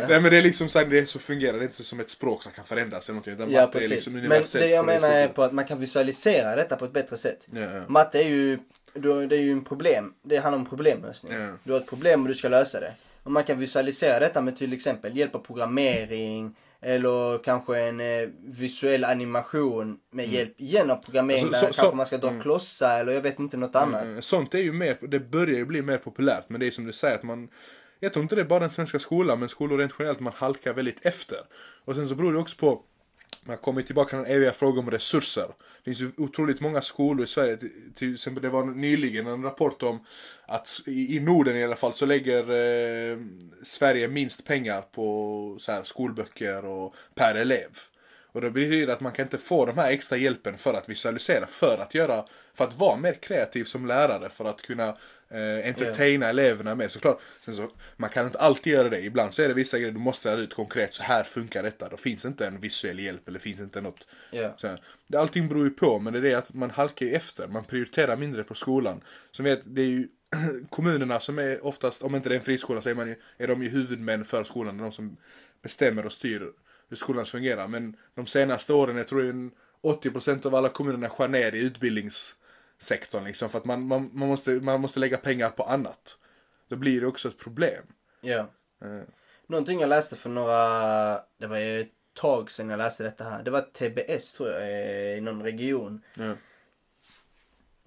Nej 0.09 0.21
men 0.21 0.23
det 0.31 0.37
är 0.37 0.41
liksom 0.41 0.69
så, 0.69 0.79
här, 0.79 0.85
det 0.85 1.05
så 1.09 1.19
fungerar 1.19 1.57
det 1.57 1.63
inte 1.63 1.83
som 1.83 1.99
ett 1.99 2.09
språk 2.09 2.43
som 2.43 2.51
kan 2.51 2.65
förändras 2.65 3.09
eller 3.09 3.13
någonting. 3.13 3.33
Utan 3.33 3.51
ja, 3.51 3.61
matte 3.61 3.77
är 3.77 3.79
precis. 3.81 3.91
liksom 3.91 4.13
Men 4.13 4.43
det 4.53 4.67
jag 4.67 4.85
menar 4.85 5.09
är 5.09 5.27
på 5.27 5.43
att 5.43 5.51
man 5.53 5.65
kan 5.65 5.79
visualisera 5.79 6.55
detta 6.55 6.75
på 6.75 6.85
ett 6.85 6.93
bättre 6.93 7.17
sätt. 7.17 7.47
Ja, 7.51 7.61
ja. 7.61 7.81
Matte 7.87 8.19
är 8.23 8.29
ju, 8.29 8.59
du- 8.93 9.27
det 9.27 9.35
är 9.35 9.41
ju 9.41 9.51
en 9.51 9.63
problem. 9.63 10.13
Det 10.23 10.37
handlar 10.37 10.59
om 10.59 10.65
problemlösning. 10.65 11.33
Ja. 11.33 11.49
Du 11.63 11.71
har 11.73 11.79
ett 11.79 11.87
problem 11.87 12.21
och 12.21 12.27
du 12.27 12.35
ska 12.35 12.49
lösa 12.49 12.79
det. 12.79 12.93
Och 13.23 13.31
man 13.31 13.43
kan 13.43 13.59
visualisera 13.59 14.19
detta 14.19 14.41
med 14.41 14.57
till 14.57 14.73
exempel 14.73 15.17
hjälp 15.17 15.35
av 15.35 15.39
programmering 15.39 16.55
eller 16.81 17.43
kanske 17.43 17.79
en 17.79 17.99
eh, 18.01 18.29
visuell 18.43 19.03
animation 19.03 19.97
med 20.11 20.27
hjälp 20.29 20.61
igen 20.61 20.91
av 20.91 20.95
programmering 20.95 21.39
Mm. 21.41 21.49
Alltså, 21.53 21.65
där 21.65 21.71
så- 21.73 21.81
kanske 21.81 21.97
man 21.97 22.05
ska 22.05 22.17
dra 22.17 22.41
klossar 22.41 22.99
eller 22.99 23.13
jag 23.13 23.21
vet 23.21 23.39
inte 23.39 23.57
något 23.57 23.75
annat. 23.75 24.05
Eh, 24.05 24.19
Sånt 24.19 24.53
är 24.53 24.59
ju 24.59 24.73
mer, 24.73 24.97
det 25.07 25.19
börjar 25.19 25.57
ju 25.57 25.65
bli 25.65 25.81
mer 25.81 25.97
populärt 25.97 26.45
men 26.49 26.59
det 26.59 26.67
är 26.67 26.71
som 26.71 26.85
du 26.85 26.93
säger 26.93 27.15
att 27.15 27.23
man 27.23 27.49
Jag 27.99 28.13
tror 28.13 28.23
inte 28.23 28.35
det 28.35 28.41
är 28.41 28.45
bara 28.45 28.59
den 28.59 28.69
svenska 28.69 28.99
skolan 28.99 29.39
men 29.39 29.49
skolor 29.49 29.77
rent 29.77 29.91
generellt 29.99 30.19
man 30.19 30.33
halkar 30.35 30.73
väldigt 30.73 31.05
efter. 31.05 31.37
Och 31.85 31.95
sen 31.95 32.07
så 32.07 32.15
beror 32.15 32.33
det 32.33 32.39
också 32.39 32.57
på 32.57 32.81
man 33.45 33.57
kommer 33.57 33.81
tillbaka 33.81 34.09
till 34.09 34.17
den 34.17 34.35
eviga 34.35 34.51
frågan 34.51 34.79
om 34.79 34.91
resurser. 34.91 35.47
Det 35.47 35.83
finns 35.83 36.01
ju 36.01 36.11
otroligt 36.17 36.61
många 36.61 36.81
skolor 36.81 37.23
i 37.23 37.27
Sverige. 37.27 37.57
Till, 37.95 38.13
exempel 38.13 38.43
det 38.43 38.49
var 38.49 38.65
nyligen 38.65 39.27
en 39.27 39.43
rapport 39.43 39.83
om 39.83 40.05
att 40.45 40.81
i, 40.87 41.17
i 41.17 41.19
Norden 41.19 41.57
i 41.57 41.63
alla 41.63 41.75
fall 41.75 41.93
så 41.93 42.05
lägger 42.05 42.39
eh, 42.39 43.17
Sverige 43.63 44.07
minst 44.07 44.45
pengar 44.45 44.81
på 44.81 45.57
så 45.59 45.71
här, 45.71 45.83
skolböcker 45.83 46.65
och 46.65 46.95
per 47.15 47.35
elev. 47.35 47.69
Och 48.33 48.41
det 48.41 48.51
betyder 48.51 48.93
att 48.93 49.01
man 49.01 49.11
kan 49.11 49.25
inte 49.25 49.37
få 49.37 49.65
de 49.65 49.77
här 49.77 49.91
extra 49.91 50.17
hjälpen 50.17 50.57
för 50.57 50.73
att 50.73 50.89
visualisera, 50.89 51.47
för 51.47 51.77
att 51.77 51.93
göra, 51.93 52.25
för 52.53 52.63
att 52.63 52.77
vara 52.77 52.97
mer 52.97 53.13
kreativ 53.13 53.63
som 53.63 53.85
lärare, 53.85 54.29
för 54.29 54.45
att 54.45 54.61
kunna 54.61 54.97
eh, 55.31 55.67
entertaina 55.67 56.29
eleverna 56.29 56.75
med 56.75 56.91
såklart. 56.91 57.19
Sen 57.39 57.55
så, 57.55 57.69
man 57.97 58.09
kan 58.09 58.25
inte 58.25 58.39
alltid 58.39 58.73
göra 58.73 58.89
det, 58.89 59.01
ibland 59.01 59.33
så 59.33 59.41
är 59.41 59.47
det 59.47 59.53
vissa 59.53 59.77
grejer 59.77 59.91
du 59.91 59.99
måste 59.99 60.29
lära 60.29 60.41
ut 60.41 60.53
konkret, 60.53 60.93
så 60.93 61.03
här 61.03 61.23
funkar 61.23 61.63
detta, 61.63 61.89
då 61.89 61.97
finns 61.97 62.25
inte 62.25 62.47
en 62.47 62.59
visuell 62.59 62.99
hjälp 62.99 63.27
eller 63.27 63.39
finns 63.39 63.59
inte 63.59 63.81
något. 63.81 64.07
Ja. 64.31 64.55
Så 64.57 64.77
allting 65.17 65.47
beror 65.47 65.63
ju 65.63 65.69
på, 65.69 65.99
men 65.99 66.13
det 66.13 66.19
är 66.19 66.23
det 66.23 66.33
att 66.33 66.53
man 66.53 66.69
halkar 66.69 67.05
ju 67.05 67.11
efter, 67.11 67.47
man 67.47 67.63
prioriterar 67.63 68.17
mindre 68.17 68.43
på 68.43 68.55
skolan. 68.55 69.01
Som 69.31 69.45
vet, 69.45 69.61
det 69.63 69.81
är 69.81 69.85
ju 69.85 70.07
kommunerna 70.69 71.19
som 71.19 71.39
är 71.39 71.65
oftast, 71.65 72.01
om 72.01 72.15
inte 72.15 72.29
det 72.29 72.35
är 72.35 72.39
en 72.39 72.45
friskola 72.45 72.81
så 72.81 72.89
är, 72.89 72.95
man 72.95 73.07
ju, 73.07 73.15
är 73.37 73.47
de 73.47 73.63
ju 73.63 73.69
huvudmän 73.69 74.25
för 74.25 74.43
skolan, 74.43 74.77
de 74.77 74.91
som 74.91 75.17
bestämmer 75.61 76.05
och 76.05 76.11
styr 76.11 76.51
hur 76.89 76.97
skolan 76.97 77.25
fungerar. 77.25 77.67
Men 77.67 77.95
de 78.15 78.27
senaste 78.27 78.73
åren, 78.73 78.97
jag 78.97 79.07
tror 79.07 79.21
det 79.21 79.27
är 79.27 79.29
en 79.29 79.51
80% 79.83 80.45
av 80.45 80.55
alla 80.55 80.69
kommunerna 80.69 81.09
skär 81.09 81.27
ner 81.27 81.55
i 81.55 81.59
utbildningssektorn 82.81 83.23
liksom. 83.23 83.49
För 83.49 83.57
att 83.57 83.65
man, 83.65 83.87
man, 83.87 84.09
man, 84.13 84.27
måste, 84.27 84.51
man 84.51 84.81
måste 84.81 84.99
lägga 84.99 85.17
pengar 85.17 85.49
på 85.49 85.63
annat. 85.63 86.17
Då 86.69 86.75
blir 86.75 87.01
det 87.01 87.07
också 87.07 87.27
ett 87.27 87.37
problem. 87.37 87.83
Ja. 88.21 88.39
Eh, 88.81 89.03
Någonting 89.47 89.79
jag 89.79 89.89
läste 89.89 90.15
för 90.15 90.29
några, 90.29 91.21
det 91.39 91.47
var 91.47 91.57
ju 91.57 91.81
ett 91.81 91.91
tag 92.15 92.51
sedan 92.51 92.69
jag 92.69 92.77
läste 92.77 93.03
detta 93.03 93.23
här. 93.23 93.43
Det 93.43 93.51
var 93.51 93.61
TBS 93.61 94.33
tror 94.33 94.49
jag 94.49 94.61
eh, 94.61 95.17
i 95.17 95.21
någon 95.21 95.43
region. 95.43 96.01
ja. 96.17 96.33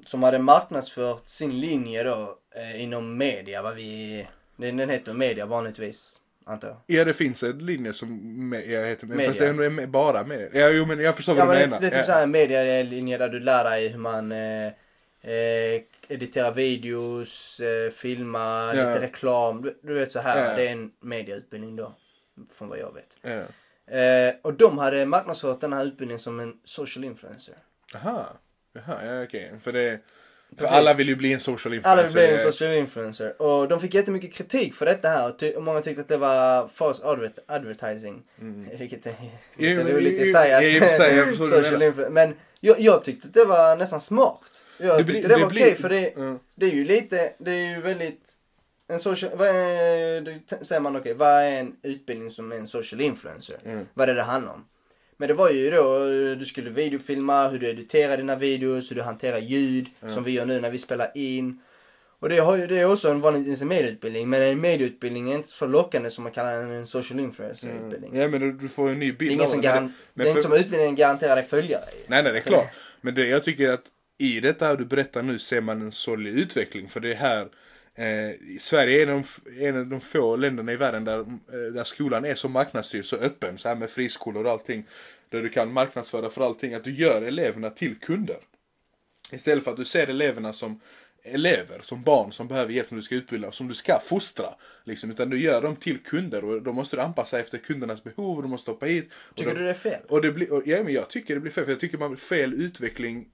Som 0.06 0.22
hade 0.22 0.38
marknadsfört 0.38 1.28
sin 1.28 1.60
linje 1.60 2.02
då 2.02 2.38
eh, 2.54 2.82
inom 2.82 3.16
media. 3.18 3.62
Vad 3.62 3.74
vi, 3.74 4.26
den 4.56 4.76
den 4.76 4.90
heter 4.90 5.12
media 5.12 5.46
vanligtvis, 5.46 6.20
antar 6.46 6.68
jag. 6.68 6.76
Ja, 6.86 7.04
det 7.04 7.14
finns 7.14 7.42
en 7.42 7.58
linje 7.66 7.92
som 7.92 8.52
jag 8.66 8.86
heter, 8.86 9.06
Media. 9.06 9.26
fast 9.28 9.38
det 9.40 9.46
är 9.46 9.86
bara 9.86 10.24
med. 10.24 10.48
Ja, 10.52 10.68
jo, 10.68 10.86
men 10.86 10.98
jag 11.00 11.16
förstår 11.16 11.36
Ja 11.36 11.46
vad 11.46 11.56
du 11.56 11.60
menar. 11.60 11.80
det 11.80 11.86
är 11.86 11.90
typ 11.90 11.98
Ja. 11.98 12.04
såhär 12.06 12.22
en 12.22 12.30
medielinje 12.30 13.18
där 13.18 13.28
du 13.28 13.40
lär 13.40 13.64
dig 13.64 13.88
hur 13.88 13.98
man 13.98 14.32
eh, 14.32 14.72
eh, 15.24 15.82
editerar 16.08 16.52
videos, 16.52 17.60
eh, 17.60 17.90
filma, 17.90 18.64
Ja. 18.66 18.72
lite 18.72 19.00
reklam. 19.00 19.62
Du, 19.62 19.78
du 19.82 19.94
vet 19.94 20.12
så 20.12 20.18
här. 20.20 20.50
Ja. 20.50 20.56
Det 20.56 20.68
är 20.68 20.72
en 20.72 20.90
medieutbildning 21.00 21.76
då. 21.76 21.94
Från 22.54 22.68
vad 22.68 22.78
jag 22.78 22.94
vet. 22.94 23.16
Ja. 23.22 23.42
Eh, 23.98 24.34
och 24.42 24.54
de 24.54 24.78
hade 24.78 25.06
marknadsfört 25.06 25.60
den 25.60 25.72
här 25.72 25.84
utbildningen 25.84 26.20
som 26.20 26.40
en 26.40 26.52
social 26.64 27.04
influencer. 27.04 27.54
Aha. 27.94 28.26
Jaha, 28.72 29.04
ja 29.06 29.22
okej. 29.22 29.52
För 29.62 29.72
det... 29.72 30.00
För 30.50 30.56
Precis. 30.56 30.72
alla 30.76 30.94
vill 30.94 31.08
ju 31.08 31.16
bli 31.16 31.32
en 31.32 31.40
social 31.40 31.74
influencer. 31.74 31.90
Alla 31.98 32.02
vill 32.02 32.12
bli 32.12 32.34
en 32.46 32.52
social 32.52 32.72
influencer. 32.74 33.42
Och 33.42 33.68
de 33.68 33.80
fick 33.80 33.94
jättemycket 33.94 34.32
kritik 34.32 34.74
för 34.74 34.86
detta 34.86 35.08
här. 35.08 35.28
Och, 35.30 35.38
ty- 35.38 35.54
och 35.54 35.62
många 35.62 35.80
tyckte 35.80 36.02
att 36.02 36.08
det 36.08 36.16
var 36.16 36.68
false 36.68 37.04
advert- 37.04 37.38
advertising. 37.46 38.22
Vilket 38.78 39.06
är 39.06 39.14
Mm. 39.58 39.76
Lite 39.86 39.92
roligt 39.96 40.14
jo, 40.20 40.22
att 40.36 40.42
säga. 40.42 40.62
i 40.62 40.80
för 40.80 40.86
sig, 40.86 41.36
social 41.36 41.82
influencer. 41.82 42.10
Men 42.10 42.34
jag, 42.60 42.80
jag 42.80 43.04
tyckte 43.04 43.28
att 43.28 43.34
det 43.34 43.44
var 43.44 43.76
nästan 43.76 44.00
smart. 44.00 44.40
Jag 44.78 44.88
Det 44.98 45.04
tyckte 45.04 45.12
blir- 45.12 45.22
det, 45.22 45.28
det 45.36 45.42
var 45.42 45.50
blir- 45.50 45.62
okej 45.62 45.74
för 45.74 45.88
det, 45.88 46.12
Ja. 46.16 46.38
det 46.54 46.66
är 46.66 46.70
ju 46.70 46.84
lite, 46.84 47.32
det 47.38 47.50
är 47.50 47.74
ju 47.76 47.80
väldigt 47.80 48.32
en 48.88 49.00
social, 49.00 49.30
vad 49.36 49.48
är, 49.48 50.20
då 50.20 50.64
säger 50.64 50.80
man 50.80 50.96
okej, 50.96 51.14
vad 51.14 51.28
är 51.42 51.50
en 51.60 51.76
utbildning 51.82 52.30
som 52.30 52.52
är 52.52 52.56
en 52.56 52.66
social 52.66 53.00
influencer? 53.00 53.56
Mm. 53.64 53.86
Vad 53.94 54.08
är 54.08 54.14
det 54.14 54.20
det 54.20 54.24
handlar 54.24 54.52
om? 54.52 54.64
Men 55.16 55.28
det 55.28 55.34
var 55.34 55.50
ju 55.50 55.70
då, 55.70 55.98
du 56.38 56.44
skulle 56.46 56.70
videofilma, 56.70 57.48
hur 57.48 57.58
du 57.58 57.68
editerar 57.68 58.16
dina 58.16 58.36
videos, 58.36 58.90
hur 58.90 58.96
du 58.96 59.02
hanterar 59.02 59.38
ljud, 59.38 59.86
som 60.14 60.24
vi 60.24 60.30
gör 60.32 60.46
nu 60.46 60.60
när 60.60 60.70
vi 60.70 60.78
spelar 60.78 61.10
in. 61.14 61.60
Och 62.18 62.28
det, 62.28 62.38
har 62.38 62.56
ju, 62.56 62.66
det 62.66 62.78
är 62.78 62.92
också 62.92 63.08
en 63.10 63.20
vanlig 63.20 63.62
medieutbildning, 63.66 64.28
men 64.28 64.42
en 64.42 64.60
medieutbildning 64.60 65.30
är 65.32 65.36
inte 65.36 65.48
så 65.48 65.66
lockande 65.66 66.10
som 66.10 66.24
man 66.24 66.32
kallar 66.32 66.52
en 66.52 66.86
social 66.86 67.20
influencer-utbildning. 67.20 68.16
Ja, 68.16 68.28
men 68.28 68.58
du, 68.58 68.68
får 68.68 68.90
en 68.90 68.98
ny 68.98 69.06
Det 69.12 69.18
bild 69.18 69.30
är 69.30 69.34
ingen 69.34 69.46
av 69.46 69.50
som, 69.50 69.60
det. 69.60 69.68
Men 69.68 69.74
garan, 69.76 69.86
det- 69.86 69.92
det 70.14 70.22
är 70.22 70.24
men 70.24 70.26
inte 70.36 70.42
för- 70.42 70.48
som 70.48 70.58
utbildningen 70.58 70.94
garanterar 70.96 71.36
dig 71.36 71.44
följare. 71.44 71.84
Nej, 71.90 72.02
nej, 72.08 72.22
det 72.22 72.28
är 72.28 72.34
Alltså, 72.34 72.50
klart. 72.50 72.66
Men 73.00 73.14
det, 73.14 73.26
jag 73.26 73.44
tycker 73.44 73.72
att 73.72 73.82
i 74.18 74.40
detta 74.40 74.66
här 74.66 74.76
du 74.76 74.84
berättar 74.84 75.22
nu 75.22 75.38
ser 75.38 75.60
man 75.60 75.82
en 75.82 75.92
solid 75.92 76.38
utveckling. 76.38 76.88
För 76.88 77.00
det 77.00 77.10
är 77.12 77.16
här, 77.16 77.40
eh, 77.94 78.36
Sverige 78.60 78.98
är 79.02 79.06
en 79.06 79.12
av, 79.18 79.26
de 79.44 79.66
en 79.68 79.76
av 79.76 79.86
de 79.86 80.00
få 80.00 80.36
länderna 80.36 80.72
i 80.72 80.76
världen 80.76 81.04
där, 81.04 81.20
eh, 81.20 81.72
där 81.74 81.84
skolan 81.84 82.24
är 82.24 82.34
så 82.34 82.48
marknadsstyrd, 82.48 83.04
så 83.04 83.16
öppen, 83.16 83.58
så 83.58 83.68
här 83.68 83.76
med 83.76 83.90
friskolor 83.90 84.44
och 84.44 84.50
allting. 84.50 84.86
Där 85.28 85.42
du 85.42 85.48
kan 85.48 85.72
marknadsföra 85.72 86.30
för 86.30 86.42
allting, 86.44 86.74
att 86.74 86.84
du 86.84 86.94
gör 86.94 87.22
eleverna 87.22 87.70
till 87.70 87.98
kunder. 88.00 88.36
Istället 89.32 89.64
för 89.64 89.70
att 89.70 89.76
du 89.76 89.84
ser 89.84 90.06
eleverna 90.06 90.52
som 90.52 90.80
elever, 91.24 91.80
som 91.82 92.02
barn 92.02 92.32
som 92.32 92.48
behöver 92.48 92.72
hjälp 92.72 92.88
som 92.88 92.96
du 92.96 93.02
ska 93.02 93.14
utbilda, 93.14 93.52
som 93.52 93.68
du 93.68 93.74
ska 93.74 94.00
fostra. 94.04 94.46
Liksom, 94.84 95.10
utan 95.10 95.30
du 95.30 95.40
gör 95.40 95.62
dem 95.62 95.76
till 95.76 95.98
kunder 95.98 96.44
och 96.44 96.62
då 96.62 96.72
måste 96.72 96.96
du 96.96 97.02
anpassa 97.02 97.40
efter 97.40 97.58
kundernas 97.58 98.04
behov 98.04 98.36
och 98.36 98.42
du 98.42 98.48
måste 98.48 98.70
hoppa 98.70 98.86
hit. 98.86 99.10
Och 99.30 99.36
Tycker 99.36 99.50
de- 99.54 99.58
du 99.58 99.64
det 99.64 99.70
är 99.70 99.74
fel? 99.74 100.00
och 100.08 100.22
det 100.22 100.32
blir, 100.32 100.52
och, 100.52 100.62
ja, 100.66 100.82
men 100.84 100.92
jag 100.94 101.10
tycker 101.10 101.34
det 101.34 101.40
blir 101.40 101.52
fel, 101.52 101.64
för 101.64 101.72
jag 101.72 101.80
tycker 101.80 101.98
man 101.98 102.16
fel 102.16 102.54
utveckling, 102.54 103.26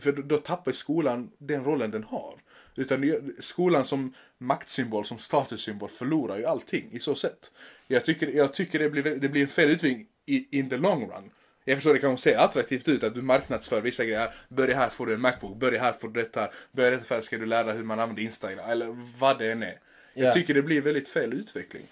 för 0.00 0.12
då, 0.12 0.22
då 0.22 0.36
tappar 0.36 0.72
skolan 0.72 1.30
den 1.38 1.64
rollen 1.64 1.90
den 1.90 2.04
har. 2.04 2.34
Utan 2.76 3.32
skolan 3.38 3.84
som 3.84 4.14
maktsymbol, 4.38 5.06
som 5.06 5.18
statussymbol 5.18 5.88
förlorar 5.88 6.38
ju 6.38 6.46
allting 6.46 6.88
i 6.92 6.98
så 6.98 7.14
sätt. 7.14 7.50
Jag 7.86 8.04
tycker, 8.04 8.28
jag 8.28 8.52
tycker 8.54 8.78
det, 8.78 8.90
blir, 8.90 9.02
det 9.02 9.28
blir 9.28 9.42
en 9.42 9.48
fel 9.48 9.70
utveckling 9.70 10.06
i, 10.26 10.58
in 10.58 10.68
the 10.68 10.76
long 10.76 11.02
run. 11.02 11.30
Jag 11.64 11.76
förstår 11.76 11.94
det 11.94 12.00
kanske 12.00 12.30
ser 12.30 12.38
attraktivt 12.38 12.88
ut 12.88 13.04
att 13.04 13.14
du 13.14 13.22
marknadsför 13.22 13.80
vissa 13.80 14.04
grejer. 14.04 14.34
Börja 14.48 14.76
här 14.76 14.88
får 14.88 15.06
du 15.06 15.14
en 15.14 15.20
Macbook, 15.20 15.56
börja 15.56 15.80
här 15.80 15.92
får 15.92 16.08
du 16.08 16.22
detta, 16.22 16.50
börja 16.72 16.90
detta 16.90 17.04
för 17.04 17.20
ska 17.20 17.38
du 17.38 17.46
lära 17.46 17.72
hur 17.72 17.84
man 17.84 18.00
använder 18.00 18.22
Instagram, 18.22 18.70
eller 18.70 18.96
vad 19.18 19.38
det 19.38 19.52
än 19.52 19.62
är. 19.62 19.78
Ja. 20.14 20.24
Jag 20.24 20.34
tycker 20.34 20.54
det 20.54 20.62
blir 20.62 20.80
väldigt 20.80 21.08
fel 21.08 21.32
utveckling. 21.32 21.82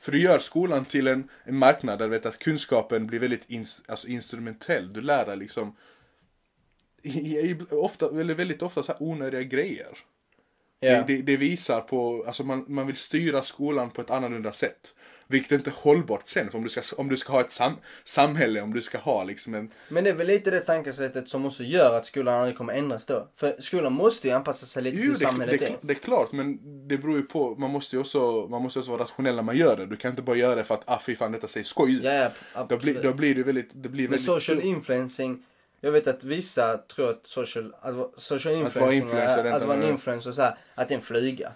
För 0.00 0.12
du 0.12 0.18
gör 0.18 0.38
skolan 0.38 0.84
till 0.84 1.06
en, 1.08 1.28
en 1.44 1.56
marknad 1.56 1.98
där 1.98 2.06
du 2.06 2.10
vet 2.10 2.26
att 2.26 2.38
kunskapen 2.38 3.06
blir 3.06 3.18
väldigt 3.18 3.50
ins, 3.50 3.82
alltså 3.88 4.08
instrumentell. 4.08 4.92
Du 4.92 5.00
lär 5.00 5.26
dig 5.26 5.36
liksom 5.36 5.76
ofta, 7.70 8.20
eller 8.20 8.34
väldigt 8.34 8.62
ofta 8.62 8.82
så 8.82 8.92
här 8.92 9.02
onödiga 9.02 9.42
grejer. 9.42 9.98
Ja. 10.80 10.90
Det, 10.90 11.04
det, 11.06 11.22
det 11.22 11.36
visar 11.36 11.80
på, 11.80 12.24
alltså 12.26 12.44
man, 12.44 12.64
man 12.68 12.86
vill 12.86 12.96
styra 12.96 13.42
skolan 13.42 13.90
på 13.90 14.00
ett 14.00 14.10
annorlunda 14.10 14.52
sätt. 14.52 14.94
Vilket 15.28 15.52
inte 15.52 15.70
är 15.70 15.74
hållbart 15.74 16.28
sen, 16.28 16.50
för 16.50 16.58
om 16.58 16.64
du 16.64 16.70
ska, 16.70 16.96
om 16.96 17.08
du 17.08 17.16
ska 17.16 17.32
ha 17.32 17.40
ett 17.40 17.50
sam, 17.50 17.72
samhälle, 18.04 18.60
om 18.60 18.72
du 18.72 18.82
ska 18.82 18.98
ha 18.98 19.24
liksom 19.24 19.54
en... 19.54 19.70
Men 19.88 20.04
det 20.04 20.10
är 20.10 20.14
väl 20.14 20.26
lite 20.26 20.50
det 20.50 20.60
tankesättet 20.60 21.28
som 21.28 21.46
också 21.46 21.62
gör 21.62 21.96
att 21.96 22.06
skolan 22.06 22.34
aldrig 22.34 22.56
kommer 22.56 22.72
ändras 22.72 23.06
då. 23.06 23.28
För 23.36 23.56
skolan 23.60 23.92
måste 23.92 24.28
ju 24.28 24.34
anpassa 24.34 24.66
sig 24.66 24.82
lite 24.82 24.96
till 24.96 25.06
Jo, 25.06 25.12
hur 25.12 25.18
det, 25.18 25.24
det, 25.24 25.30
samhället 25.30 25.62
är. 25.62 25.76
det 25.80 25.92
är 25.92 25.94
klart, 25.94 26.32
men 26.32 26.58
det 26.88 26.98
beror 26.98 27.16
ju 27.16 27.22
på, 27.22 27.54
man 27.58 27.70
måste 27.70 27.96
ju 27.96 28.00
också, 28.00 28.46
man 28.50 28.62
måste 28.62 28.78
också 28.78 28.90
vara 28.90 29.02
rationell 29.02 29.36
när 29.36 29.42
man 29.42 29.56
gör 29.56 29.76
det. 29.76 29.86
Du 29.86 29.96
kan 29.96 30.10
inte 30.10 30.22
bara 30.22 30.36
göra 30.36 30.54
det 30.54 30.64
för 30.64 30.74
att, 30.74 30.90
ah 30.90 31.00
fy 31.06 31.16
fan 31.16 31.32
detta 31.32 31.48
ser 31.48 31.62
skoj 31.62 31.96
ut. 31.96 32.04
Ja, 32.04 32.30
ja, 32.54 32.66
då, 32.68 32.76
blir, 32.76 33.02
då 33.02 33.12
blir 33.12 33.34
det 33.34 33.42
väldigt, 33.42 33.70
det 33.74 33.88
blir 33.88 34.02
Men 34.02 34.10
väldigt... 34.10 34.26
social 34.26 34.60
influencing, 34.60 35.42
jag 35.86 35.92
vet 35.92 36.06
att 36.06 36.24
vissa 36.24 36.78
tror 36.78 37.10
att 37.10 37.20
social, 37.26 37.74
att 37.80 37.94
vara- 37.94 38.08
social 38.16 38.54
influencer, 38.54 39.14
är- 39.16 39.42
det 39.42 39.48
är 39.50 39.52
att 39.54 39.62
vara 39.62 39.76
en 39.76 39.82
influencer 39.82 40.32
så 40.32 40.42
här, 40.42 40.56
att 40.74 40.88
det 40.88 40.94
är 40.94 40.96
en 40.96 41.02
flyga. 41.04 41.52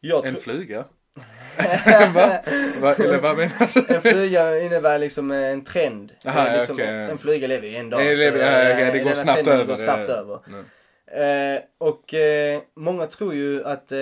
Jag 0.00 0.26
En 0.26 0.36
flyga? 0.36 0.84
Va? 2.14 2.38
Va? 2.80 2.94
Eller 2.94 3.20
vad 3.20 3.36
menar 3.36 3.70
du? 3.88 3.94
En 3.94 4.02
flyga 4.02 4.58
innebär 4.60 4.98
liksom 4.98 5.30
en 5.30 5.64
trend. 5.64 6.12
Aha, 6.26 6.56
liksom, 6.56 6.78
ja. 6.78 6.84
En 6.86 7.18
flyga 7.18 7.46
lever 7.48 7.68
ju 7.68 7.76
en 7.76 7.90
dag. 7.90 8.00
Nej, 8.00 8.16
det 8.16 8.30
lever- 8.30 8.38
så, 8.38 8.44
ja, 8.44 8.74
okej, 8.74 8.90
det 8.92 8.98
går 9.04 9.10
snabbt 9.10 9.46
över, 9.46 9.64
Går 9.64 9.76
snabbt 9.76 10.08
över. 10.10 10.40
Eh, 11.06 11.60
och 11.78 12.14
eh, 12.14 12.60
många 12.76 13.06
tror 13.06 13.34
ju 13.34 13.64
att 13.64 13.92
eh, 13.92 13.98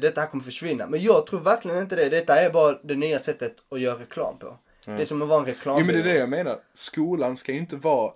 detta 0.00 0.20
här 0.20 0.28
kommer 0.28 0.44
försvinna. 0.44 0.86
Men 0.86 1.02
jag 1.02 1.26
tror 1.26 1.40
verkligen 1.40 1.78
inte 1.78 1.96
det. 1.96 2.08
Detta 2.08 2.40
är 2.40 2.50
bara 2.50 2.78
det 2.82 2.94
nya 2.94 3.18
sättet 3.18 3.54
att 3.70 3.80
göra 3.80 3.98
reklam 3.98 4.38
på. 4.38 4.58
Det 4.86 4.92
är 5.02 5.04
som 5.06 5.22
att 5.22 5.28
vara 5.28 5.40
en 5.40 5.46
reklam. 5.46 5.76
Jo 5.80 5.86
men 5.86 5.94
det 5.94 6.00
är 6.00 6.14
det 6.14 6.18
jag 6.18 6.28
menar. 6.28 6.58
Skolan 6.74 7.36
ska 7.36 7.52
ju 7.52 7.58
inte 7.58 7.76
vara 7.76 8.12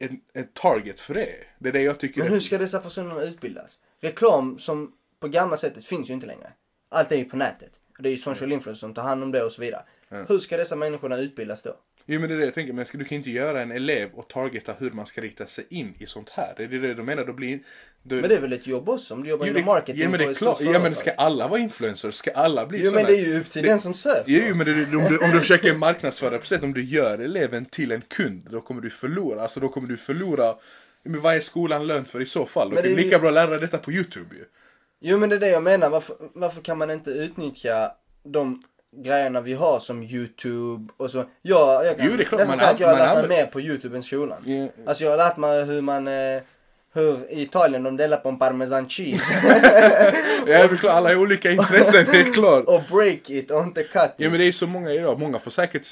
en, 0.00 0.20
en 0.32 0.46
target 0.52 1.00
för 1.00 1.14
det. 1.14 1.28
Det 1.58 1.68
är 1.68 1.72
det 1.72 1.82
jag 1.82 2.00
tycker. 2.00 2.22
Men 2.22 2.32
hur 2.32 2.40
ska 2.40 2.58
dessa 2.58 2.80
personer 2.80 3.24
utbildas? 3.24 3.78
Reklam 4.00 4.58
som 4.58 4.92
på 5.20 5.28
gamla 5.28 5.56
sättet 5.56 5.84
finns 5.84 6.10
ju 6.10 6.14
inte 6.14 6.26
längre. 6.26 6.52
Allt 6.88 7.12
är 7.12 7.16
ju 7.16 7.24
på 7.24 7.36
nätet. 7.36 7.70
Det 7.98 8.08
är 8.08 8.10
ju 8.10 8.18
social 8.18 8.52
influence 8.52 8.80
som 8.80 8.94
tar 8.94 9.02
hand 9.02 9.22
om 9.22 9.32
det 9.32 9.42
och 9.42 9.52
så 9.52 9.60
vidare. 9.60 9.82
Hur 10.28 10.38
ska 10.38 10.56
dessa 10.56 10.76
människorna 10.76 11.16
utbildas 11.16 11.62
då? 11.62 11.76
Jo 12.12 12.20
men 12.20 12.28
det 12.28 12.34
är 12.34 12.38
det 12.38 12.44
jag 12.44 12.54
tänker. 12.54 12.72
Men 12.72 12.86
du 12.92 13.04
kan 13.04 13.18
inte 13.18 13.30
göra 13.30 13.60
en 13.60 13.70
elev 13.70 14.08
och 14.14 14.28
targeta 14.28 14.74
hur 14.78 14.90
man 14.90 15.06
ska 15.06 15.20
rikta 15.20 15.46
sig 15.46 15.64
in 15.70 15.94
i 15.98 16.06
sånt 16.06 16.30
här. 16.30 16.54
Det 16.56 16.64
är 16.64 16.68
det 16.68 16.94
du 16.94 17.02
menar. 17.02 17.24
Då 17.24 17.32
blir... 17.32 17.58
Då, 18.02 18.14
Men 18.14 18.28
det 18.28 18.36
är 18.36 18.40
väl 18.40 18.52
ett 18.52 18.66
jobb 18.66 18.88
också 18.88 19.14
om 19.14 19.22
du 19.22 19.30
jobbar 19.30 19.46
jo, 19.46 19.50
inom 19.50 19.62
det, 19.62 19.66
marketing 19.66 20.02
ja, 20.02 20.08
men 20.08 20.18
det 20.18 20.24
är 20.24 20.34
klart. 20.34 20.60
Ja 20.60 20.78
men 20.78 20.94
ska 20.94 21.10
alla 21.10 21.48
vara 21.48 21.60
influencers? 21.60 22.14
Ska 22.14 22.30
alla 22.30 22.66
bli 22.66 22.78
Jo 22.78 22.84
såna? 22.84 22.96
men 22.96 23.06
det 23.06 23.18
är 23.18 23.26
ju 23.26 23.40
upp 23.40 23.50
till 23.50 23.62
den 23.62 23.80
som 23.80 23.94
söker. 23.94 24.24
Jo, 24.26 24.54
men 24.54 24.66
det, 24.66 24.72
om, 24.72 25.04
du, 25.08 25.18
om 25.18 25.30
du 25.30 25.38
försöker 25.38 25.74
marknadsföra 25.74 26.38
på 26.38 26.46
sätt, 26.46 26.62
om 26.62 26.72
du 26.72 26.84
gör 26.84 27.18
eleven 27.18 27.64
till 27.64 27.92
en 27.92 28.00
kund, 28.00 28.48
då 28.50 28.60
kommer 28.60 28.82
du 28.82 28.90
förlora. 28.90 29.42
Alltså 29.42 29.60
då 29.60 29.68
kommer 29.68 29.88
du 29.88 29.96
förlora. 29.96 30.54
Men 31.02 31.20
vad 31.20 31.34
är 31.36 31.40
skolan 31.40 31.86
lönt 31.86 32.08
för 32.08 32.20
i 32.20 32.26
så 32.26 32.46
fall? 32.46 32.70
Då 32.70 32.76
kan 32.76 32.84
det 32.84 32.90
är 32.92 32.96
lika 32.96 33.16
ju- 33.16 33.20
bra 33.20 33.30
lära 33.30 33.50
dig 33.50 33.60
detta 33.60 33.78
på 33.78 33.92
YouTube 33.92 34.36
ju. 34.36 34.44
Jo 35.00 35.18
men 35.18 35.28
det 35.28 35.36
är 35.36 35.40
det 35.40 35.48
jag 35.48 35.62
menar. 35.62 35.90
Varför, 35.90 36.16
varför 36.34 36.62
kan 36.62 36.78
man 36.78 36.90
inte 36.90 37.10
utnyttja 37.10 37.92
de 38.24 38.62
grejerna 38.96 39.40
vi 39.40 39.54
har 39.54 39.80
som 39.80 40.02
YouTube 40.02 40.92
och 40.96 41.10
så. 41.10 41.24
Jag, 41.42 41.86
jag 41.86 41.96
kan 41.96 42.06
Jo, 42.06 42.16
det 42.16 42.22
är 42.22 42.24
klart, 42.24 42.40
nästan 42.40 42.58
säga 42.58 42.70
att 42.70 42.80
jag 42.80 42.88
har 42.88 42.98
lärt 42.98 43.28
mig 43.28 43.38
mer 43.38 43.46
på 43.46 43.60
YouTube 43.60 43.96
än 43.96 44.02
skolan. 44.02 44.42
Ja. 44.46 44.68
Alltså 44.86 45.04
jag 45.04 45.10
har 45.10 45.18
lärt 45.18 45.36
mig 45.36 45.64
hur 45.64 45.80
man, 45.80 46.08
eh, 46.08 46.42
hur 46.94 47.30
i 47.32 47.42
Italien 47.42 47.82
de 47.82 47.96
delar 47.96 48.16
på 48.16 48.28
en 48.28 48.38
parmesan 48.38 48.88
cheese. 48.88 49.24
Ja, 50.46 50.58
det 50.68 50.74
är 50.74 50.76
klart, 50.76 50.92
alla 50.92 51.08
har 51.08 51.16
olika 51.16 51.50
intressen, 51.50 52.06
det 52.12 52.20
är 52.20 52.32
klart. 52.34 52.64
och 52.64 52.82
break 52.90 53.30
it 53.30 53.50
och 53.50 53.62
inte 53.62 53.82
cut 53.82 54.02
it. 54.04 54.10
Ja 54.16 54.30
men 54.30 54.38
det 54.38 54.48
är 54.48 54.52
så 54.52 54.66
många 54.66 54.90
idag, 54.90 55.20
många 55.20 55.38
får 55.38 55.50
säkert 55.50 55.86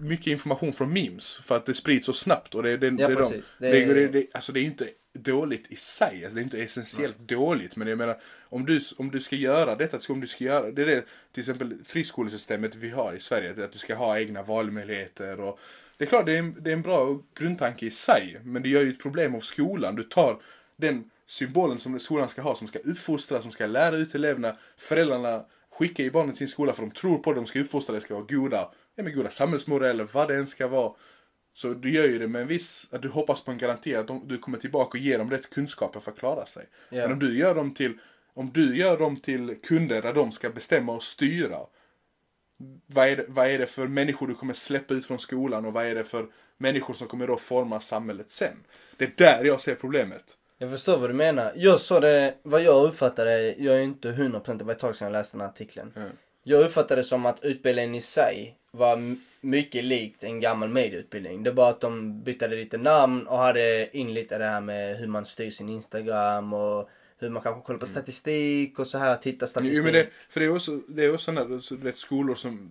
mycket 0.00 0.26
information 0.26 0.72
från 0.72 0.92
memes 0.92 1.36
för 1.36 1.56
att 1.56 1.66
det 1.66 1.74
sprids 1.74 2.06
så 2.06 2.12
snabbt 2.12 2.54
och 2.54 2.62
det, 2.62 2.76
det, 2.76 2.86
Ja, 2.98 3.08
det, 3.08 3.14
de, 3.14 3.42
det, 3.58 3.84
Det 3.84 4.06
det, 4.08 4.26
alltså 4.34 4.52
det 4.52 4.60
är 4.60 4.64
inte 4.64 4.84
dåligt 5.12 5.72
i 5.72 5.76
sig, 5.76 6.24
alltså 6.24 6.34
det 6.34 6.40
är 6.40 6.42
inte 6.42 6.62
essentiellt 6.62 7.18
dåligt 7.18 7.76
men 7.76 7.88
jag 7.88 7.98
menar 7.98 8.20
om 8.48 8.66
du, 8.66 8.80
om 8.98 9.10
du 9.10 9.20
ska 9.20 9.36
göra 9.36 9.76
detta, 9.76 10.12
om 10.12 10.20
du 10.20 10.26
ska 10.26 10.44
göra, 10.44 10.70
det 10.70 10.82
är 10.82 10.86
det 10.86 11.04
till 11.32 11.40
exempel 11.40 11.74
friskolesystemet 11.84 12.74
vi 12.74 12.90
har 12.90 13.14
i 13.14 13.20
Sverige, 13.20 13.52
det 13.52 13.64
att 13.64 13.72
du 13.72 13.78
ska 13.78 13.94
ha 13.94 14.18
egna 14.18 14.42
valmöjligheter 14.42 15.40
och 15.40 15.58
det 15.96 16.04
är 16.04 16.08
klart 16.08 16.26
det 16.26 16.32
är, 16.32 16.38
en, 16.38 16.56
det 16.58 16.70
är 16.70 16.74
en 16.74 16.82
bra 16.82 17.18
grundtanke 17.38 17.86
i 17.86 17.90
sig 17.90 18.40
men 18.44 18.62
det 18.62 18.68
gör 18.68 18.82
ju 18.82 18.88
ett 18.88 19.02
problem 19.02 19.34
av 19.34 19.40
skolan, 19.40 19.94
du 19.94 20.02
tar 20.02 20.38
den 20.76 21.10
symbolen 21.26 21.78
som 21.80 22.00
skolan 22.00 22.28
ska 22.28 22.42
ha, 22.42 22.54
som 22.54 22.66
ska 22.66 22.78
uppfostra, 22.78 23.42
som 23.42 23.50
ska 23.50 23.66
lära 23.66 23.96
ut 23.96 24.14
eleverna, 24.14 24.56
föräldrarna 24.76 25.44
skickar 25.70 26.04
ju 26.04 26.10
barnen 26.10 26.30
till 26.30 26.38
sin 26.38 26.48
skola 26.48 26.72
för 26.72 26.82
de 26.82 26.90
tror 26.90 27.18
på 27.18 27.30
att 27.30 27.36
de 27.36 27.46
ska 27.46 27.60
uppfostra, 27.60 27.94
det 27.94 28.00
ska 28.00 28.14
vara 28.14 28.24
goda, 28.24 28.68
ja 28.96 29.02
men 29.02 29.14
goda 29.14 29.30
samhällsmodeller, 29.30 30.08
vad 30.12 30.28
det 30.28 30.34
än 30.34 30.46
ska 30.46 30.68
vara. 30.68 30.92
Så 31.54 31.68
du 31.68 31.90
gör 31.90 32.06
ju 32.06 32.18
det 32.18 32.28
med 32.28 32.42
en 32.42 32.48
viss, 32.48 32.88
att 32.92 33.02
du 33.02 33.08
hoppas 33.08 33.44
på 33.44 33.50
en 33.50 33.58
garanti 33.58 33.94
att 33.94 34.06
de, 34.06 34.28
du 34.28 34.38
kommer 34.38 34.58
tillbaka 34.58 34.98
och 34.98 35.04
ger 35.04 35.18
dem 35.18 35.30
rätt 35.30 35.50
kunskaper 35.50 36.00
för 36.00 36.10
att 36.10 36.18
klara 36.18 36.46
sig. 36.46 36.66
Ja. 36.88 37.02
Men 37.02 37.12
om 37.12 37.18
du 37.18 37.38
gör 37.38 37.54
dem 37.54 37.74
till, 37.74 37.98
om 38.34 38.50
du 38.54 38.76
gör 38.76 38.98
dem 38.98 39.16
till 39.16 39.56
kunder 39.62 40.02
där 40.02 40.14
de 40.14 40.32
ska 40.32 40.50
bestämma 40.50 40.92
och 40.92 41.02
styra. 41.02 41.58
Vad 42.86 43.08
är, 43.08 43.16
det, 43.16 43.24
vad 43.28 43.46
är 43.46 43.58
det 43.58 43.66
för 43.66 43.86
människor 43.86 44.26
du 44.26 44.34
kommer 44.34 44.54
släppa 44.54 44.94
ut 44.94 45.06
från 45.06 45.18
skolan 45.18 45.66
och 45.66 45.72
vad 45.72 45.86
är 45.86 45.94
det 45.94 46.04
för 46.04 46.26
människor 46.58 46.94
som 46.94 47.06
kommer 47.06 47.26
då 47.26 47.36
forma 47.36 47.80
samhället 47.80 48.30
sen? 48.30 48.64
Det 48.96 49.04
är 49.04 49.12
där 49.16 49.44
jag 49.44 49.60
ser 49.60 49.74
problemet. 49.74 50.36
Jag 50.58 50.70
förstår 50.70 50.98
vad 50.98 51.10
du 51.10 51.14
menar. 51.14 51.52
Jag 51.56 51.80
såg 51.80 52.02
det, 52.02 52.34
vad 52.42 52.62
jag 52.62 52.84
uppfattade, 52.84 53.54
jag 53.58 53.76
är 53.76 53.80
inte 53.80 54.12
100% 54.12 54.58
det 54.58 54.64
var 54.64 54.72
ett 54.72 54.78
tag 54.78 54.96
sedan 54.96 55.06
jag 55.06 55.12
läste 55.12 55.36
den 55.36 55.40
här 55.40 55.48
artikeln. 55.48 55.92
Mm. 55.96 56.10
Jag 56.42 56.64
uppfattade 56.64 57.00
det 57.00 57.04
som 57.04 57.26
att 57.26 57.44
utbildningen 57.44 57.94
i 57.94 58.00
sig 58.00 58.58
var 58.72 59.16
mycket 59.40 59.84
likt 59.84 60.24
en 60.24 60.40
gammal 60.40 60.68
medieutbildning. 60.68 61.42
Det 61.42 61.50
är 61.50 61.54
bara 61.54 61.68
att 61.68 61.80
de 61.80 62.22
bytte 62.22 62.48
lite 62.48 62.78
namn 62.78 63.26
och 63.26 63.38
hade 63.38 63.96
in 63.96 64.14
lite 64.14 64.38
det 64.38 64.44
här 64.44 64.60
med 64.60 64.96
hur 64.96 65.06
man 65.06 65.26
styr 65.26 65.50
sin 65.50 65.68
Instagram 65.68 66.52
och 66.52 66.90
hur 67.18 67.30
man 67.30 67.42
kanske 67.42 67.62
kollar 67.62 67.80
på 67.80 67.86
statistik 67.86 68.78
och 68.78 68.86
så 68.86 68.98
här, 68.98 69.16
titta 69.16 69.46
statistik. 69.46 69.78
Mm. 69.78 69.86
Jo, 69.86 69.92
men 69.92 69.92
det, 69.92 70.08
för 70.28 70.40
det 70.40 70.46
är 70.46 70.54
också, 70.54 70.80
det 70.88 71.04
är 71.04 71.14
också 71.14 71.24
sådana 71.24 71.60
så, 71.60 71.74
du 71.74 71.84
vet, 71.84 71.98
skolor 71.98 72.34
som 72.34 72.70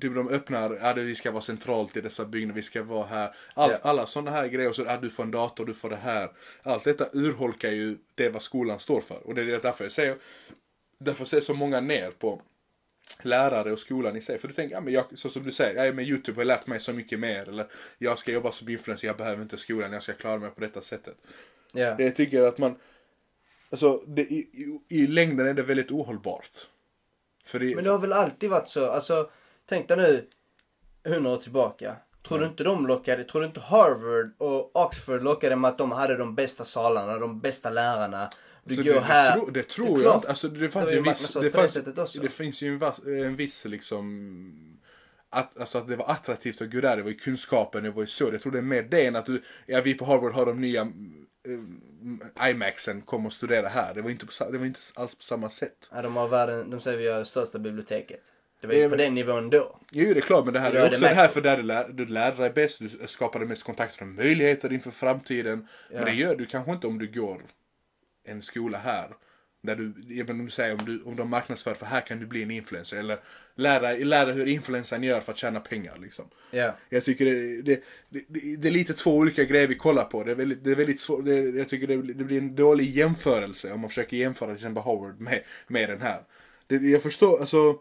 typ 0.00 0.14
de 0.14 0.28
öppnar, 0.28 0.78
ja, 0.82 0.92
vi 0.96 1.14
ska 1.14 1.30
vara 1.30 1.42
centralt 1.42 1.96
i 1.96 2.00
dessa 2.00 2.24
byggnader, 2.24 2.54
vi 2.56 2.62
ska 2.62 2.82
vara 2.82 3.06
här. 3.06 3.34
All, 3.54 3.70
Ja. 3.70 3.78
Alla 3.82 4.06
sådana 4.06 4.30
här 4.30 4.46
grejer, 4.48 4.72
så, 4.72 4.82
ja, 4.82 4.98
du 5.02 5.10
får 5.10 5.22
en 5.22 5.30
dator, 5.30 5.66
du 5.66 5.74
får 5.74 5.90
det 5.90 5.96
här. 5.96 6.30
Allt 6.62 6.84
detta 6.84 7.06
urholkar 7.12 7.70
ju 7.70 7.96
det 8.14 8.28
vad 8.28 8.42
skolan 8.42 8.80
står 8.80 9.00
för. 9.00 9.26
Och 9.26 9.34
det 9.34 9.42
är 9.42 9.60
därför 9.62 9.84
jag 9.84 9.92
säger, 9.92 10.16
därför 10.98 11.24
ser 11.24 11.40
så 11.40 11.54
många 11.54 11.80
ner 11.80 12.10
på 12.10 12.42
lärare 13.22 13.72
och 13.72 13.78
skolan 13.78 14.16
i 14.16 14.20
sig. 14.20 14.38
För 14.38 14.48
du 14.48 14.54
tänker, 14.54 14.74
ja, 14.74 14.80
men 14.80 14.92
jag, 14.92 15.04
så 15.14 15.28
som 15.28 15.42
du 15.42 15.52
säger, 15.52 15.86
ja, 15.86 15.92
men 15.92 16.04
YouTube 16.04 16.40
har 16.40 16.44
lärt 16.44 16.66
mig 16.66 16.80
så 16.80 16.92
mycket 16.92 17.20
mer. 17.20 17.48
Eller 17.48 17.66
jag 17.98 18.18
ska 18.18 18.32
jobba 18.32 18.52
som 18.52 18.68
influencer, 18.68 19.06
jag 19.06 19.16
behöver 19.16 19.42
inte 19.42 19.56
skolan, 19.56 19.92
jag 19.92 20.02
ska 20.02 20.12
klara 20.12 20.38
mig 20.38 20.50
på 20.50 20.60
detta 20.60 20.80
sättet. 20.80 21.16
Ja. 21.72 21.94
Det 21.94 22.04
jag 22.04 22.16
tycker 22.16 22.42
att 22.42 22.58
man, 22.58 22.76
alltså 23.70 24.02
det, 24.06 24.22
i, 24.22 24.38
i, 24.88 25.02
i 25.02 25.06
längden 25.06 25.46
är 25.46 25.54
det 25.54 25.62
väldigt 25.62 25.90
ohållbart. 25.90 26.68
För 27.44 27.58
det, 27.58 27.74
Men 27.74 27.84
det 27.84 27.90
har 27.90 27.98
väl 27.98 28.12
alltid 28.12 28.50
varit 28.50 28.68
så. 28.68 28.90
Alltså, 28.90 29.30
tänk 29.66 29.88
dig 29.88 29.96
nu 29.96 30.26
hundra 31.10 31.30
år 31.30 31.36
tillbaka. 31.36 31.96
Tror 32.28 32.38
du 32.38 32.46
inte 32.46 32.64
de 32.64 32.86
lockade, 32.86 33.24
tror 33.24 33.40
du 33.40 33.46
inte 33.46 33.60
Harvard 33.60 34.32
och 34.38 34.76
Oxford 34.76 35.22
lockade 35.22 35.56
med 35.56 35.68
att 35.68 35.78
de 35.78 35.92
hade 35.92 36.16
de 36.16 36.34
bästa 36.34 36.64
salarna, 36.64 37.18
de 37.18 37.40
bästa 37.40 37.70
lärarna? 37.70 38.30
Du 38.70 38.76
Så 38.76 38.82
går 38.82 38.94
det, 38.94 39.00
här. 39.00 39.36
Det, 39.36 39.40
tro, 39.40 39.50
det 39.50 39.62
tror 39.62 40.00
är 40.00 40.04
jag 40.04 40.16
inte. 40.16 40.28
Alltså, 40.28 40.48
det 40.48 40.70
fanns 40.70 40.90
Det 40.90 40.96
en 40.96 41.02
viss... 41.02 41.30
Det, 41.32 41.40
det 41.40 41.50
fanns, 41.50 42.12
det 42.12 42.28
finns 42.28 42.62
ju 42.62 42.68
en, 42.68 42.78
vass, 42.78 42.98
en 43.06 43.36
viss 43.36 43.64
liksom... 43.64 44.76
Att, 45.30 45.60
alltså 45.60 45.78
att 45.78 45.88
det 45.88 45.96
var 45.96 46.10
attraktivt 46.10 46.62
att 46.62 46.72
gå 46.72 46.80
där, 46.80 46.96
det 46.96 47.02
var 47.02 47.10
ju 47.10 47.16
kunskapen, 47.16 47.82
det 47.82 47.90
var 47.90 48.02
ju 48.02 48.06
så. 48.06 48.24
Jag 48.32 48.42
tror 48.42 48.52
det 48.52 48.58
är 48.58 48.62
mer 48.62 48.82
det 48.82 49.06
än 49.06 49.16
att 49.16 49.26
du, 49.26 49.42
ja 49.66 49.80
vi 49.80 49.94
på 49.94 50.04
Harvard 50.04 50.32
har 50.32 50.46
de 50.46 50.60
nya 50.60 50.80
eh, 50.80 52.50
IMAXen, 52.50 53.00
kom 53.02 53.26
och 53.26 53.32
studera 53.32 53.68
här. 53.68 53.94
Det 53.94 54.02
var 54.02 54.10
inte, 54.10 54.26
på, 54.26 54.32
det 54.52 54.58
var 54.58 54.66
inte 54.66 54.80
alls 54.94 55.14
på 55.14 55.22
samma 55.22 55.50
sätt. 55.50 55.90
Ja, 55.92 56.02
de 56.02 56.16
har 56.16 56.28
världen, 56.28 56.70
de 56.70 56.80
säger 56.80 56.98
vi 56.98 57.08
har 57.08 57.18
det 57.18 57.24
största 57.24 57.58
biblioteket. 57.58 58.20
Det 58.60 58.66
var 58.66 58.74
ju 58.74 58.88
på 58.88 58.96
den 58.96 59.14
nivån 59.14 59.50
då. 59.50 59.78
Jo, 59.92 60.14
det 60.14 60.20
är 60.20 60.22
klart, 60.22 60.44
men 60.44 60.54
det 60.54 60.60
här 60.60 60.72
är 60.72 60.74
är 60.74 60.80
det 60.80 60.86
också 60.86 61.00
det 61.00 61.08
här 61.08 61.14
Macbook. 61.14 61.32
för 61.32 61.40
där 61.40 61.56
du 61.56 61.62
lär, 61.62 61.88
du 61.88 62.06
lär 62.06 62.32
dig 62.32 62.50
bäst, 62.50 62.78
du 62.78 62.90
skapar 63.06 63.40
de 63.40 63.46
mest 63.46 63.62
kontakter 63.62 64.02
och 64.02 64.08
möjligheter 64.08 64.72
inför 64.72 64.90
framtiden. 64.90 65.68
Ja. 65.90 65.96
Men 65.96 66.04
det 66.04 66.14
gör 66.14 66.36
du 66.36 66.46
kanske 66.46 66.72
inte 66.72 66.86
om 66.86 66.98
du 66.98 67.06
går 67.06 67.42
en 68.30 68.42
skola 68.42 68.78
här. 68.78 69.08
Där 69.62 69.76
du, 69.76 69.94
jag 70.08 70.26
menar, 70.26 70.40
om 70.40 70.44
du 70.46 70.50
säger 70.50 70.74
om 70.74 70.84
du, 70.84 71.02
om 71.02 71.16
de 71.16 71.30
marknadsför 71.30 71.74
för 71.74 71.86
här 71.86 72.00
kan 72.00 72.18
du 72.20 72.26
bli 72.26 72.42
en 72.42 72.50
influencer. 72.50 72.96
Eller 72.96 73.18
lära, 73.54 73.92
lära 73.92 74.32
hur 74.32 74.46
influencern 74.46 75.02
gör 75.02 75.20
för 75.20 75.32
att 75.32 75.38
tjäna 75.38 75.60
pengar 75.60 75.98
liksom. 75.98 76.24
Ja. 76.50 76.76
Jag 76.88 77.04
tycker 77.04 77.24
det, 77.24 77.62
det, 77.62 77.82
det, 78.08 78.56
det, 78.58 78.68
är 78.68 78.72
lite 78.72 78.94
två 78.94 79.16
olika 79.16 79.44
grejer 79.44 79.66
vi 79.66 79.74
kollar 79.74 80.04
på. 80.04 80.24
Det 80.24 80.30
är 80.30 80.34
väldigt, 80.34 80.64
det 80.64 80.70
är 80.70 80.76
väldigt 80.76 81.00
svårt. 81.00 81.24
Det, 81.24 81.36
jag 81.36 81.68
tycker 81.68 81.86
det, 81.86 82.02
det 82.02 82.24
blir 82.24 82.38
en 82.38 82.54
dålig 82.56 82.90
jämförelse 82.90 83.72
om 83.72 83.80
man 83.80 83.88
försöker 83.90 84.16
jämföra 84.16 84.48
till 84.48 84.54
exempel 84.56 84.82
Howard 84.82 85.20
med, 85.20 85.42
med 85.66 85.88
den 85.88 86.00
här. 86.00 86.22
Jag 86.68 87.02
förstår, 87.02 87.40
alltså. 87.40 87.74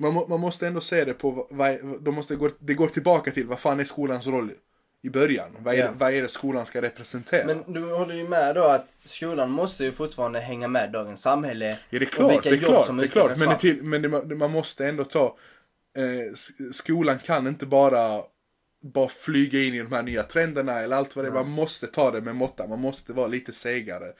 Man, 0.00 0.12
må, 0.12 0.26
man 0.26 0.40
måste 0.40 0.66
ändå 0.66 0.80
se 0.80 1.04
det 1.04 1.14
på, 1.14 1.30
vad- 1.30 1.80
vad, 1.82 2.02
de 2.02 2.14
måste 2.14 2.36
gå, 2.36 2.50
det 2.58 2.74
går 2.74 2.88
tillbaka 2.88 3.30
till 3.30 3.46
vad 3.46 3.58
fan 3.60 3.80
är 3.80 3.84
skolans 3.84 4.26
roll 4.26 4.52
i 5.02 5.10
början? 5.10 5.56
Vad 5.58 5.74
är, 5.74 5.82
det, 5.82 5.90
vad 5.96 6.14
är 6.14 6.22
det 6.22 6.28
skolan 6.28 6.66
ska 6.66 6.82
representera? 6.82 7.46
Men 7.46 7.72
du 7.72 7.84
håller 7.94 8.14
ju 8.14 8.28
med 8.28 8.54
då 8.54 8.64
att 8.64 8.86
skolan 9.04 9.50
måste 9.50 9.84
ju 9.84 9.92
fortfarande 9.92 10.40
hänga 10.40 10.68
med 10.68 10.92
dagens 10.92 11.20
samhälle. 11.22 11.78
Ja, 11.90 11.98
det 11.98 12.04
är 12.04 12.06
och 12.06 12.12
klart, 12.12 12.32
vilka 12.32 12.50
det 12.50 12.56
är 12.56 12.60
jobb 12.60 12.70
klart, 12.70 12.86
som 12.86 12.96
det 12.96 13.04
är 13.04 13.08
klart. 13.08 13.36
Men, 13.36 13.48
det 13.48 13.58
till, 13.58 13.82
men 13.82 14.02
det, 14.02 14.34
man- 14.36 14.50
måste 14.50 14.86
ändå 14.86 15.04
ta, 15.04 15.36
eh, 15.96 16.34
skolan 16.72 17.18
kan 17.18 17.46
inte 17.46 17.66
bara, 17.66 18.22
bara 18.82 19.08
flyga 19.08 19.60
in 19.60 19.74
i 19.74 19.78
de 19.78 19.92
här 19.92 20.02
nya 20.02 20.22
trenderna 20.22 20.80
eller 20.80 20.96
allt 20.96 21.16
vad 21.16 21.24
det 21.24 21.28
är. 21.28 21.32
Man 21.32 21.48
måste 21.48 21.86
ta 21.86 22.10
det 22.10 22.20
med 22.20 22.36
måtta, 22.36 22.66
man 22.66 22.80
måste 22.80 23.12
vara 23.12 23.26
lite 23.26 23.52
segare. 23.52 24.12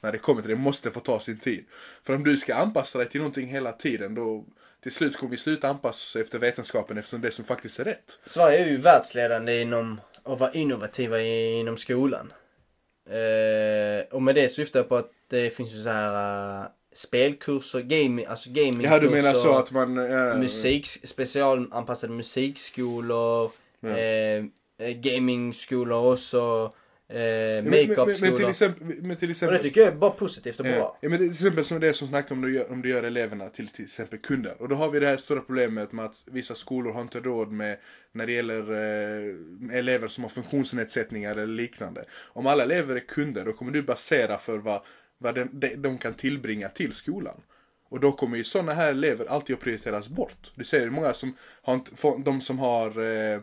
När 0.00 0.12
det 0.12 0.18
kommer 0.18 0.42
till 0.42 0.48
det, 0.48 0.56
det 0.56 0.60
måste 0.60 0.90
få 0.90 1.00
ta 1.00 1.20
sin 1.20 1.38
tid. 1.38 1.64
För 2.02 2.14
om 2.14 2.24
du 2.24 2.36
ska 2.36 2.54
anpassa 2.54 2.98
dig 2.98 3.08
till 3.08 3.20
någonting 3.20 3.46
hela 3.48 3.72
tiden, 3.72 4.14
då 4.14 4.44
till 4.82 4.92
slut 4.92 5.16
kommer 5.16 5.30
vi 5.30 5.36
sluta 5.36 5.68
anpassa 5.68 5.88
oss 5.88 6.16
efter 6.16 6.38
vetenskapen 6.38 6.98
eftersom 6.98 7.20
det 7.20 7.30
som 7.30 7.44
faktiskt 7.44 7.80
är 7.80 7.84
rätt. 7.84 8.18
Sverige 8.26 8.58
är 8.58 8.66
ju 8.66 8.76
världsledande 8.76 9.60
inom 9.60 10.00
att 10.26 10.40
vara 10.40 10.52
innovativa 10.52 11.20
i, 11.20 11.60
inom 11.60 11.76
skolan. 11.76 12.32
Eh, 13.10 14.14
och 14.14 14.22
med 14.22 14.34
det 14.34 14.48
syftar 14.48 14.80
jag 14.80 14.88
på 14.88 14.96
att 14.96 15.10
det 15.30 15.50
finns 15.50 15.72
ju 15.74 15.82
så 15.82 15.88
här 15.88 16.62
uh, 16.62 16.66
spelkurser, 16.94 17.80
gaming, 17.80 18.26
alltså 18.26 18.50
gamingkurser. 18.50 18.90
Ja, 18.94 19.00
du 19.00 19.10
menar 19.10 19.32
så 19.32 19.58
att 19.58 19.70
man... 19.70 19.98
eh, 19.98 20.38
musik, 20.38 20.86
specialanpassade 20.86 22.12
musikskolor, 22.12 23.52
Ja. 23.80 23.88
eh, 23.88 24.44
eh, 24.78 24.90
gamingskolor 24.96 26.12
också, 26.12 26.72
eh, 27.08 27.16
men, 27.16 27.64
men, 27.64 27.88
men, 28.20 28.36
till 28.36 28.48
exempel, 28.48 28.86
men 29.02 29.16
till 29.16 29.28
Och 29.28 29.30
exempel 29.30 29.56
det 29.56 29.62
tycker 29.62 29.80
jag 29.80 29.92
är 29.92 29.96
bara 29.96 30.10
positivt 30.10 30.60
och 30.60 30.66
Ja. 30.66 30.72
bra. 30.72 30.98
Ja, 31.00 31.08
men 31.08 31.18
till 31.18 31.30
exempel 31.30 31.64
som 31.64 31.80
det 31.80 31.94
som 31.94 32.08
snackar 32.08 32.34
om 32.34 32.40
du 32.42 32.54
gör, 32.54 32.72
om 32.72 32.82
du 32.82 32.88
gör 32.88 33.02
eleverna 33.02 33.48
till 33.48 33.68
till 33.68 33.84
exempel 33.84 34.18
kunder. 34.18 34.54
Och 34.62 34.68
då 34.68 34.76
har 34.76 34.90
vi 34.90 35.00
det 35.00 35.06
här 35.06 35.16
stora 35.16 35.40
problemet 35.40 35.92
med 35.92 36.04
att 36.04 36.22
vissa 36.26 36.54
skolor 36.54 36.92
har 36.92 37.02
inte 37.02 37.20
råd 37.20 37.52
med 37.52 37.78
när 38.12 38.26
det 38.26 38.32
gäller 38.32 38.70
eh, 38.70 39.78
elever 39.78 40.08
som 40.08 40.24
har 40.24 40.30
funktionsnedsättningar 40.30 41.30
eller 41.30 41.46
liknande. 41.46 42.04
Om 42.32 42.46
alla 42.46 42.62
elever 42.62 42.96
är 42.96 43.00
kunder 43.00 43.44
då 43.44 43.52
kommer 43.52 43.72
du 43.72 43.82
basera 43.82 44.38
för 44.38 44.58
vad, 44.58 44.80
vad 45.18 45.34
den, 45.34 45.48
de, 45.52 45.74
de 45.76 45.98
kan 45.98 46.14
tillbringa 46.14 46.68
till 46.68 46.92
skolan. 46.92 47.40
Och 47.88 48.00
då 48.00 48.12
kommer 48.12 48.36
ju 48.36 48.44
sådana 48.44 48.74
här 48.74 48.90
elever 48.90 49.26
alltid 49.26 49.54
att 49.56 49.62
prioriteras 49.62 50.08
bort. 50.08 50.52
Du 50.54 50.64
ser 50.64 50.80
ju 50.80 50.90
många 50.90 51.12
som 51.12 51.36
har 51.62 51.80
de 52.24 52.40
som 52.40 52.58
har 52.58 52.86
eh, 53.04 53.40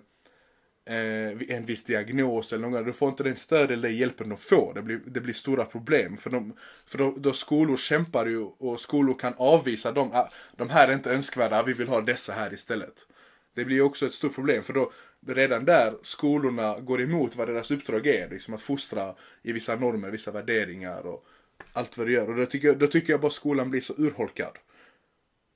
eh, 0.86 1.56
en 1.58 1.66
viss 1.66 1.84
diagnos 1.84 2.54
eller 2.54 2.68
något, 2.68 2.86
du 2.86 2.94
får 2.94 3.10
inte 3.10 3.24
den 3.24 3.36
stöd 3.36 3.72
eller 3.72 3.90
hjälpen 3.90 4.30
de 4.30 4.38
får. 4.38 4.74
Det 4.74 4.82
blir, 4.82 5.02
det 5.06 5.22
blir 5.22 5.34
stora 5.34 5.66
problem. 5.66 6.18
För, 6.18 6.30
de, 6.30 6.54
för 6.86 6.98
då, 6.98 7.14
då 7.18 7.34
skolor 7.34 7.78
kämpar 7.78 8.26
ju 8.26 8.38
och 8.40 8.82
skolor 8.82 9.14
kan 9.20 9.34
avvisa 9.38 9.92
dem. 9.92 10.10
Ah, 10.14 10.30
de 10.58 10.70
här 10.70 10.88
är 10.88 10.94
inte 10.94 11.14
önskvärda, 11.14 11.64
vi 11.64 11.74
vill 11.74 11.88
ha 11.88 12.02
dessa 12.02 12.34
här 12.34 12.54
istället. 12.54 13.08
Det 13.56 13.66
blir 13.66 13.76
ju 13.76 13.82
också 13.82 14.06
ett 14.06 14.14
stort 14.14 14.36
problem 14.36 14.64
för 14.64 14.74
då 14.74 14.92
redan 15.28 15.66
där 15.66 15.94
skolorna 16.02 16.80
går 16.80 17.02
emot 17.02 17.36
vad 17.36 17.48
deras 17.48 17.72
uppdrag 17.72 18.08
är. 18.08 18.30
Liksom 18.30 18.54
att 18.54 18.62
fostra 18.62 19.16
i 19.44 19.52
vissa 19.52 19.76
normer, 19.76 20.10
vissa 20.10 20.32
värderingar 20.32 21.06
och 21.06 21.26
allt 21.74 21.98
vad 21.98 22.08
det 22.08 22.14
gör. 22.14 22.30
Och 22.30 22.36
då 22.36 22.46
tycker, 22.46 22.68
jag, 22.68 22.80
då 22.80 22.88
tycker 22.88 23.14
jag 23.14 23.22
bara 23.22 23.32
skolan 23.32 23.70
blir 23.70 23.82
så 23.82 23.94
urholkad. 23.98 24.58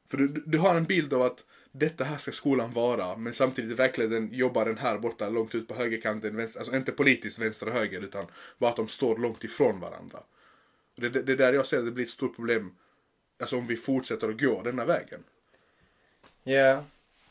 För 0.10 0.18
du- 0.18 0.44
du 0.46 0.58
har 0.58 0.76
en 0.76 0.84
bild 0.84 1.14
av 1.14 1.22
att 1.22 1.44
detta 1.72 2.04
här 2.04 2.18
ska 2.18 2.32
skolan 2.32 2.72
vara, 2.72 3.18
men 3.18 3.34
samtidigt 3.34 3.80
verkligen 3.80 4.34
jobbar 4.34 4.66
den 4.66 4.78
här 4.78 4.98
borta 4.98 5.30
långt 5.30 5.56
ut 5.56 5.68
på 5.68 5.74
högerkanten, 5.74 6.36
vänster, 6.36 6.60
alltså 6.60 6.76
inte 6.76 6.92
politiskt 6.92 7.40
vänster 7.40 7.68
och 7.68 7.74
höger, 7.74 8.02
utan 8.02 8.26
bara 8.58 8.70
att 8.70 8.76
de 8.76 8.88
står 8.88 9.18
långt 9.18 9.44
ifrån 9.44 9.80
varandra. 9.80 10.20
Det, 10.96 11.10
det, 11.10 11.22
det 11.22 11.32
är 11.32 11.38
där 11.38 11.54
jag 11.54 11.66
ser 11.66 11.80
att 11.80 11.86
det 11.86 11.92
blir 11.92 12.06
ett 12.06 12.10
stort 12.10 12.36
problem, 12.36 12.72
alltså 13.40 13.58
om 13.58 13.68
vi 13.68 13.76
fortsätter 13.76 14.30
att 14.30 14.42
gå 14.42 14.62
denna 14.62 14.86
vägen. 14.86 15.24
Ja. 16.44 16.84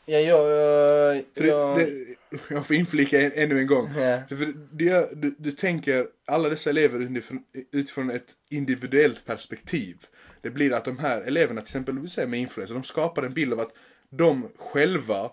Ja, 0.09 0.19
jag... 0.19 0.49
jag, 0.49 1.23
jag 1.47 1.77
det, 1.77 2.15
jag 2.49 2.67
får 2.67 2.75
inflika 2.75 3.21
en, 3.21 3.31
ännu 3.35 3.59
en 3.59 3.67
gång. 3.67 3.93
För 4.29 4.53
det, 4.71 5.21
du, 5.21 5.35
du 5.37 5.51
tänker 5.51 6.07
alla 6.25 6.49
dessa 6.49 6.69
elever 6.69 6.99
utifrån, 6.99 7.43
utifrån 7.71 8.09
ett 8.09 8.33
individuellt 8.49 9.25
perspektiv. 9.25 9.97
Det 10.41 10.49
blir 10.49 10.73
att 10.73 10.85
de 10.85 10.99
här 10.99 11.21
eleverna, 11.21 11.61
till 11.61 11.67
exempel 11.67 11.99
vi 11.99 12.07
säger 12.07 12.27
med 12.27 12.39
influencer, 12.39 12.73
de 12.73 12.83
skapar 12.83 13.23
en 13.23 13.33
bild 13.33 13.53
av 13.53 13.59
att 13.59 13.73
de 14.11 14.49
själva 14.57 15.31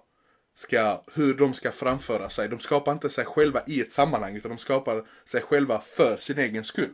ska, 0.56 1.02
hur 1.14 1.34
de 1.34 1.54
ska 1.54 1.72
framföra 1.72 2.28
sig. 2.30 2.48
De 2.48 2.58
skapar 2.58 2.92
inte 2.92 3.10
sig 3.10 3.24
själva 3.24 3.60
i 3.66 3.80
ett 3.80 3.92
sammanhang 3.92 4.37
utan 4.37 4.50
de 4.50 4.58
skapar 4.58 5.04
sig 5.24 5.40
själva 5.40 5.80
för 5.80 6.16
sin 6.16 6.38
egen 6.38 6.64
skull. 6.64 6.92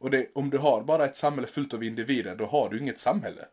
Och 0.00 0.10
det, 0.10 0.26
om 0.34 0.50
du 0.50 0.58
har 0.58 0.82
bara 0.82 1.04
ett 1.04 1.16
samhälle 1.16 1.46
fullt 1.46 1.74
av 1.74 1.84
individer, 1.84 2.34
då 2.36 2.46
har 2.46 2.68
du 2.68 2.78
inget 2.78 2.98
samhälle. 2.98 3.44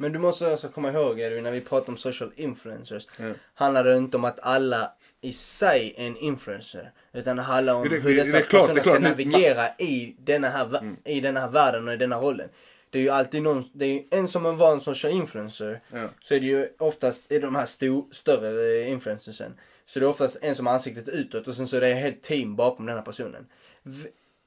Men 0.00 0.12
du 0.12 0.18
måste 0.18 0.52
också 0.52 0.68
komma 0.68 0.92
ihåg 0.92 1.20
Edvin, 1.20 1.44
när 1.44 1.50
vi 1.50 1.60
pratar 1.60 1.88
om 1.92 1.96
social 1.96 2.32
influencers. 2.36 3.06
Ja. 3.18 3.32
Handlar 3.54 3.84
det 3.84 3.96
inte 3.96 4.16
om 4.16 4.24
att 4.24 4.40
alla 4.40 4.92
i 5.20 5.32
sig 5.32 5.94
är 5.96 6.06
en 6.06 6.16
influencer. 6.16 6.92
Utan 7.12 7.36
det 7.36 7.42
handlar 7.42 7.74
om 7.74 7.88
Det- 7.88 7.98
hur 7.98 8.16
dessa 8.16 8.36
det 8.38 8.42
personer 8.44 8.74
det 8.74 8.80
ska 8.80 8.90
klart. 8.90 9.02
Nu- 9.02 9.08
navigera 9.08 9.68
i, 9.78 10.16
denna 10.18 10.48
här, 10.48 10.66
vä- 10.66 10.96
i 11.04 11.20
denna 11.20 11.40
här 11.40 11.48
världen 11.50 11.88
och 11.88 11.94
i 11.94 11.96
denna 11.96 12.20
rollen. 12.20 12.48
Det 12.90 12.98
är 12.98 13.02
ju 13.02 13.08
alltid 13.08 13.42
någon, 13.42 13.64
det 13.72 13.84
är 13.84 13.92
ju 13.92 14.02
en 14.10 14.28
som 14.28 14.46
en 14.46 14.56
van 14.56 14.80
social 14.80 15.12
influencer. 15.12 15.80
Ja. 15.92 16.08
Så 16.20 16.34
är 16.34 16.40
det 16.40 16.46
ju 16.46 16.68
oftast 16.78 17.32
i 17.32 17.38
de 17.38 17.54
här 17.54 17.66
sto, 17.66 18.08
större 18.12 18.82
eh, 18.82 18.90
influencersen. 18.90 19.54
Så 19.86 20.00
det 20.00 20.06
är 20.06 20.08
oftast 20.10 20.38
en 20.42 20.54
som 20.54 20.66
har 20.66 20.74
ansiktet 20.74 21.08
utåt 21.08 21.48
och 21.48 21.54
sen 21.54 21.68
så 21.68 21.76
är 21.76 21.80
det 21.80 21.88
ett 21.88 22.02
helt 22.02 22.22
team 22.22 22.56
bakom 22.56 22.86
den 22.86 22.96
här 22.96 23.02
personen. 23.02 23.46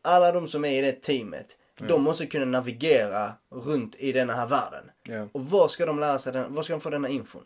Alla 0.01 0.31
de 0.31 0.47
som 0.47 0.65
är 0.65 0.79
i 0.79 0.81
det 0.81 0.91
teamet, 0.91 1.57
de 1.87 2.03
måste 2.03 2.25
kunna 2.25 2.45
navigera 2.45 3.33
runt 3.49 3.95
i 3.99 4.11
denna 4.11 4.33
här 4.33 4.47
världen. 4.47 4.83
Ja. 5.03 5.27
Och 5.31 5.45
var 5.45 5.67
ska 5.67 5.85
de 5.85 5.99
lära 5.99 6.19
sig 6.19 6.33
den, 6.33 6.53
var 6.53 6.63
ska 6.63 6.73
de 6.73 6.81
få 6.81 6.89
denna 6.89 7.09
infon? 7.09 7.43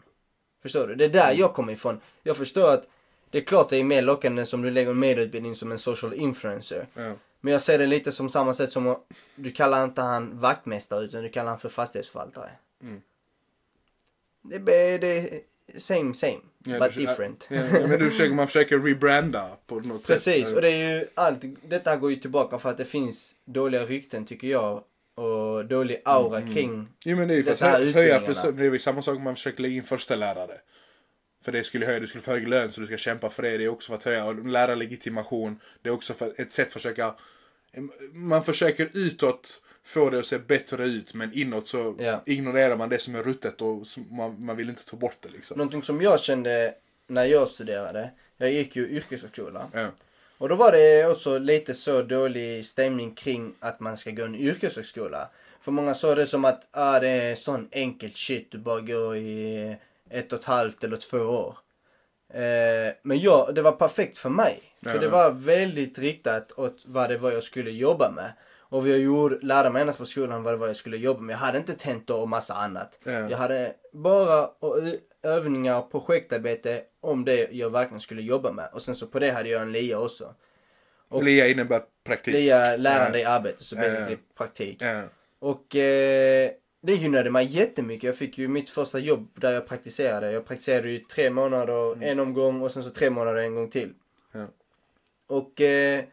Förstår 0.61 0.87
du? 0.87 0.95
Det 0.95 1.05
är 1.05 1.09
där 1.09 1.33
jag 1.33 1.53
kommer 1.53 1.73
ifrån. 1.73 2.01
Jag 2.23 2.37
förstår 2.37 2.73
att 2.73 2.87
det 3.29 3.37
är 3.37 3.43
klart 3.43 3.69
det 3.69 3.77
är 3.77 3.83
mer 3.83 4.01
lockande 4.01 4.45
som 4.45 4.61
du 4.61 4.71
lägger 4.71 4.91
en 4.91 4.99
medieutbildning 4.99 5.55
som 5.55 5.71
en 5.71 5.77
social 5.77 6.13
influencer. 6.13 6.87
Men 7.45 7.51
jag 7.53 7.61
ser 7.61 7.77
det 7.77 7.85
lite 7.87 8.11
som 8.11 8.29
samma 8.29 8.53
sätt 8.53 8.71
som 8.71 8.87
att 8.87 9.01
du 9.35 9.51
kallar 9.51 9.83
inte 9.83 10.01
han 10.01 10.39
vaktmästare 10.39 11.05
utan 11.05 11.23
du 11.23 11.29
kallar 11.29 11.49
han 11.49 11.59
för 11.59 11.69
fastighetsförvaltare. 11.69 12.49
Mm. 12.83 13.01
Det, 14.41 14.55
är- 14.75 14.99
det 14.99 15.17
är 15.17 15.39
same 15.79 16.13
same, 16.15 16.37
Ja, 16.65 16.79
but 16.79 16.93
du- 16.93 16.99
different. 17.05 17.47
Ja, 17.49 17.87
men 17.87 17.99
du 17.99 18.09
försöker, 18.09 18.35
man 18.35 18.47
försöker 18.47 18.79
rebranda 18.79 19.47
på 19.67 19.79
något 19.79 20.07
Precis, 20.07 20.47
sätt. 20.47 20.55
och 20.55 20.61
det 20.61 20.69
är 20.69 20.99
ju 20.99 21.07
allt, 21.13 21.41
detta 21.63 21.95
går 21.95 22.09
ju 22.11 22.15
tillbaka 22.17 22.57
för 22.59 22.69
att 22.69 22.77
det 22.77 22.85
finns 22.85 23.35
dåliga 23.45 23.85
rykten 23.85 24.25
tycker 24.25 24.47
jag 24.47 24.83
och 25.15 25.65
dålig 25.65 26.01
aura 26.05 26.41
kring 26.41 26.87
Jo 27.05 27.17
men 27.17 27.27
det 27.27 27.33
är 27.33 27.37
ju 27.37 27.43
för 27.43 27.51
att 27.51 27.59
hö- 27.59 27.91
höja, 27.91 28.19
för, 28.19 28.51
det 28.51 28.65
är 28.65 28.71
ju 28.71 28.79
samma 28.79 29.01
sak 29.01 29.15
om 29.17 29.23
man 29.23 29.35
försöker 29.35 29.61
lägga 29.61 29.75
in 29.75 29.83
första 29.83 30.15
lärare. 30.15 30.53
För 31.43 31.51
det 31.51 31.63
skulle 31.63 31.85
höja, 31.85 31.99
du 31.99 32.07
skulle 32.07 32.21
få 32.21 32.31
högre 32.31 32.49
lön 32.49 32.71
så 32.71 32.81
du 32.81 32.87
ska 32.87 32.97
kämpa 32.97 33.29
för 33.29 33.43
det. 33.43 33.57
Det 33.57 33.63
är 33.63 33.69
också 33.69 33.87
för 33.87 33.95
att 33.95 34.03
höja 34.03 34.31
lärarlegitimation. 34.31 35.59
Det 35.81 35.89
är 35.89 35.93
också 35.93 36.13
för 36.13 36.41
ett 36.41 36.51
sätt 36.51 36.67
att 36.67 36.73
försöka, 36.73 37.15
man 38.13 38.43
försöker 38.43 38.89
utåt 38.93 39.61
få 39.83 40.09
det 40.09 40.19
att 40.19 40.25
se 40.25 40.37
bättre 40.37 40.85
ut 40.85 41.13
men 41.13 41.33
inåt 41.33 41.67
så 41.67 41.95
Ja. 41.99 42.21
ignorerar 42.25 42.75
man 42.77 42.89
det 42.89 42.99
som 42.99 43.15
är 43.15 43.23
ruttet 43.23 43.61
och 43.61 43.85
man, 44.11 44.45
man 44.45 44.57
vill 44.57 44.69
inte 44.69 44.85
ta 44.85 44.97
bort 44.97 45.17
det 45.19 45.29
liksom. 45.29 45.57
Någonting 45.57 45.83
som 45.83 46.01
jag 46.01 46.19
kände 46.19 46.73
när 47.07 47.25
jag 47.25 47.47
studerade, 47.47 48.11
jag 48.37 48.51
gick 48.51 48.75
ju 48.75 48.87
yrkeshögskola. 48.89 49.67
Ja. 49.73 49.87
Och 50.37 50.49
då 50.49 50.55
var 50.55 50.71
det 50.71 51.07
också 51.07 51.37
lite 51.37 51.73
så 51.75 52.01
dålig 52.01 52.65
stämning 52.65 53.15
kring 53.15 53.53
att 53.59 53.79
man 53.79 53.97
ska 53.97 54.11
gå 54.11 54.23
en 54.23 54.35
yrkeshögskola. 54.35 55.29
För 55.61 55.71
många 55.71 55.93
såg 55.93 56.17
det 56.17 56.27
som 56.27 56.45
att 56.45 56.67
ah, 56.71 56.99
det 56.99 57.09
är 57.09 57.35
sån 57.35 57.69
enkelt 57.71 58.17
shit, 58.17 58.51
du 58.51 58.57
bara 58.57 58.81
går 58.81 59.15
i 59.15 59.75
ett 60.09 60.33
och 60.33 60.39
ett 60.39 60.45
halvt 60.45 60.83
eller 60.83 60.97
två 60.97 61.17
år. 61.17 61.57
Eh, 62.35 62.93
men 63.01 63.19
ja, 63.19 63.49
det 63.55 63.61
var 63.61 63.71
perfekt 63.71 64.17
för 64.19 64.29
mig. 64.29 64.59
För 64.83 64.93
Ja. 64.93 64.99
det 64.99 65.07
var 65.07 65.31
väldigt 65.31 65.99
riktat 65.99 66.51
åt 66.51 66.83
vad 66.85 67.09
det 67.09 67.17
var 67.17 67.31
jag 67.31 67.43
skulle 67.43 67.71
jobba 67.71 68.11
med. 68.11 68.31
Och 68.59 68.87
jag 68.87 68.99
gjorde, 68.99 69.39
lärde 69.45 69.69
mig 69.69 69.81
endast 69.81 69.99
på 69.99 70.05
skolan 70.05 70.43
vad 70.43 70.53
det 70.53 70.57
var 70.57 70.67
jag 70.67 70.75
skulle 70.75 70.97
jobba 70.97 71.21
med. 71.21 71.33
Jag 71.33 71.37
hade 71.37 71.57
inte 71.57 71.75
tentor 71.75 72.21
och 72.21 72.29
massa 72.29 72.53
annat. 72.53 72.99
Ja. 73.03 73.11
Jag 73.29 73.37
hade 73.37 73.73
bara 73.93 74.49
övningar 75.23 75.79
och 75.79 75.91
projektarbete 75.91 76.81
om 77.01 77.25
det 77.25 77.47
jag 77.51 77.69
verkligen 77.69 78.01
skulle 78.01 78.21
jobba 78.21 78.51
med. 78.51 78.69
Och 78.73 78.81
sen 78.81 78.95
så 78.95 79.07
på 79.07 79.19
det 79.19 79.31
hade 79.31 79.49
jag 79.49 79.61
en 79.61 79.71
LIA 79.71 79.99
också. 79.99 80.35
Och- 81.09 81.23
LIA 81.23 81.47
innebär 81.47 81.81
praktik. 82.05 82.33
LIA, 82.33 82.77
lärande 82.77 83.19
i 83.19 83.23
arbete, 83.23 83.63
så 83.63 83.75
Ja. 83.75 83.81
basically 83.81 84.17
praktik. 84.37 84.81
Ja. 84.81 85.01
Och 85.39 85.75
eh, 85.75 86.49
det 86.85 86.95
gynnade 86.95 87.31
mig 87.31 87.45
jättemycket. 87.45 88.03
Jag 88.03 88.17
fick 88.17 88.37
ju 88.37 88.47
mitt 88.47 88.69
första 88.69 88.99
jobb 88.99 89.27
där 89.35 89.51
jag 89.51 89.67
praktiserade. 89.67 90.31
Jag 90.31 90.45
praktiserade 90.45 90.89
ju 90.89 90.99
tre 90.99 91.29
månader 91.29 92.03
en 92.03 92.19
omgång 92.19 92.61
och 92.61 92.71
sen 92.71 92.83
så 92.83 92.89
tre 92.89 93.09
månader 93.09 93.41
en 93.41 93.55
gång 93.55 93.69
till. 93.69 93.93
Ja. 94.31 94.47
Och 95.27 95.61
eh, 95.61 96.03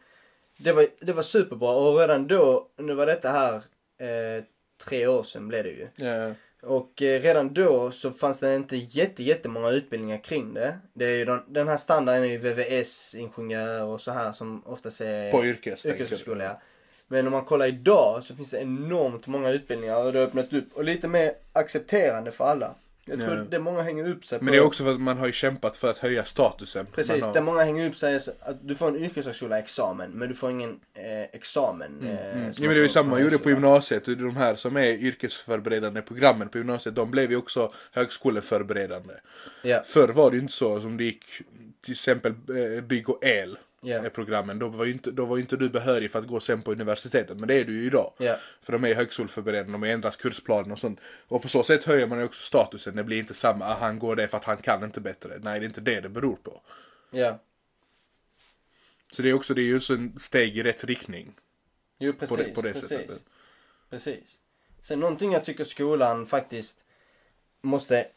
det, 0.57 0.73
var, 0.73 0.85
det 0.99 1.13
var 1.13 1.23
superbra 1.23 1.75
och 1.75 1.99
redan 1.99 2.27
då, 2.27 2.67
nu 2.77 2.93
var 2.93 3.05
detta 3.05 3.29
här 3.29 3.55
eh, 3.97 4.43
tre 4.85 5.07
år 5.07 5.23
sedan 5.23 5.47
blev 5.47 5.63
det 5.63 5.69
ju. 5.69 5.87
Ja. 5.95 6.33
Och 6.61 7.01
eh, 7.01 7.21
redan 7.21 7.53
då 7.53 7.91
så 7.91 8.11
fanns 8.11 8.39
det 8.39 8.55
inte 8.55 8.75
jätte, 8.77 9.23
jättemånga 9.23 9.69
utbildningar 9.69 10.17
kring 10.17 10.53
det. 10.53 10.77
det 10.93 11.05
är 11.05 11.17
ju 11.17 11.25
den, 11.47 11.67
här 11.67 11.77
standarden 11.77 12.23
är 12.23 12.27
ju 12.27 12.37
VVS-ingenjör 12.37 13.83
och 13.83 14.01
så 14.01 14.11
här 14.11 14.31
som 14.31 14.63
oftast 14.65 15.01
är 15.01 15.31
På 15.31 15.45
yrkes, 15.45 15.85
yrkeshögskola. 15.85 16.61
Ja. 17.13 17.17
Men 17.17 17.27
om 17.27 17.31
man 17.33 17.45
kollar 17.45 17.67
idag 17.67 18.23
så 18.23 18.35
finns 18.35 18.51
det 18.51 18.59
enormt 18.61 19.27
många 19.27 19.49
utbildningar 19.49 20.05
och 20.05 20.13
det 20.13 20.19
har 20.19 20.25
öppnat 20.25 20.53
upp 20.53 20.73
och 20.73 20.83
lite 20.83 21.07
mer 21.07 21.31
accepterande 21.53 22.31
för 22.31 22.43
alla. 22.43 22.75
Jag 23.05 23.19
tror 23.19 23.37
Ja. 23.37 23.43
det 23.49 23.59
många 23.59 23.81
hänger 23.81 24.09
upp 24.09 24.25
sig 24.25 24.39
på. 24.39 24.45
Men 24.45 24.51
det 24.51 24.57
är 24.57 24.63
också 24.65 24.83
för 24.83 24.91
att 24.93 25.01
man 25.01 25.17
har 25.17 25.25
ju 25.27 25.31
kämpat 25.31 25.77
för 25.77 25.89
att 25.89 25.97
höja 25.97 26.25
statusen. 26.25 26.85
Precis, 26.95 27.11
man 27.11 27.21
har... 27.21 27.33
där 27.33 27.41
många 27.41 27.63
hänger 27.63 27.89
upp 27.89 27.97
sig 27.97 28.15
är 28.15 28.21
att 28.39 28.67
du 28.67 28.75
får 28.75 28.87
en 28.87 28.95
yrkeshögskola-examen 28.95 30.11
men 30.11 30.29
du 30.29 30.35
får 30.35 30.51
ingen 30.51 30.79
eh, 30.93 31.21
examen. 31.21 31.99
Eh, 32.03 32.37
Mm. 32.37 32.53
som 32.53 32.63
Ja, 32.63 32.67
man 32.67 32.67
men 32.67 32.69
det 32.75 32.79
är 32.79 32.83
ju 32.83 32.89
samma 32.89 33.09
man 33.09 33.21
gjorde 33.23 33.37
på 33.37 33.49
gymnasiet. 33.49 34.05
De 34.05 34.35
här 34.35 34.55
som 34.55 34.77
är 34.77 34.87
yrkesförberedande 34.91 36.01
programmen 36.01 36.49
på 36.49 36.57
gymnasiet, 36.57 36.95
de 36.95 37.11
blev 37.11 37.31
ju 37.31 37.37
också 37.37 37.71
högskoleförberedande. 37.91 39.13
Ja. 39.63 39.81
Förr 39.85 40.07
var 40.07 40.29
det 40.29 40.35
ju 40.35 40.41
inte 40.41 40.53
så 40.53 40.81
som 40.81 40.97
det 40.97 41.03
gick 41.03 41.25
till 41.81 41.91
exempel 41.91 42.31
eh, 42.31 42.83
bygg 42.83 43.09
och 43.09 43.23
el. 43.25 43.57
Eh, 43.85 44.09
programmen. 44.09 44.59
Då 44.59 44.67
var, 44.67 44.85
ju 44.85 44.91
inte, 44.91 45.11
då 45.11 45.25
var 45.25 45.37
inte 45.37 45.57
du 45.57 45.69
behörig 45.69 46.11
för 46.11 46.19
att 46.19 46.27
gå 46.27 46.39
sen 46.39 46.61
på 46.61 46.71
universitetet. 46.71 47.37
Men 47.37 47.47
det 47.47 47.53
är 47.53 47.65
du 47.65 47.73
ju 47.73 47.85
idag. 47.85 48.13
Ja. 48.17 48.37
För 48.61 48.73
de 48.73 48.83
är 48.83 48.95
högskoleförberedande, 48.95 49.71
de 49.71 49.81
har 49.81 49.89
ändrat 49.89 50.17
kursplanen 50.17 50.71
och 50.71 50.79
sånt. 50.79 50.99
Och 51.27 51.41
på 51.41 51.47
så 51.47 51.63
sätt 51.63 51.83
höjer 51.83 52.07
man 52.07 52.19
ju 52.19 52.25
också 52.25 52.41
statusen. 52.41 52.95
Det 52.95 53.03
blir 53.03 53.19
inte 53.19 53.33
samma, 53.33 53.65
ah, 53.65 53.77
han 53.79 53.99
går 53.99 54.15
det 54.15 54.27
för 54.27 54.37
att 54.37 54.43
han 54.43 54.57
kan 54.57 54.83
inte 54.83 55.01
bättre. 55.01 55.39
Nej, 55.41 55.59
det 55.59 55.65
är 55.65 55.67
inte 55.67 55.81
det 55.81 56.01
det 56.01 56.09
beror 56.09 56.35
på. 56.35 56.61
Ja. 57.11 57.39
Så 59.11 59.21
det 59.21 59.29
är 59.29 59.33
också, 59.33 59.53
det 59.53 59.61
är 59.61 59.65
ju 59.65 59.77
också 59.77 59.93
en 59.93 60.19
steg 60.19 60.57
i 60.57 60.63
rätt 60.63 60.83
riktning. 60.83 61.33
Jo 61.99 62.13
precis. 62.13 62.37
på 62.37 62.43
det, 62.43 62.49
på 62.49 62.61
det 62.61 62.73
precis. 62.73 62.89
sättet. 62.89 63.25
Precis. 63.89 64.37
Sen 64.81 64.99
någonting 64.99 65.33
jag 65.33 65.45
tycker 65.45 65.63
skolan 65.63 66.25
faktiskt 66.25 66.79
måste 67.61 68.07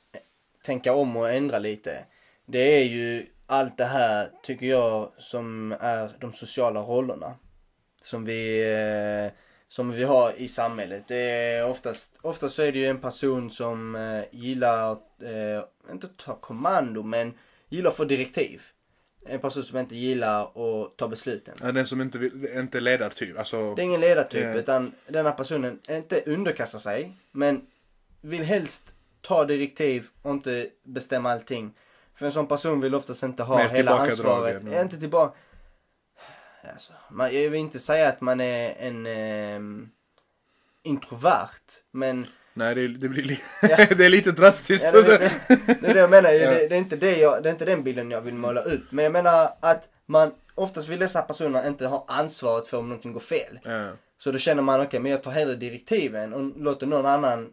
tänka 0.63 0.95
om 0.95 1.17
och 1.17 1.31
ändra 1.31 1.59
lite. 1.59 2.05
Det 2.47 2.81
är 2.81 2.85
ju 2.85 3.27
allt 3.47 3.77
det 3.79 3.85
här, 3.85 4.31
tycker 4.43 4.67
jag, 4.67 5.13
som 5.19 5.77
är 5.81 6.11
de 6.21 6.33
sociala 6.33 6.81
rollerna. 6.81 7.35
Som 8.03 8.25
vi, 8.25 8.63
eh, 9.27 9.33
som 9.69 9.91
vi 9.93 10.05
har 10.05 10.33
i 10.37 10.49
samhället. 10.49 11.05
Det 11.09 11.17
är 11.31 11.67
oftast, 11.67 12.19
oftast 12.23 12.55
så 12.55 12.63
är 12.63 12.73
det 12.73 12.79
ju 12.79 12.87
en 12.87 13.01
person 13.01 13.51
som 13.51 13.95
eh, 13.97 14.25
gillar, 14.31 14.91
eh, 15.23 15.93
inte 15.93 16.09
ta 16.17 16.35
kommando, 16.37 17.03
men 17.03 17.35
gillar 17.69 17.91
att 17.91 17.97
få 17.97 18.05
direktiv. 18.05 18.63
En 19.29 19.41
person 19.41 19.65
som 19.65 19.79
inte 19.79 19.97
gillar 19.97 20.43
att 20.43 20.97
ta 20.97 21.09
besluten. 21.09 21.55
Ja, 21.63 21.73
Den 21.73 21.87
som 21.87 22.01
inte, 22.01 22.19
vill, 22.19 22.49
inte 22.57 22.79
är 22.79 22.81
ledartyp. 22.81 23.39
Alltså, 23.39 23.75
Det 23.75 23.83
är 23.83 23.85
ingen 23.85 24.01
ledartyp 24.01 24.45
Ja. 24.45 24.55
utan 24.55 24.93
denna 25.09 25.33
personen 25.33 25.81
inte 25.89 26.23
underkastar 26.27 26.79
sig 26.79 27.13
men 27.33 27.67
vill 28.21 28.43
helst 28.45 28.93
ta 29.21 29.45
direktiv 29.45 30.07
och 30.23 30.31
inte 30.31 30.69
bestämma 30.83 31.31
allting. 31.33 31.75
För 32.19 32.27
en 32.27 32.33
sån 32.33 32.47
person 32.47 32.81
vill 32.81 32.95
oftast 32.95 33.23
inte 33.23 33.43
ha 33.43 33.57
Mer 33.57 33.69
hela 33.69 33.99
ansvaret. 33.99 34.63
ja. 34.73 34.83
Inte 34.83 34.99
tillbaka... 34.99 35.39
Alltså, 36.73 36.93
man, 37.11 37.43
jag 37.43 37.51
vill 37.51 37.61
inte 37.61 37.81
säga 37.81 38.09
att 38.09 38.21
man 38.21 38.41
är 38.41 38.75
en 38.79 39.07
ehm, 39.07 39.89
introvert 40.83 41.61
men 41.93 42.27
nej, 42.55 42.75
det, 42.75 42.89
det 42.89 43.09
blir 43.09 43.23
li- 43.23 43.41
Ja. 43.63 43.77
det 43.97 44.05
är 44.07 44.11
lite 44.11 44.33
drastiskt. 44.33 44.85
Ja, 44.95 45.03
det, 45.03 45.19
det, 45.19 45.31
det 45.81 45.89
är 45.89 45.95
det 45.95 46.01
jag 46.01 46.11
menar. 46.11 46.31
Ja. 46.33 46.51
Det, 46.51 46.69
det, 46.69 46.75
är 46.75 46.79
inte 46.79 46.97
det, 46.97 47.17
jag, 47.17 47.43
det 47.43 47.49
är 47.49 47.53
inte 47.53 47.65
den 47.65 47.83
bilden 47.83 48.11
jag 48.11 48.21
vill 48.21 48.35
måla 48.35 48.61
upp. 48.61 48.83
Men 48.91 49.03
jag 49.05 49.13
menar 49.13 49.51
att 49.61 49.89
man 50.07 50.33
oftast 50.55 50.89
vill 50.89 50.99
dessa 50.99 51.23
personer 51.23 51.69
inte 51.69 51.87
ha 51.87 52.05
ansvaret 52.09 52.67
för 52.67 52.79
om 52.79 52.89
någonting 52.89 53.13
går 53.13 53.21
fel. 53.21 53.59
ja. 53.65 53.89
Så 54.19 54.33
då 54.33 54.39
känner 54.39 54.63
man, 54.63 54.81
okej 54.81 55.01
men 55.01 55.13
jag 55.13 55.23
tar 55.23 55.31
hellre 55.31 55.55
direktiven 55.55 56.35
och 56.35 56.61
låter 56.61 56.87
någon 56.87 57.07
annan 57.07 57.49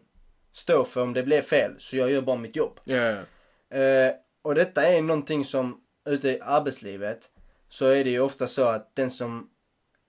stå 0.52 0.84
för 0.84 1.02
om 1.02 1.12
det 1.12 1.22
blev 1.22 1.42
fel. 1.42 1.74
Så 1.78 1.96
jag 1.96 2.10
gör 2.10 2.22
bara 2.22 2.36
mitt 2.36 2.56
jobb. 2.56 2.80
Eh, 2.88 4.10
och 4.44 4.54
detta 4.54 4.88
är 4.88 5.02
någonting 5.02 5.44
som 5.44 5.80
ute 6.06 6.28
i 6.28 6.40
arbetslivet 6.40 7.30
så 7.68 7.86
är 7.86 8.04
det 8.04 8.10
ju 8.10 8.20
ofta 8.20 8.48
så 8.48 8.64
att 8.64 8.96
den 8.96 9.10
som 9.10 9.50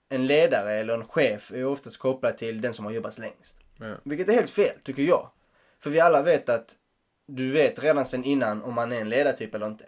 en 0.10 0.28
ledare 0.28 0.72
eller 0.72 0.94
en 0.94 1.08
chef 1.08 1.52
är 1.52 1.66
oftast 1.66 1.98
kopplad 1.98 2.38
till 2.38 2.62
den 2.62 2.74
som 2.74 2.86
har 2.86 2.92
jobbat 2.92 3.18
längst. 3.18 3.58
Ja. 3.80 3.96
Vilket 4.04 4.30
är 4.30 4.34
helt 4.34 4.50
fel, 4.50 4.80
tycker 4.84 5.04
jag. 5.04 5.30
För 5.80 5.90
vi 5.90 6.00
alla 6.00 6.22
vet 6.22 6.50
att 6.50 6.76
du 7.28 7.52
vet 7.52 7.84
redan 7.84 8.06
sen 8.06 8.24
innan 8.24 8.64
om 8.64 8.74
man 8.74 8.92
är 8.92 9.02
en 9.02 9.10
ledartyp 9.10 9.56
eller 9.56 9.68
inte. 9.68 9.86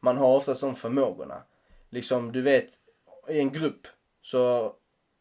Man 0.00 0.16
har 0.16 0.36
oftast 0.36 0.60
de 0.60 0.76
förmågorna. 0.76 1.42
Liksom, 1.90 2.32
du 2.32 2.42
vet, 2.42 2.68
i 3.28 3.38
en 3.38 3.52
grupp 3.52 3.86
så 4.22 4.74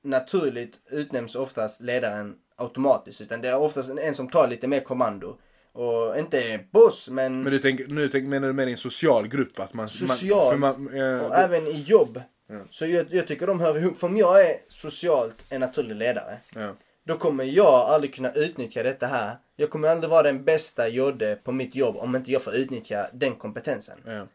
naturligt 0.04 0.80
utnämns 0.90 1.36
oftast 1.36 1.82
ledaren 1.82 2.36
automatiskt. 2.56 3.22
Utan 3.22 3.42
det 3.42 3.50
är 3.50 3.58
oftast 3.58 3.90
en, 3.90 4.00
en 4.00 4.16
som 4.16 4.30
tar 4.30 4.48
lite 4.48 4.68
mer 4.68 4.80
kommando. 4.80 5.38
Och 5.80 6.20
inte 6.20 6.60
boss, 6.72 7.10
men, 7.10 7.44
Men 7.44 7.52
du 7.52 7.60
tänker, 7.60 7.88
nu 7.88 8.08
tänker, 8.08 8.30
menar 8.30 8.48
du 8.48 8.54
mer 8.54 8.68
i 8.68 8.72
en 8.72 8.78
social 8.78 9.28
grupp? 9.28 9.60
Att 9.60 9.74
man, 9.74 9.90
Socialt. 9.90 10.60
Man, 10.60 10.84
man, 10.84 10.98
ja, 10.98 11.22
och 11.22 11.36
även 11.36 11.68
i 11.68 11.82
jobb. 11.82 12.22
Ja. 12.50 12.60
Så 12.72 12.86
jag, 12.86 13.06
jag 13.12 13.28
tycker 13.28 13.48
de 13.48 13.60
hör 13.60 13.78
ihop. 13.78 14.00
För 14.00 14.08
om 14.08 14.18
jag 14.18 14.46
är 14.50 14.56
socialt 14.68 15.46
en 15.50 15.62
naturlig 15.62 15.96
ledare. 15.96 16.38
ja. 16.56 16.76
Då 17.08 17.18
kommer 17.18 17.44
jag 17.44 17.74
aldrig 17.74 18.16
kunna 18.16 18.32
utnyttja 18.32 18.84
detta 18.84 19.08
här. 19.08 19.36
Jag 19.56 19.70
kommer 19.70 19.88
aldrig 19.88 20.10
vara 20.10 20.24
den 20.24 20.44
bästa 20.44 20.88
Jodde 20.88 21.36
på 21.44 21.52
mitt 21.52 21.76
jobb 21.76 21.96
om 21.98 22.16
inte 22.16 22.32
jag 22.32 22.42
får 22.42 22.56
utnyttja 22.56 23.08
den 23.14 23.36
kompetensen. 23.36 24.00
Ja. 24.06 24.28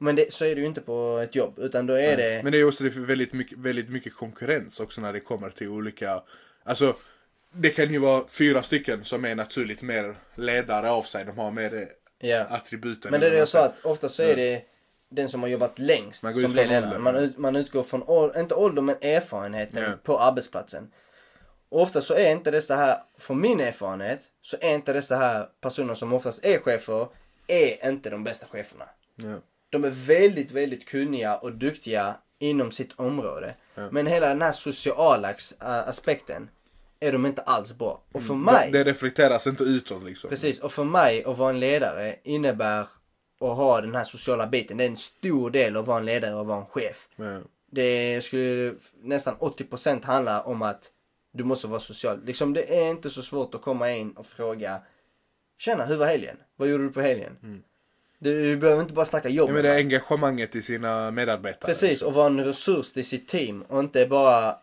Men 0.00 0.16
det, 0.16 0.32
så 0.32 0.44
är 0.44 0.54
det 0.54 0.60
ju 0.60 0.66
inte 0.66 0.80
på 0.80 1.18
ett 1.18 1.34
jobb. 1.34 1.58
Utan 1.58 1.86
då 1.86 1.94
är 1.94 2.16
det... 2.16 2.40
Men 2.42 2.52
det 2.52 2.60
är 2.60 2.66
också 2.66 2.84
det 2.84 2.96
är 2.96 3.00
väldigt 3.00 3.32
mycket, 3.32 3.58
väldigt 3.58 3.88
mycket 3.88 4.14
konkurrens 4.14 4.80
också 4.80 5.00
när 5.00 5.12
det 5.12 5.20
kommer 5.20 5.50
till 5.50 5.68
olika... 5.68 6.22
Alltså, 6.64 6.94
det 7.52 7.70
kan 7.70 7.92
ju 7.92 7.98
vara 7.98 8.24
fyra 8.28 8.62
stycken 8.62 9.04
som 9.04 9.24
är 9.24 9.34
naturligt 9.34 9.82
mer 9.82 10.14
ledare 10.34 10.90
av 10.90 11.02
sig. 11.02 11.24
De 11.24 11.38
har 11.38 11.50
mer 11.50 11.88
Ja. 12.20 12.44
attributen. 12.44 13.10
Men 13.10 13.20
det 13.20 13.26
är 13.26 13.30
det 13.30 13.36
jag 13.38 13.48
sa 13.48 13.64
att 13.64 13.84
ofta 13.84 14.08
så 14.08 14.22
är 14.22 14.36
det 14.36 14.62
den 15.10 15.28
som 15.28 15.42
har 15.42 15.48
jobbat 15.48 15.78
längst 15.78 16.20
som 16.20 16.32
blir 16.32 16.48
ledare. 16.48 16.98
Man, 16.98 17.16
ut- 17.16 17.38
man 17.38 17.56
utgår 17.56 17.82
från, 17.82 18.40
inte 18.40 18.54
ålder 18.54 18.82
men 18.82 18.96
erfarenheten 19.00 19.82
Ja. 19.82 19.90
på 20.02 20.18
arbetsplatsen. 20.18 20.90
Och 21.68 21.82
ofta 21.82 22.02
så 22.02 22.14
är 22.14 22.32
inte 22.32 22.50
dessa 22.50 22.76
här, 22.76 22.96
från 23.18 23.40
min 23.40 23.60
erfarenhet, 23.60 24.20
så 24.42 24.56
är 24.60 24.74
inte 24.74 24.92
dessa 24.92 25.16
här 25.16 25.48
personer 25.60 25.94
som 25.94 26.12
oftast 26.12 26.44
är 26.44 26.58
chefer, 26.58 27.06
är 27.46 27.88
inte 27.88 28.10
de 28.10 28.24
bästa 28.24 28.46
cheferna. 28.46 28.84
Ja. 29.16 29.40
De 29.70 29.84
är 29.84 29.90
väldigt, 29.90 30.50
väldigt 30.50 30.88
kunniga 30.88 31.36
och 31.36 31.52
duktiga 31.52 32.14
inom 32.38 32.72
sitt 32.72 32.92
område. 32.96 33.54
Ja. 33.74 33.88
Men 33.90 34.06
hela 34.06 34.28
den 34.28 34.42
här 34.42 34.52
sociala 34.52 35.34
aspekten 35.60 36.48
är 37.00 37.12
de 37.12 37.26
inte 37.26 37.42
alls 37.42 37.72
bra. 37.72 38.02
Och 38.12 38.22
för 38.22 38.34
mig, 38.34 38.72
Det, 38.72 38.84
det 38.84 38.90
reflekteras 38.90 39.46
inte 39.46 39.64
utåt 39.64 40.04
liksom. 40.04 40.30
precis, 40.30 40.60
och 40.60 40.72
för 40.72 40.84
mig 40.84 41.24
att 41.24 41.38
vara 41.38 41.50
en 41.50 41.60
ledare 41.60 42.16
innebär 42.22 42.80
att 43.40 43.56
ha 43.56 43.80
den 43.80 43.94
här 43.94 44.04
sociala 44.04 44.46
biten. 44.46 44.76
Det 44.76 44.84
är 44.84 44.88
en 44.88 44.96
stor 44.96 45.50
del 45.50 45.76
av 45.76 45.82
att 45.82 45.88
vara 45.88 45.98
en 45.98 46.04
ledare 46.06 46.34
och 46.34 46.46
vara 46.46 46.58
en 46.60 46.66
chef. 46.66 47.08
Ja. 47.16 47.40
Det 47.70 48.24
skulle 48.24 48.74
nästan 49.02 49.34
80% 49.34 50.04
handla 50.04 50.42
om 50.42 50.62
att 50.62 50.92
du 51.32 51.44
måste 51.44 51.66
vara 51.66 51.80
social. 51.80 52.24
Liksom 52.24 52.52
det 52.52 52.78
är 52.78 52.90
inte 52.90 53.10
så 53.10 53.22
svårt 53.22 53.54
att 53.54 53.62
komma 53.62 53.90
in 53.90 54.12
och 54.12 54.26
fråga 54.26 54.80
Tjena, 55.58 55.84
hur 55.84 55.96
var 55.96 56.06
helgen? 56.06 56.36
Vad 56.56 56.68
gjorde 56.68 56.84
du 56.84 56.90
på 56.90 57.00
helgen? 57.00 57.62
Du, 58.18 58.42
du 58.42 58.56
behöver 58.56 58.82
inte 58.82 58.92
bara 58.92 59.04
snacka 59.04 59.28
jobb. 59.28 59.48
Mm. 59.48 59.56
Ja, 59.56 59.62
men 59.62 59.70
det 59.70 59.76
är 59.76 59.84
engagemanget 59.84 60.56
i 60.56 60.62
sina 60.62 61.10
medarbetare. 61.10 61.68
Precis, 61.68 61.90
liksom. 61.90 62.08
och 62.08 62.14
vara 62.14 62.26
en 62.26 62.44
resurs 62.44 62.92
till 62.92 63.04
sitt 63.04 63.28
team 63.28 63.62
och 63.62 63.80
inte 63.80 64.06
bara 64.06 64.56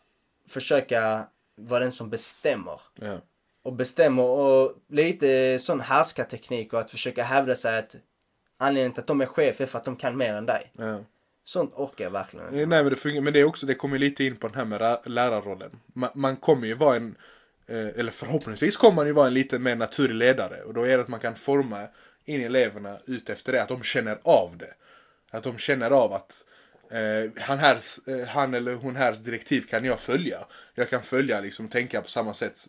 försöka 0.48 1.28
vara 1.58 1.80
den 1.80 1.92
som 1.92 2.10
bestämmer. 2.10 2.82
Ja. 2.96 3.18
Och 3.64 3.74
bestämmer 3.74 4.24
och 4.24 4.74
lite 4.90 5.60
sån 5.60 5.80
härskarteknik 5.80 6.74
och 6.74 6.80
att 6.80 6.92
försöka 6.92 7.24
hävda 7.24 7.56
sig 7.56 7.80
att 7.80 7.96
anledningen 8.58 8.94
till 8.94 9.02
att 9.02 9.08
de 9.08 9.22
är 9.22 9.26
chef 9.26 9.62
är 9.62 9.66
för 9.66 9.78
att 9.78 9.86
de 9.86 9.96
kan 9.96 10.18
mer 10.18 10.34
än 10.34 10.46
dig. 10.46 10.72
Ja. 10.78 10.98
Sånt 11.46 11.74
orkar 11.76 12.04
jag 12.06 12.12
verkligen 12.12 12.46
inte. 12.46 12.62
Eh, 12.62 12.68
Nej 12.68 12.84
men 12.84 12.90
det 12.90 12.96
fungerar, 12.96 13.22
men 13.24 13.34
det 13.34 13.40
är 13.40 13.44
också, 13.44 13.66
det 13.66 13.76
kommer 13.76 13.98
lite 13.98 14.24
in 14.24 14.36
på 14.36 14.48
den 14.48 14.56
här 14.58 14.66
med 14.66 14.82
ra- 14.82 15.10
lärarrollen. 15.10 15.72
Man, 15.94 16.10
man 16.14 16.38
kommer 16.38 16.68
ju 16.68 16.74
vara 16.74 16.96
en, 16.96 17.16
eh, 17.68 17.88
eller 18.00 18.12
förhoppningsvis 18.12 18.78
kommer 18.78 18.96
man 18.96 19.08
ju 19.08 19.12
vara 19.14 19.28
en 19.28 19.34
lite 19.34 19.60
mer 19.60 19.76
naturlig 19.76 20.16
ledare. 20.16 20.62
Och 20.64 20.74
då 20.74 20.84
är 20.84 20.98
det 20.98 21.04
att 21.04 21.08
man 21.10 21.20
kan 21.20 21.36
forma 21.36 21.88
in 22.26 22.42
eleverna 22.42 22.98
ut 23.06 23.30
efter 23.30 23.52
det, 23.52 23.62
att 23.64 23.70
de 23.70 23.84
känner 23.84 24.18
av 24.24 24.58
det. 24.58 24.74
Att 25.32 25.44
de 25.44 25.58
känner 25.58 25.92
av 25.92 26.14
att 26.14 26.46
eh, 26.92 27.32
han, 27.38 27.60
härs, 27.60 28.08
eh, 28.08 28.28
han 28.28 28.54
eller 28.54 28.76
hon 28.76 28.96
härs 28.96 29.18
direktiv 29.18 29.62
kan 29.62 29.86
jag 29.86 30.00
följa. 30.00 30.38
Jag 30.76 30.90
kan 30.90 31.02
följa 31.02 31.42
liksom, 31.42 31.70
tänka 31.70 32.02
på 32.02 32.08
samma 32.08 32.34
sätt 32.34 32.68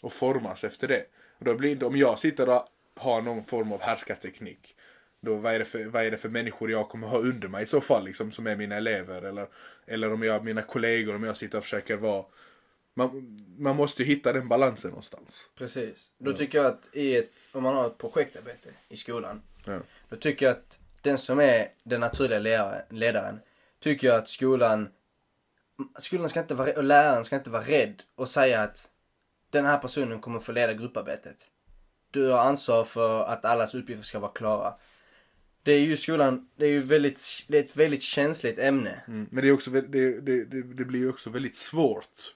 och 0.00 0.12
formas 0.12 0.64
efter 0.64 0.88
det. 0.88 1.04
Och 1.38 1.44
då 1.44 1.54
blir 1.54 1.76
det, 1.76 1.86
om 1.86 1.96
jag 1.96 2.18
sitter 2.18 2.48
och 2.48 2.68
har 2.96 3.22
någon 3.22 3.44
form 3.44 3.72
av 3.72 3.80
härskarteknik. 3.80 4.76
Då 5.20 5.36
vad 5.36 5.54
är, 5.54 5.58
det 5.58 5.64
för, 5.64 5.84
vad 5.84 6.04
är 6.04 6.10
det 6.10 6.16
för 6.16 6.28
människor 6.28 6.70
jag 6.70 6.88
kommer 6.88 7.06
ha 7.06 7.18
under 7.18 7.48
mig 7.48 7.62
i 7.62 7.66
så 7.66 7.80
fall, 7.80 8.04
liksom, 8.04 8.32
som 8.32 8.46
är 8.46 8.56
mina 8.56 8.76
elever? 8.76 9.22
Eller, 9.22 9.46
eller 9.86 10.12
om 10.12 10.22
jag, 10.22 10.44
mina 10.44 10.62
kollegor, 10.62 11.14
om 11.14 11.22
jag 11.22 11.36
sitter 11.36 11.58
och 11.58 11.64
försöker 11.64 11.96
vara... 11.96 12.24
Man, 12.94 13.38
man 13.58 13.76
måste 13.76 14.02
ju 14.02 14.08
hitta 14.08 14.32
den 14.32 14.48
balansen 14.48 14.90
någonstans. 14.90 15.50
Precis. 15.58 16.10
Då 16.18 16.32
tycker 16.32 16.58
jag 16.58 16.66
att 16.66 16.88
i 16.92 17.16
ett, 17.16 17.32
om 17.52 17.62
man 17.62 17.74
har 17.74 17.86
ett 17.86 17.98
projektarbete 17.98 18.68
i 18.88 18.96
skolan. 18.96 19.42
Ja. 19.64 19.80
Då 20.08 20.16
tycker 20.16 20.46
jag 20.46 20.52
att 20.52 20.78
den 21.02 21.18
som 21.18 21.40
är 21.40 21.68
den 21.82 22.00
naturliga 22.00 22.38
ledare, 22.38 22.84
ledaren. 22.90 23.40
Tycker 23.82 24.06
jag 24.06 24.16
att 24.16 24.28
skolan, 24.28 24.88
skolan 25.98 26.28
ska 26.28 26.40
inte 26.40 26.54
vara, 26.54 26.72
och 26.72 26.84
läraren 26.84 27.24
ska 27.24 27.36
inte 27.36 27.50
vara 27.50 27.62
rädd 27.62 28.02
och 28.14 28.28
säga 28.28 28.60
att 28.60 28.90
den 29.50 29.64
här 29.64 29.78
personen 29.78 30.20
kommer 30.20 30.40
få 30.40 30.52
leda 30.52 30.72
grupparbetet. 30.72 31.48
Du 32.10 32.28
har 32.28 32.38
ansvar 32.38 32.84
för 32.84 33.24
att 33.24 33.44
allas 33.44 33.74
uppgifter 33.74 34.06
ska 34.06 34.18
vara 34.18 34.32
klara. 34.32 34.74
Det 35.62 35.72
är 35.72 35.80
ju 35.80 35.96
skolan, 35.96 36.48
det 36.56 36.66
är 36.66 36.70
ju 36.70 36.82
väldigt, 36.82 37.44
det 37.48 37.58
är 37.58 37.62
ett 37.62 37.76
väldigt 37.76 38.02
känsligt 38.02 38.58
ämne. 38.58 39.02
Mm. 39.08 39.28
Men 39.30 39.42
det, 39.42 39.48
är 39.48 39.52
också, 39.52 39.70
det, 39.70 39.80
det, 39.80 40.20
det, 40.20 40.62
det 40.62 40.84
blir 40.84 41.00
ju 41.00 41.08
också 41.08 41.30
väldigt 41.30 41.56
svårt. 41.56 42.34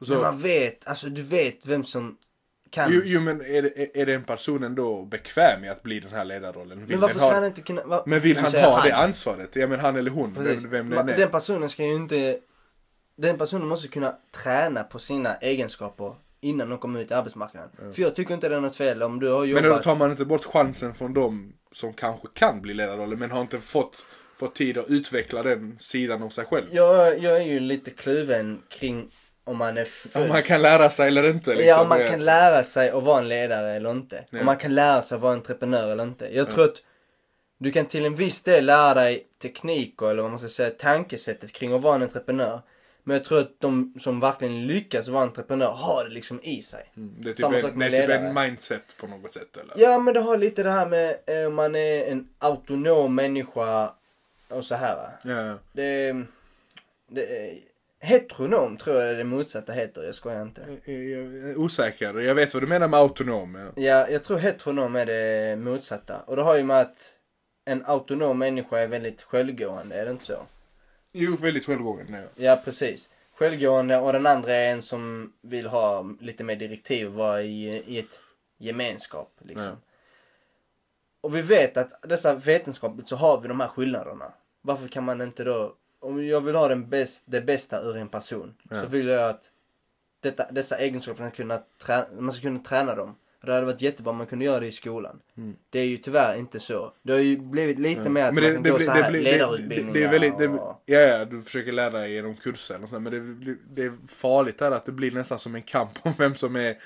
Och 0.00 0.08
Men 0.08 0.18
Så, 0.18 0.22
man 0.22 0.38
vet, 0.38 0.86
alltså 0.86 1.08
du 1.08 1.22
vet 1.22 1.66
vem 1.66 1.84
som 1.84 2.18
kan. 2.74 2.92
jo, 2.92 3.00
jo 3.04 3.20
men 3.20 3.40
är, 3.40 3.62
det, 3.62 4.00
är 4.00 4.06
den 4.06 4.24
personen 4.24 4.74
då 4.74 5.04
bekväm 5.04 5.60
med 5.60 5.70
att 5.70 5.82
bli 5.82 6.00
den 6.00 6.12
här 6.12 6.24
ledarrollen? 6.24 6.78
Vill 6.78 6.88
men 6.88 7.00
varför 7.00 7.14
den 7.14 7.20
ska 7.20 7.28
ha, 7.28 7.34
han 7.34 7.44
inte 7.44 7.62
kunna... 7.62 7.84
va- 7.84 8.02
men 8.06 8.20
vill 8.20 8.38
han 8.38 8.54
ha 8.54 8.82
det 8.82 8.92
ansvaret? 8.92 9.56
Ja 9.56 9.66
men 9.66 9.80
han 9.80 9.96
eller 9.96 10.10
hon, 10.10 10.34
Precis. 10.34 10.64
vem, 10.64 10.90
vem 10.90 11.06
det 11.06 11.12
är. 11.12 11.18
Den 11.18 11.30
personen 11.30 11.68
ska 11.68 11.84
ju 11.84 11.94
inte... 11.94 12.38
Den 13.16 13.38
personen 13.38 13.68
måste 13.68 13.88
kunna 13.88 14.14
träna 14.42 14.84
på 14.84 14.98
sina 14.98 15.34
egenskaper 15.34 16.14
innan 16.40 16.68
de 16.68 16.78
kommer 16.78 17.00
ut 17.00 17.10
i 17.10 17.14
arbetsmarknaden. 17.14 17.70
För 17.94 18.02
jag 18.02 18.16
tycker 18.16 18.34
inte 18.34 18.48
det 18.48 18.56
är 18.56 18.60
något 18.60 18.76
fel 18.76 19.02
om 19.02 19.20
du 19.20 19.28
har 19.28 19.44
jobbat... 19.44 19.62
Men 19.62 19.72
då 19.72 19.78
tar 19.78 19.96
man 19.96 20.10
inte 20.10 20.24
bort 20.24 20.44
chansen 20.44 20.94
från 20.94 21.14
dem 21.14 21.52
som 21.72 21.92
kanske 21.92 22.28
kan 22.34 22.62
bli 22.62 22.74
ledarroller 22.74 23.16
men 23.16 23.30
har 23.30 23.40
inte 23.40 23.60
fått, 23.60 24.06
fått 24.36 24.54
tid 24.54 24.78
att 24.78 24.88
utveckla 24.88 25.42
den 25.42 25.76
sidan 25.78 26.22
av 26.22 26.28
sig 26.28 26.44
själv. 26.44 26.66
jag, 26.72 27.18
jag 27.18 27.36
är 27.36 27.44
ju 27.44 27.60
lite 27.60 27.90
kluven 27.90 28.62
kring 28.68 29.10
om 29.44 29.56
man 29.58 29.78
är 29.78 29.84
född... 29.84 30.22
Om 30.22 30.28
man 30.28 30.42
kan 30.42 30.62
lära 30.62 30.90
sig 30.90 31.08
eller 31.08 31.28
inte. 31.30 31.50
Liksom. 31.50 31.68
Ja, 31.68 31.82
om 31.82 31.88
man 31.88 31.98
Det- 31.98 32.08
kan 32.08 32.24
lära 32.24 32.64
sig 32.64 32.90
att 32.90 33.02
vara 33.02 33.18
en 33.18 33.28
ledare 33.28 33.76
eller 33.76 33.90
inte. 33.90 34.24
Ja. 34.30 34.40
Om 34.40 34.46
man 34.46 34.56
kan 34.56 34.74
lära 34.74 35.02
sig 35.02 35.14
att 35.16 35.20
vara 35.22 35.32
entreprenör 35.32 35.88
eller 35.88 36.02
inte. 36.04 36.28
Jag 36.36 36.50
tror 36.50 36.64
att 36.64 36.76
du 37.58 37.70
kan 37.72 37.86
till 37.86 38.04
en 38.04 38.16
viss 38.16 38.42
del 38.42 38.66
lära 38.66 38.94
dig 38.94 39.26
tekniker 39.42 40.10
eller 40.10 40.22
vad 40.22 40.30
man 40.30 40.38
ska 40.38 40.48
säga, 40.48 40.70
tankesättet 40.70 41.52
kring 41.52 41.72
att 41.72 41.82
vara 41.82 41.94
en 41.94 42.02
entreprenör. 42.02 42.60
Men 43.06 43.16
jag 43.16 43.24
tror 43.24 43.38
att 43.40 43.60
de 43.60 43.94
som 44.00 44.20
verkligen 44.20 44.66
lyckas 44.66 45.08
vara 45.08 45.22
entreprenör 45.22 45.70
har 45.70 46.04
det 46.04 46.10
liksom 46.10 46.40
i 46.42 46.62
sig. 46.62 46.92
Mm, 46.96 47.14
Det 47.20 47.28
är 47.28 47.32
typ, 47.34 47.40
Samma 47.40 47.54
en, 47.56 47.62
sak 47.62 47.70
det 47.70 47.76
med 47.78 47.94
är 47.94 48.06
typ 48.06 48.16
en 48.16 48.34
mindset 48.34 48.96
på 49.00 49.06
något 49.06 49.32
sätt 49.32 49.56
eller? 49.56 49.74
Ja 49.76 49.98
men 49.98 50.14
det 50.14 50.20
har 50.20 50.36
lite 50.36 50.62
det 50.62 50.70
här 50.70 50.86
med 50.86 51.14
eh, 51.26 51.50
man 51.50 51.74
är 51.74 52.04
en 52.10 52.28
autonom 52.38 53.14
människa 53.14 53.90
och 54.48 54.64
så 54.64 54.74
här. 54.74 54.96
Ja. 55.24 55.54
Det, 55.72 56.12
det 57.08 57.22
heteronom 58.04 58.76
tror 58.76 58.96
jag 58.96 59.16
det 59.16 59.24
motsatta 59.24 59.72
heter, 59.72 60.02
jag 60.02 60.14
skojar 60.14 60.42
inte. 60.42 60.60
Jag 60.84 60.96
är 60.96 61.58
osäker. 61.58 62.20
Jag 62.20 62.34
vet 62.34 62.54
vad 62.54 62.62
du 62.62 62.66
menar 62.66 62.88
med 62.88 63.00
autonom. 63.00 63.54
Ja. 63.54 63.82
Ja, 63.82 64.08
jag 64.08 64.24
tror 64.24 64.38
heteronom 64.38 64.96
är 64.96 65.06
det 65.06 65.56
motsatta. 65.56 66.20
Och 66.26 66.36
det 66.36 66.42
har 66.42 66.56
ju 66.56 66.62
med 66.62 66.80
att 66.80 67.14
en 67.64 67.84
autonom 67.86 68.38
människa 68.38 68.78
är 68.78 68.88
väldigt 68.88 69.22
självgående, 69.22 69.96
är 69.96 70.04
det 70.04 70.10
inte 70.10 70.24
så? 70.24 70.46
Jo, 71.12 71.36
väldigt 71.36 71.66
självgående. 71.66 72.18
Ja. 72.18 72.44
Ja, 72.44 72.60
precis. 72.64 73.10
Självgående 73.34 73.98
och 73.98 74.12
den 74.12 74.26
andra 74.26 74.54
är 74.54 74.72
en 74.72 74.82
som 74.82 75.32
vill 75.42 75.66
ha 75.66 76.04
lite 76.20 76.44
mer 76.44 76.56
direktiv 76.56 77.06
och 77.06 77.14
vara 77.14 77.42
i, 77.42 77.82
i 77.86 77.98
ett 77.98 78.20
gemenskap. 78.58 79.32
Liksom. 79.40 79.66
Ja. 79.66 79.76
Och 81.20 81.36
vi 81.36 81.42
vet 81.42 81.76
att 81.76 82.02
dessa 82.02 82.34
vetenskapligt 82.34 83.08
så 83.08 83.16
har 83.16 83.40
vi 83.40 83.48
de 83.48 83.60
här 83.60 83.68
skillnaderna. 83.68 84.32
Varför 84.62 84.88
kan 84.88 85.04
man 85.04 85.20
inte 85.20 85.44
då, 85.44 85.74
om 86.04 86.26
jag 86.26 86.40
vill 86.40 86.54
ha 86.54 86.68
den 86.68 86.88
bäst, 86.88 87.24
det 87.26 87.40
bästa 87.40 87.82
ur 87.82 87.96
en 87.96 88.08
person, 88.08 88.54
Ja. 88.70 88.82
så 88.82 88.86
vill 88.88 89.06
jag 89.06 89.30
att 89.30 89.50
detta, 90.22 90.52
dessa 90.52 90.76
egenskaper 90.78 91.28
ska 91.28 91.36
kunna 91.36 91.60
trä, 91.86 92.04
man 92.18 92.32
ska 92.32 92.42
kunna 92.42 92.58
träna 92.58 92.94
dem. 92.94 93.14
Och 93.40 93.46
det 93.46 93.54
hade 93.54 93.66
varit 93.66 93.80
jättebra 93.82 94.10
om 94.10 94.16
man 94.16 94.26
kunde 94.26 94.44
göra 94.44 94.60
det 94.60 94.66
i 94.66 94.72
skolan. 94.72 95.20
Mm. 95.36 95.56
Det 95.70 95.78
är 95.80 95.84
ju 95.84 95.96
tyvärr 95.96 96.36
inte 96.38 96.60
så. 96.60 96.92
Det 97.02 97.12
har 97.12 97.20
ju 97.20 97.36
blivit 97.36 97.78
lite 97.78 98.10
mer 98.10 98.24
att 98.24 98.34
Men 98.34 98.44
man 98.44 98.50
det, 98.50 98.54
kan 98.54 98.62
det, 98.62 98.70
gå 98.70 98.76
blir- 98.76 98.86
så 98.86 98.92
det, 98.92 99.02
här 99.02 99.12
det, 99.12 99.18
det, 99.18 99.24
ledarutbildningar 99.24 99.92
det 99.94 100.04
är 100.04 100.10
väldigt, 100.10 100.38
det, 100.38 100.48
och... 100.48 100.82
ja, 100.86 100.98
ja, 100.98 101.24
du 101.24 101.42
försöker 101.42 101.72
lära 101.72 101.90
dig 101.90 102.12
genom 102.12 102.36
kurser 102.36 102.82
och 102.82 102.88
sånt, 102.88 103.02
men 103.02 103.12
det, 103.12 103.20
det, 103.52 103.56
det 103.74 103.82
är 103.82 103.92
farligt 104.08 104.60
här 104.60 104.70
att 104.70 104.86
det 104.86 104.92
blir 104.92 105.10
nästan 105.12 105.38
som 105.38 105.54
en 105.54 105.62
kamp 105.62 105.90
om 106.02 106.12
vem 106.18 106.34
som 106.34 106.56
är 106.56 106.76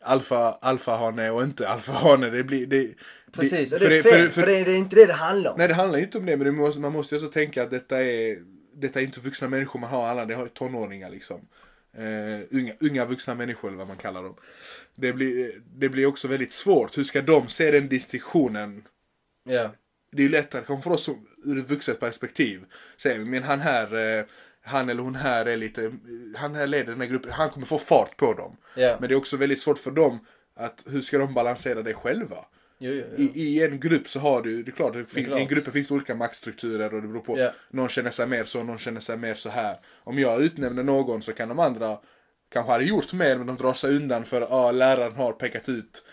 alfa, 0.00 0.52
alfahane 0.60 1.30
och 1.30 1.42
inte 1.42 1.68
alfahane. 1.68 2.30
Det 2.30 2.44
blir, 2.44 2.66
det, 2.66 2.88
Precis, 3.32 3.72
och 3.72 3.78
för 3.80 3.88
det 3.88 3.98
är 3.98 4.02
för- 4.02 4.10
fel, 4.10 4.28
för- 4.28 4.40
för, 4.40 4.46
det, 4.48 4.64
det 4.64 4.72
är 4.72 4.76
inte 4.76 4.96
det 4.96 5.06
det 5.06 5.12
handlar 5.12 5.50
om. 5.50 5.58
Nej, 5.58 5.68
det 5.68 5.74
handlar 5.74 5.98
inte 5.98 6.18
om 6.18 6.26
det, 6.26 6.36
men 6.36 6.44
det 6.46 6.52
måste, 6.52 6.80
man 6.80 6.92
måste 6.92 7.14
ju 7.14 7.18
också 7.20 7.32
tänka 7.32 7.62
att 7.62 7.70
detta 7.70 8.02
är, 8.04 8.36
detta 8.80 9.00
är 9.00 9.04
inte 9.04 9.20
vuxna 9.20 9.48
människor 9.48 9.80
man 9.80 9.90
har 9.90 10.06
alla, 10.06 10.24
det 10.24 10.34
har 10.34 10.46
tonåringar 10.46 11.10
liksom. 11.10 11.48
Eh, 11.92 12.40
unga, 12.50 12.72
unga 12.80 13.04
vuxna 13.04 13.34
människor 13.34 13.68
eller 13.68 13.78
vad 13.78 13.88
man 13.88 13.96
kallar 13.96 14.22
dem. 14.22 14.34
Det 14.94 15.12
blir, 15.12 15.52
det 15.76 15.88
blir 15.88 16.06
också 16.06 16.28
väldigt 16.28 16.52
svårt. 16.52 16.98
Hur 16.98 17.04
ska 17.04 17.22
de 17.22 17.48
se 17.48 17.70
den 17.70 17.88
distinktionen? 17.88 18.84
Ja. 19.44 19.74
Det 20.12 20.22
är 20.22 20.24
ju 20.24 20.28
lättare, 20.28 20.64
kanske 20.66 20.82
för 20.82 20.94
oss 20.94 21.04
som, 21.04 21.26
ur 21.44 21.58
ett 21.58 21.70
vuxet 21.70 22.00
perspektiv. 22.00 22.64
Säger 22.96 23.18
men 23.18 23.42
han 23.42 23.60
här, 23.60 24.18
eh, 24.18 24.24
han 24.62 24.88
eller 24.88 25.02
hon 25.02 25.14
här 25.14 25.46
är 25.46 25.56
lite, 25.56 25.92
han 26.36 26.54
här 26.54 26.66
leder 26.66 26.92
den 26.92 27.00
här 27.00 27.08
gruppen, 27.08 27.32
han 27.32 27.50
kommer 27.50 27.66
få 27.66 27.78
fart 27.78 28.16
på 28.16 28.32
dem. 28.32 28.56
Ja. 28.74 28.96
Men 29.00 29.08
det 29.08 29.14
är 29.14 29.18
också 29.18 29.36
väldigt 29.36 29.60
svårt 29.60 29.78
för 29.78 29.90
dem 29.90 30.18
att, 30.56 30.84
hur 30.86 31.02
ska 31.02 31.18
de 31.18 31.34
balansera 31.34 31.82
det 31.82 31.94
själva? 31.94 32.36
Jo, 32.78 32.92
jo, 32.92 33.04
jo. 33.16 33.22
I, 33.24 33.40
I 33.56 33.62
en 33.62 33.80
grupp 33.80 34.08
så 34.08 34.20
har 34.20 34.42
du, 34.42 34.62
det 34.62 34.70
är 34.70 34.72
klart, 34.72 34.92
det 34.94 35.04
fin, 35.04 35.24
klart. 35.24 35.38
i 35.38 35.42
en 35.42 35.48
grupp 35.48 35.72
finns 35.72 35.90
olika 35.90 36.14
maktstrukturer 36.14 36.94
och 36.94 37.02
det 37.02 37.08
beror 37.08 37.20
på, 37.20 37.38
Ja. 37.38 37.52
någon 37.70 37.88
känner 37.88 38.10
sig 38.10 38.26
mer 38.26 38.44
så, 38.44 38.62
någon 38.62 38.78
känner 38.78 39.00
sig 39.00 39.16
mer 39.16 39.34
så 39.34 39.48
här. 39.48 39.76
Om 40.04 40.18
jag 40.18 40.42
utnämner 40.42 40.82
någon 40.82 41.22
så 41.22 41.32
kan 41.32 41.48
de 41.48 41.58
andra 41.58 41.98
kanske 42.52 42.72
hade 42.72 42.84
gjort 42.84 43.12
mer 43.12 43.36
men 43.38 43.46
de 43.46 43.56
drar 43.56 43.74
sig 43.74 43.96
undan 43.96 44.24
för 44.24 44.40
att 44.40 44.52
ah, 44.52 44.72
läraren 44.72 45.12
har 45.16 45.32
pekat 45.32 45.68
ut 45.68 46.04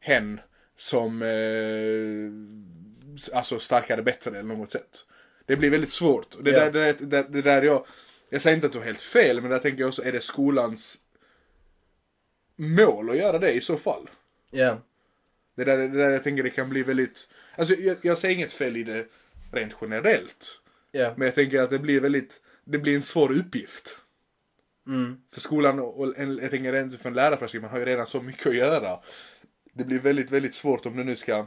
hen 0.00 0.40
som 0.76 1.22
eh, 1.22 3.36
alltså 3.36 3.58
starkare, 3.58 4.02
bättre 4.02 4.30
eller 4.38 4.54
något 4.54 4.70
sätt. 4.72 5.06
Det 5.46 5.56
blir 5.56 5.70
väldigt 5.70 5.90
svårt. 5.90 6.36
Det, 6.44 6.50
Ja. 6.50 6.70
där, 6.70 6.70
det, 6.70 6.92
där- 7.10 7.26
det, 7.28 7.42
där 7.42 7.62
jag, 7.62 7.86
jag 8.30 8.42
säger 8.42 8.54
inte 8.54 8.66
att 8.66 8.72
du 8.72 8.78
har 8.78 8.86
helt 8.86 9.02
fel 9.02 9.40
men 9.40 9.50
där 9.50 9.58
tänker 9.58 9.80
jag 9.80 9.88
också, 9.88 10.04
är 10.04 10.12
det 10.12 10.20
skolans 10.22 10.98
mål 12.56 13.10
att 13.10 13.16
göra 13.16 13.38
det 13.38 13.52
i 13.52 13.60
så 13.60 13.76
fall? 13.76 14.10
Ja. 14.50 14.78
Det 15.54 15.64
där, 15.64 15.78
det 15.78 15.88
där 15.88 16.10
jag 16.10 16.22
tänker 16.22 16.42
det 16.42 16.50
kan 16.50 16.68
bli 16.68 16.82
väldigt... 16.82 17.28
Alltså 17.56 17.74
jag, 17.74 17.96
jag 18.02 18.18
säger 18.18 18.34
inget 18.34 18.52
fel 18.52 18.76
i 18.76 18.82
det 18.82 19.06
rent 19.52 19.74
generellt. 19.80 20.60
Ja. 20.92 21.14
Men 21.16 21.26
jag 21.26 21.34
tänker 21.34 21.62
att 21.62 21.70
det 21.70 21.78
blir 21.78 22.00
väldigt, 22.00 22.40
det 22.64 22.78
blir 22.78 22.94
en 22.96 23.02
svår 23.02 23.32
uppgift. 23.32 23.98
Mm. 24.86 25.16
För 25.32 25.40
skolan 25.40 25.78
och 25.80 26.18
en, 26.18 26.38
jag 26.38 26.50
tänker 26.50 26.72
rent 26.72 27.00
för 27.00 27.08
en 27.08 27.14
lärarperspektiv, 27.14 27.62
man 27.62 27.70
har 27.70 27.78
ju 27.78 27.84
redan 27.84 28.06
så 28.06 28.22
mycket 28.22 28.46
att 28.46 28.56
göra. 28.56 28.98
Det 29.72 29.84
blir 29.84 30.00
väldigt, 30.00 30.30
väldigt 30.30 30.54
svårt 30.54 30.86
om 30.86 30.96
du 30.96 31.04
nu 31.04 31.16
ska 31.16 31.46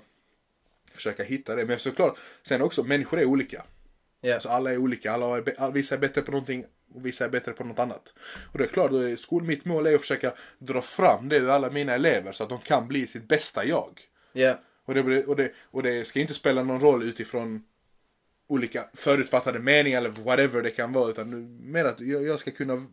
försöka 0.93 1.23
hitta 1.23 1.55
det. 1.55 1.65
Men 1.65 1.79
såklart, 1.79 2.17
sen 2.43 2.61
också, 2.61 2.83
människor 2.83 3.19
är 3.19 3.25
olika. 3.25 3.63
Ja. 4.21 4.33
Alltså 4.33 4.49
alla 4.49 4.71
är 4.71 4.77
olika, 4.77 5.11
alla 5.11 5.37
är, 5.37 5.71
vissa 5.71 5.95
är 5.95 5.99
bättre 5.99 6.21
på 6.21 6.31
någonting 6.31 6.65
och 6.93 7.05
vissa 7.05 7.25
är 7.25 7.29
bättre 7.29 7.53
på 7.53 7.63
något 7.63 7.79
annat. 7.79 8.13
Och 8.51 8.57
det 8.57 8.63
är 8.63 8.67
klart, 8.67 8.91
är 8.91 9.15
skol, 9.15 9.43
mitt 9.43 9.65
mål 9.65 9.87
är 9.87 9.95
att 9.95 10.01
försöka 10.01 10.33
dra 10.59 10.81
fram 10.81 11.29
det 11.29 11.37
ur 11.37 11.49
alla 11.49 11.69
mina 11.69 11.93
elever 11.93 12.31
så 12.31 12.43
att 12.43 12.49
de 12.49 12.59
kan 12.59 12.87
bli 12.87 13.07
sitt 13.07 13.27
bästa 13.27 13.65
jag. 13.65 14.01
Ja. 14.33 14.59
Och 14.85 14.93
det, 14.93 15.25
och 15.25 15.35
det, 15.35 15.51
och 15.71 15.83
det 15.83 16.07
ska 16.07 16.19
inte 16.19 16.33
spela 16.33 16.63
någon 16.63 16.81
roll 16.81 17.03
utifrån 17.03 17.63
olika 18.47 18.85
förutfattade 18.93 19.59
meningar 19.59 19.97
eller 19.97 20.09
whatever 20.09 20.61
det 20.61 20.71
kan 20.71 20.93
vara. 20.93 21.09
Utan 21.09 21.57
mer 21.71 21.85
att 21.85 21.99
jag, 21.99 22.39
ska 22.39 22.51
kunna 22.51 22.85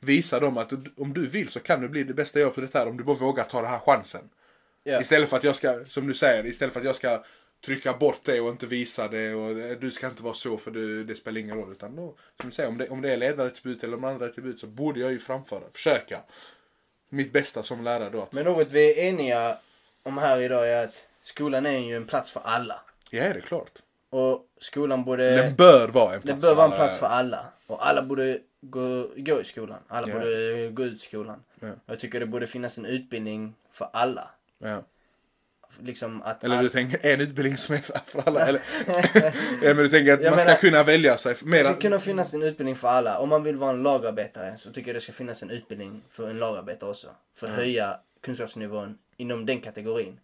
visa 0.00 0.40
dem 0.40 0.58
att 0.58 0.72
om 0.96 1.12
du 1.12 1.26
vill 1.26 1.48
så 1.48 1.60
kan 1.60 1.80
du 1.80 1.88
bli 1.88 2.04
det 2.04 2.14
bästa 2.14 2.40
jag 2.40 2.54
på 2.54 2.60
det 2.60 2.74
här 2.74 2.88
om 2.88 2.96
du 2.96 3.04
bara 3.04 3.16
vågar 3.16 3.44
ta 3.44 3.62
den 3.62 3.70
här 3.70 3.78
chansen. 3.78 4.30
Ja. 4.82 5.00
Istället 5.00 5.28
för 5.28 5.36
att 5.36 5.44
jag 5.44 5.56
ska, 5.56 5.84
som 5.84 6.06
du 6.06 6.14
säger, 6.14 6.46
istället 6.46 6.72
för 6.72 6.80
att 6.80 6.86
jag 6.86 6.96
ska 6.96 7.24
trycka 7.64 7.92
bort 7.92 8.20
det 8.24 8.40
och 8.40 8.48
inte 8.48 8.66
visa 8.66 9.08
det 9.08 9.34
och 9.34 9.50
eh, 9.50 9.78
du 9.78 9.90
ska 9.90 10.06
inte 10.06 10.22
vara 10.22 10.34
så 10.34 10.56
för 10.58 10.70
det, 10.70 11.04
det 11.04 11.14
spelar 11.14 11.40
ingen 11.40 11.56
roll. 11.56 11.72
Utan 11.72 11.96
då, 11.96 12.14
som 12.40 12.48
du 12.50 12.54
säger, 12.54 12.68
om 12.68 12.78
det, 12.78 12.88
om 12.88 13.02
det 13.02 13.12
är 13.12 13.16
ledarattribut 13.16 13.84
eller 13.84 13.96
om 13.96 14.04
andra 14.04 14.26
attribut 14.26 14.60
så 14.60 14.66
borde 14.66 15.00
jag 15.00 15.12
ju 15.12 15.18
framföra, 15.18 15.62
försöka. 15.72 16.20
Mitt 17.08 17.32
bästa 17.32 17.62
som 17.62 17.84
lärare 17.84 18.10
då. 18.10 18.22
Att, 18.22 18.32
Men 18.32 18.44
något 18.44 18.70
vi 18.70 19.00
är 19.00 19.08
eniga 19.08 19.58
om 20.02 20.18
här 20.18 20.38
idag 20.40 20.68
är 20.68 20.84
att 20.84 21.04
skolan 21.22 21.66
är 21.66 21.78
ju 21.78 21.96
en 21.96 22.06
plats 22.06 22.30
för 22.30 22.40
alla. 22.44 22.80
ja, 23.10 23.22
det 23.22 23.28
är 23.28 23.40
klart. 23.40 23.72
Och 24.10 24.46
skolan 24.60 25.04
borde... 25.04 25.36
Den 25.36 25.54
bör 25.56 25.88
vara 25.88 26.14
en 26.14 26.22
plats 26.22 26.42
bör 26.42 26.54
vara 26.54 26.66
en 26.66 26.76
plats 26.76 26.98
för 26.98 27.06
alla. 27.06 27.46
Och 27.66 27.86
alla 27.86 28.02
borde 28.02 28.38
gå, 28.60 29.08
gå 29.16 29.40
i 29.40 29.44
skolan. 29.44 29.78
Alla 29.88 30.08
Ja. 30.08 30.14
borde 30.14 30.68
gå 30.70 30.82
ut 30.84 31.00
skolan. 31.00 31.42
Ja. 31.60 31.68
Jag 31.86 32.00
tycker 32.00 32.20
det 32.20 32.26
borde 32.26 32.46
finnas 32.46 32.78
en 32.78 32.84
utbildning 32.86 33.54
för 33.72 33.88
alla. 33.92 34.30
Ja. 34.58 34.82
Liksom 35.82 36.22
att 36.22 36.44
Eller 36.44 36.56
all- 36.56 36.64
du 36.64 36.70
tänker 36.70 37.06
en 37.06 37.20
utbildning 37.20 37.56
som 37.56 37.74
är 37.74 37.78
för 37.78 38.22
alla? 38.26 38.46
Eller? 38.46 38.60
ja, 39.62 39.74
men 39.74 39.76
du 39.76 39.88
tänker 39.88 40.12
att 40.14 40.20
Jag 40.22 40.30
man 40.30 40.38
ska 40.38 40.48
menar- 40.48 40.60
kunna 40.60 40.82
välja 40.82 41.16
sig. 41.16 41.34
Det 41.40 41.46
Mera, 41.46 41.64
ska 41.64 41.74
kunna 41.74 41.98
finnas 42.00 42.34
en 42.34 42.42
utbildning 42.42 42.76
för 42.76 42.88
alla. 42.88 43.18
Om 43.18 43.28
man 43.28 43.42
vill 43.42 43.56
vara 43.56 43.70
en 43.70 43.82
lagarbetare 43.82 44.54
så 44.58 44.70
tycker 44.72 44.88
jag 44.88 44.96
det 44.96 45.00
ska 45.00 45.12
finnas 45.12 45.42
en 45.42 45.50
utbildning 45.50 46.02
för 46.10 46.30
en 46.30 46.38
lagarbetare 46.38 46.90
också. 46.90 47.08
För 47.36 47.46
att 47.46 47.52
höja 47.52 47.96
kunskapsnivån 48.22 48.98
inom 49.16 49.46
den 49.46 49.60
kategorin. 49.60 50.18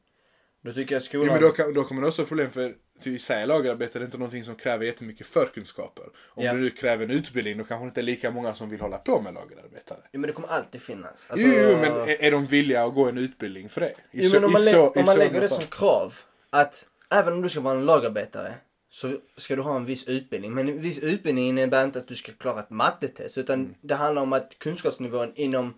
Då 0.62 0.72
tycker 0.72 0.94
jag 0.94 1.02
skolan... 1.02 1.26
Ja, 1.26 1.32
men 1.32 1.42
då, 1.42 1.50
kan, 1.50 1.74
då 1.74 1.84
kommer 1.84 2.02
det 2.02 2.08
också 2.08 2.24
problem 2.26 2.50
för 2.50 2.74
till 3.00 3.14
i 3.14 3.18
sig 3.18 3.46
lagarbete 3.46 3.98
är 3.98 4.00
det 4.00 4.04
inte 4.04 4.18
någonting 4.18 4.44
som 4.44 4.54
kräver 4.54 4.84
jättemycket 4.86 5.26
förkunskaper. 5.26 6.04
Om 6.28 6.44
Ja. 6.44 6.52
det 6.52 6.58
nu 6.58 6.70
kräver 6.70 7.04
en 7.04 7.11
utbildning 7.11 7.58
då 7.58 7.64
kanske 7.64 7.84
det 7.84 7.88
inte 7.88 8.00
är 8.00 8.02
lika 8.02 8.30
många 8.30 8.54
som 8.54 8.70
vill 8.70 8.80
hålla 8.80 8.98
på 8.98 9.20
med 9.20 9.34
lagarbetare. 9.34 9.98
Jo 10.12 10.20
men 10.20 10.28
det 10.28 10.32
kommer 10.32 10.48
alltid 10.48 10.82
finnas. 10.82 11.12
Alltså- 11.28 11.46
Jo, 11.46 11.52
jo, 11.70 11.76
men 11.80 11.92
är, 11.92 12.22
är 12.24 12.30
de 12.30 12.46
villiga 12.46 12.84
att 12.84 12.94
gå 12.94 13.08
en 13.08 13.18
utbildning 13.18 13.68
för 13.68 13.80
det? 13.80 13.88
I 13.90 13.92
Jo, 14.12 14.28
så- 14.28 14.36
men 14.36 14.44
om 14.44 14.52
man, 14.52 14.61
så- 14.61 14.90
om 14.90 15.04
man 15.06 15.18
lägger 15.18 15.40
det 15.40 15.48
som 15.48 15.64
krav 15.66 16.14
att 16.50 16.86
även 17.11 17.32
om 17.32 17.42
du 17.42 17.48
ska 17.48 17.61
vara 17.61 17.78
en 17.78 17.86
lagarbetare 17.86 18.54
så 18.90 19.16
ska 19.36 19.56
du 19.56 19.62
ha 19.62 19.76
en 19.76 19.84
viss 19.84 20.08
utbildning. 20.08 20.54
Men 20.54 20.68
en 20.68 20.82
viss 20.82 20.98
utbildning 20.98 21.48
innebär 21.48 21.84
inte 21.84 21.98
att 21.98 22.08
du 22.08 22.14
ska 22.14 22.32
klara 22.32 22.61
ett 22.61 22.70
mattetest 22.70 23.38
utan 23.38 23.61
Mm. 23.61 23.74
det 23.80 23.94
handlar 23.94 24.22
om 24.22 24.32
att 24.32 24.58
kunskapsnivån 24.58 25.32
inom 25.34 25.74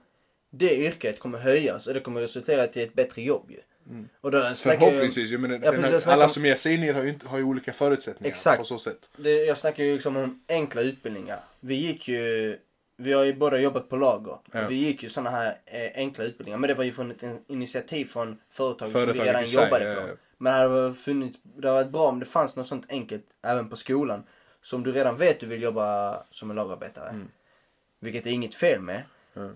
det 0.53 0.76
yrket 0.76 1.18
kommer 1.18 1.39
höjas 1.39 1.87
och 1.87 1.95
det 1.95 2.01
kommer 2.01 2.20
resultera 2.20 2.66
till 2.66 2.83
ett 2.83 2.95
bättre 2.95 3.22
jobb 3.22 3.51
ju. 3.51 3.59
Och 4.20 4.30
då 4.30 4.55
snackar 4.55 4.80
jag- 4.80 4.90
Förhoppningsvis, 4.90 5.30
jag 5.30 5.40
menar, 5.40 5.61
Ja, 5.64 5.70
precis, 5.72 6.07
alla 6.07 6.24
om- 6.24 6.30
som 6.30 6.45
ger 6.47 6.55
sig 6.57 6.74
in 6.74 6.82
i 6.82 6.86
det 6.86 6.93
har 6.93 7.03
ju, 7.03 7.09
inte, 7.09 7.28
har 7.28 7.38
ju 7.38 7.45
olika 7.45 7.72
förutsättningar 7.72 8.30
Exakt. 8.32 8.59
på 8.59 8.64
så 8.64 8.78
sätt. 8.78 9.11
Det, 9.16 9.30
jag 9.45 9.59
snackar 9.59 9.84
ju 9.84 9.95
liksom 9.95 10.16
om 10.16 10.43
enkla 10.49 10.80
utbildningar. 10.80 11.40
Vi 11.61 11.74
gick 11.74 12.09
ju, 12.09 12.59
vi 12.97 13.12
har 13.12 13.24
ju 13.24 13.34
båda 13.34 13.59
jobbat 13.59 13.88
på 13.88 13.97
lager. 13.97 14.38
Ja. 14.53 14.66
Vi 14.68 14.74
gick 14.74 15.03
ju 15.03 15.09
sådana 15.09 15.30
här 15.30 15.59
eh, 15.66 15.90
enkla 15.95 16.24
utbildningar. 16.24 16.59
Men 16.59 16.68
det 16.68 16.74
var 16.74 16.84
ju 16.84 16.93
från 16.93 17.11
ett 17.11 17.22
in- 17.22 17.45
initiativ 17.47 18.05
från 18.05 18.38
företag 18.51 18.88
som 18.88 19.01
vi 19.01 19.07
Företaget 19.07 19.26
redan 19.34 19.47
sig, 19.49 19.64
jobbade 19.64 19.95
på. 19.95 20.01
ja. 20.01 20.07
Men 20.38 20.53
det 20.53 20.59
hade, 20.59 20.95
funnits, 20.95 21.38
det 21.43 21.68
hade 21.68 21.80
varit 21.82 21.93
bra 21.93 22.09
om 22.09 22.20
det 22.20 22.26
fanns 22.26 22.57
något 22.57 22.68
sånt 22.68 22.86
enkelt 22.88 23.24
även 23.43 23.68
på 23.68 23.76
skolan. 23.76 24.24
Som 24.62 24.82
du 24.82 24.93
redan 24.93 25.16
vet 25.16 25.40
du 25.40 25.47
vill 25.47 25.62
jobba 25.62 26.18
som 26.30 26.51
en 26.51 26.57
lagarbetare. 26.57 27.20
Vilket 28.01 28.26
är 28.26 28.30
inget 28.30 28.55
fel 28.55 28.80
med. 28.80 29.03
Ja. 29.34 29.51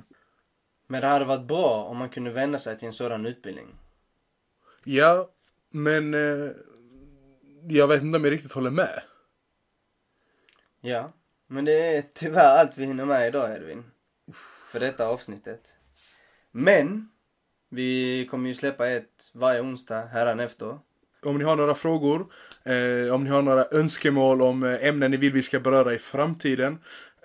Men 0.86 1.00
det 1.00 1.06
hade 1.06 1.24
varit 1.24 1.42
bra 1.46 1.84
om 1.84 1.96
man 1.96 2.08
kunde 2.08 2.30
vända 2.30 2.58
sig 2.58 2.78
till 2.78 2.86
en 2.88 2.94
sådan 2.94 3.26
utbildning. 3.26 3.66
Ja, 4.88 5.30
men 5.70 6.14
eh, 6.14 6.50
jag 7.68 7.88
vet 7.88 8.02
inte 8.02 8.16
om 8.16 8.24
jag 8.24 8.32
riktigt 8.32 8.52
håller 8.52 8.70
med. 8.70 9.02
Ja, 10.80 11.12
men 11.46 11.64
det 11.64 11.96
är 11.96 12.04
tyvärr 12.14 12.58
allt 12.58 12.72
vi 12.74 12.84
hinner 12.84 13.04
med 13.04 13.28
idag 13.28 13.56
Edvin. 13.56 13.84
För 14.72 14.80
detta 14.80 15.06
avsnittet. 15.06 15.60
Men, 16.52 17.08
vi 17.70 18.26
kommer 18.30 18.48
ju 18.48 18.54
släppa 18.54 18.88
ett 18.88 19.30
varje 19.32 19.60
onsdag 19.60 20.00
hädanefter. 20.00 20.78
Om 21.24 21.38
ni 21.38 21.44
har 21.44 21.56
några 21.56 21.74
frågor, 21.74 22.26
eh, 22.64 23.14
om 23.14 23.24
ni 23.24 23.30
har 23.30 23.42
några 23.42 23.64
önskemål 23.72 24.42
om 24.42 24.62
eh, 24.62 24.84
ämnen 24.84 25.10
ni 25.10 25.16
vill 25.16 25.32
vi 25.32 25.42
ska 25.42 25.60
beröra 25.60 25.94
i 25.94 25.98
framtiden. 25.98 26.78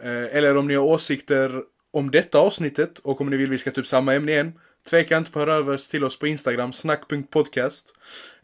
Eh, 0.04 0.36
eller 0.36 0.58
om 0.58 0.68
ni 0.68 0.76
har 0.76 0.84
åsikter 0.84 1.64
om 1.92 2.12
detta 2.12 2.40
avsnittet 2.40 3.00
och 3.00 3.22
om 3.22 3.30
ni 3.30 3.38
vill 3.38 3.50
vi 3.50 3.58
ska 3.58 3.72
ta 3.72 3.82
upp 3.82 3.88
samma 3.88 4.14
ämne 4.14 4.32
igen. 4.32 4.54
Tveka 4.90 5.18
inte 5.18 5.32
på 5.32 5.40
att 5.40 5.48
höra 5.48 5.58
över 5.58 5.78
till 5.78 6.04
oss 6.04 6.20
på 6.20 6.28
Instagram, 6.28 6.74
snack.podcast. 6.74 7.94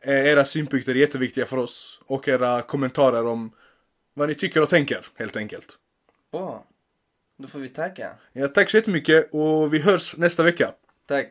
Eh, 0.01 0.25
era 0.25 0.45
synpunkter 0.45 0.91
är 0.91 0.99
jätteviktiga 0.99 1.45
för 1.45 1.57
oss. 1.57 2.01
Och 2.05 2.27
era 2.27 2.61
kommentarer 2.61 3.25
om 3.27 3.51
vad 4.13 4.29
ni 4.29 4.35
tycker 4.35 4.61
och 4.61 4.69
tänker, 4.69 5.05
helt 5.15 5.35
enkelt. 5.35 5.77
Bra. 6.31 6.65
Då 7.39 7.47
får 7.47 7.59
vi 7.59 7.69
tacka. 7.69 8.09
Ja, 8.33 8.47
tack 8.47 8.69
så 8.69 8.77
jättemycket 8.77 9.29
och 9.31 9.73
vi 9.73 9.79
hörs 9.79 10.17
nästa 10.17 10.43
vecka. 10.43 10.71
Tack. 11.07 11.27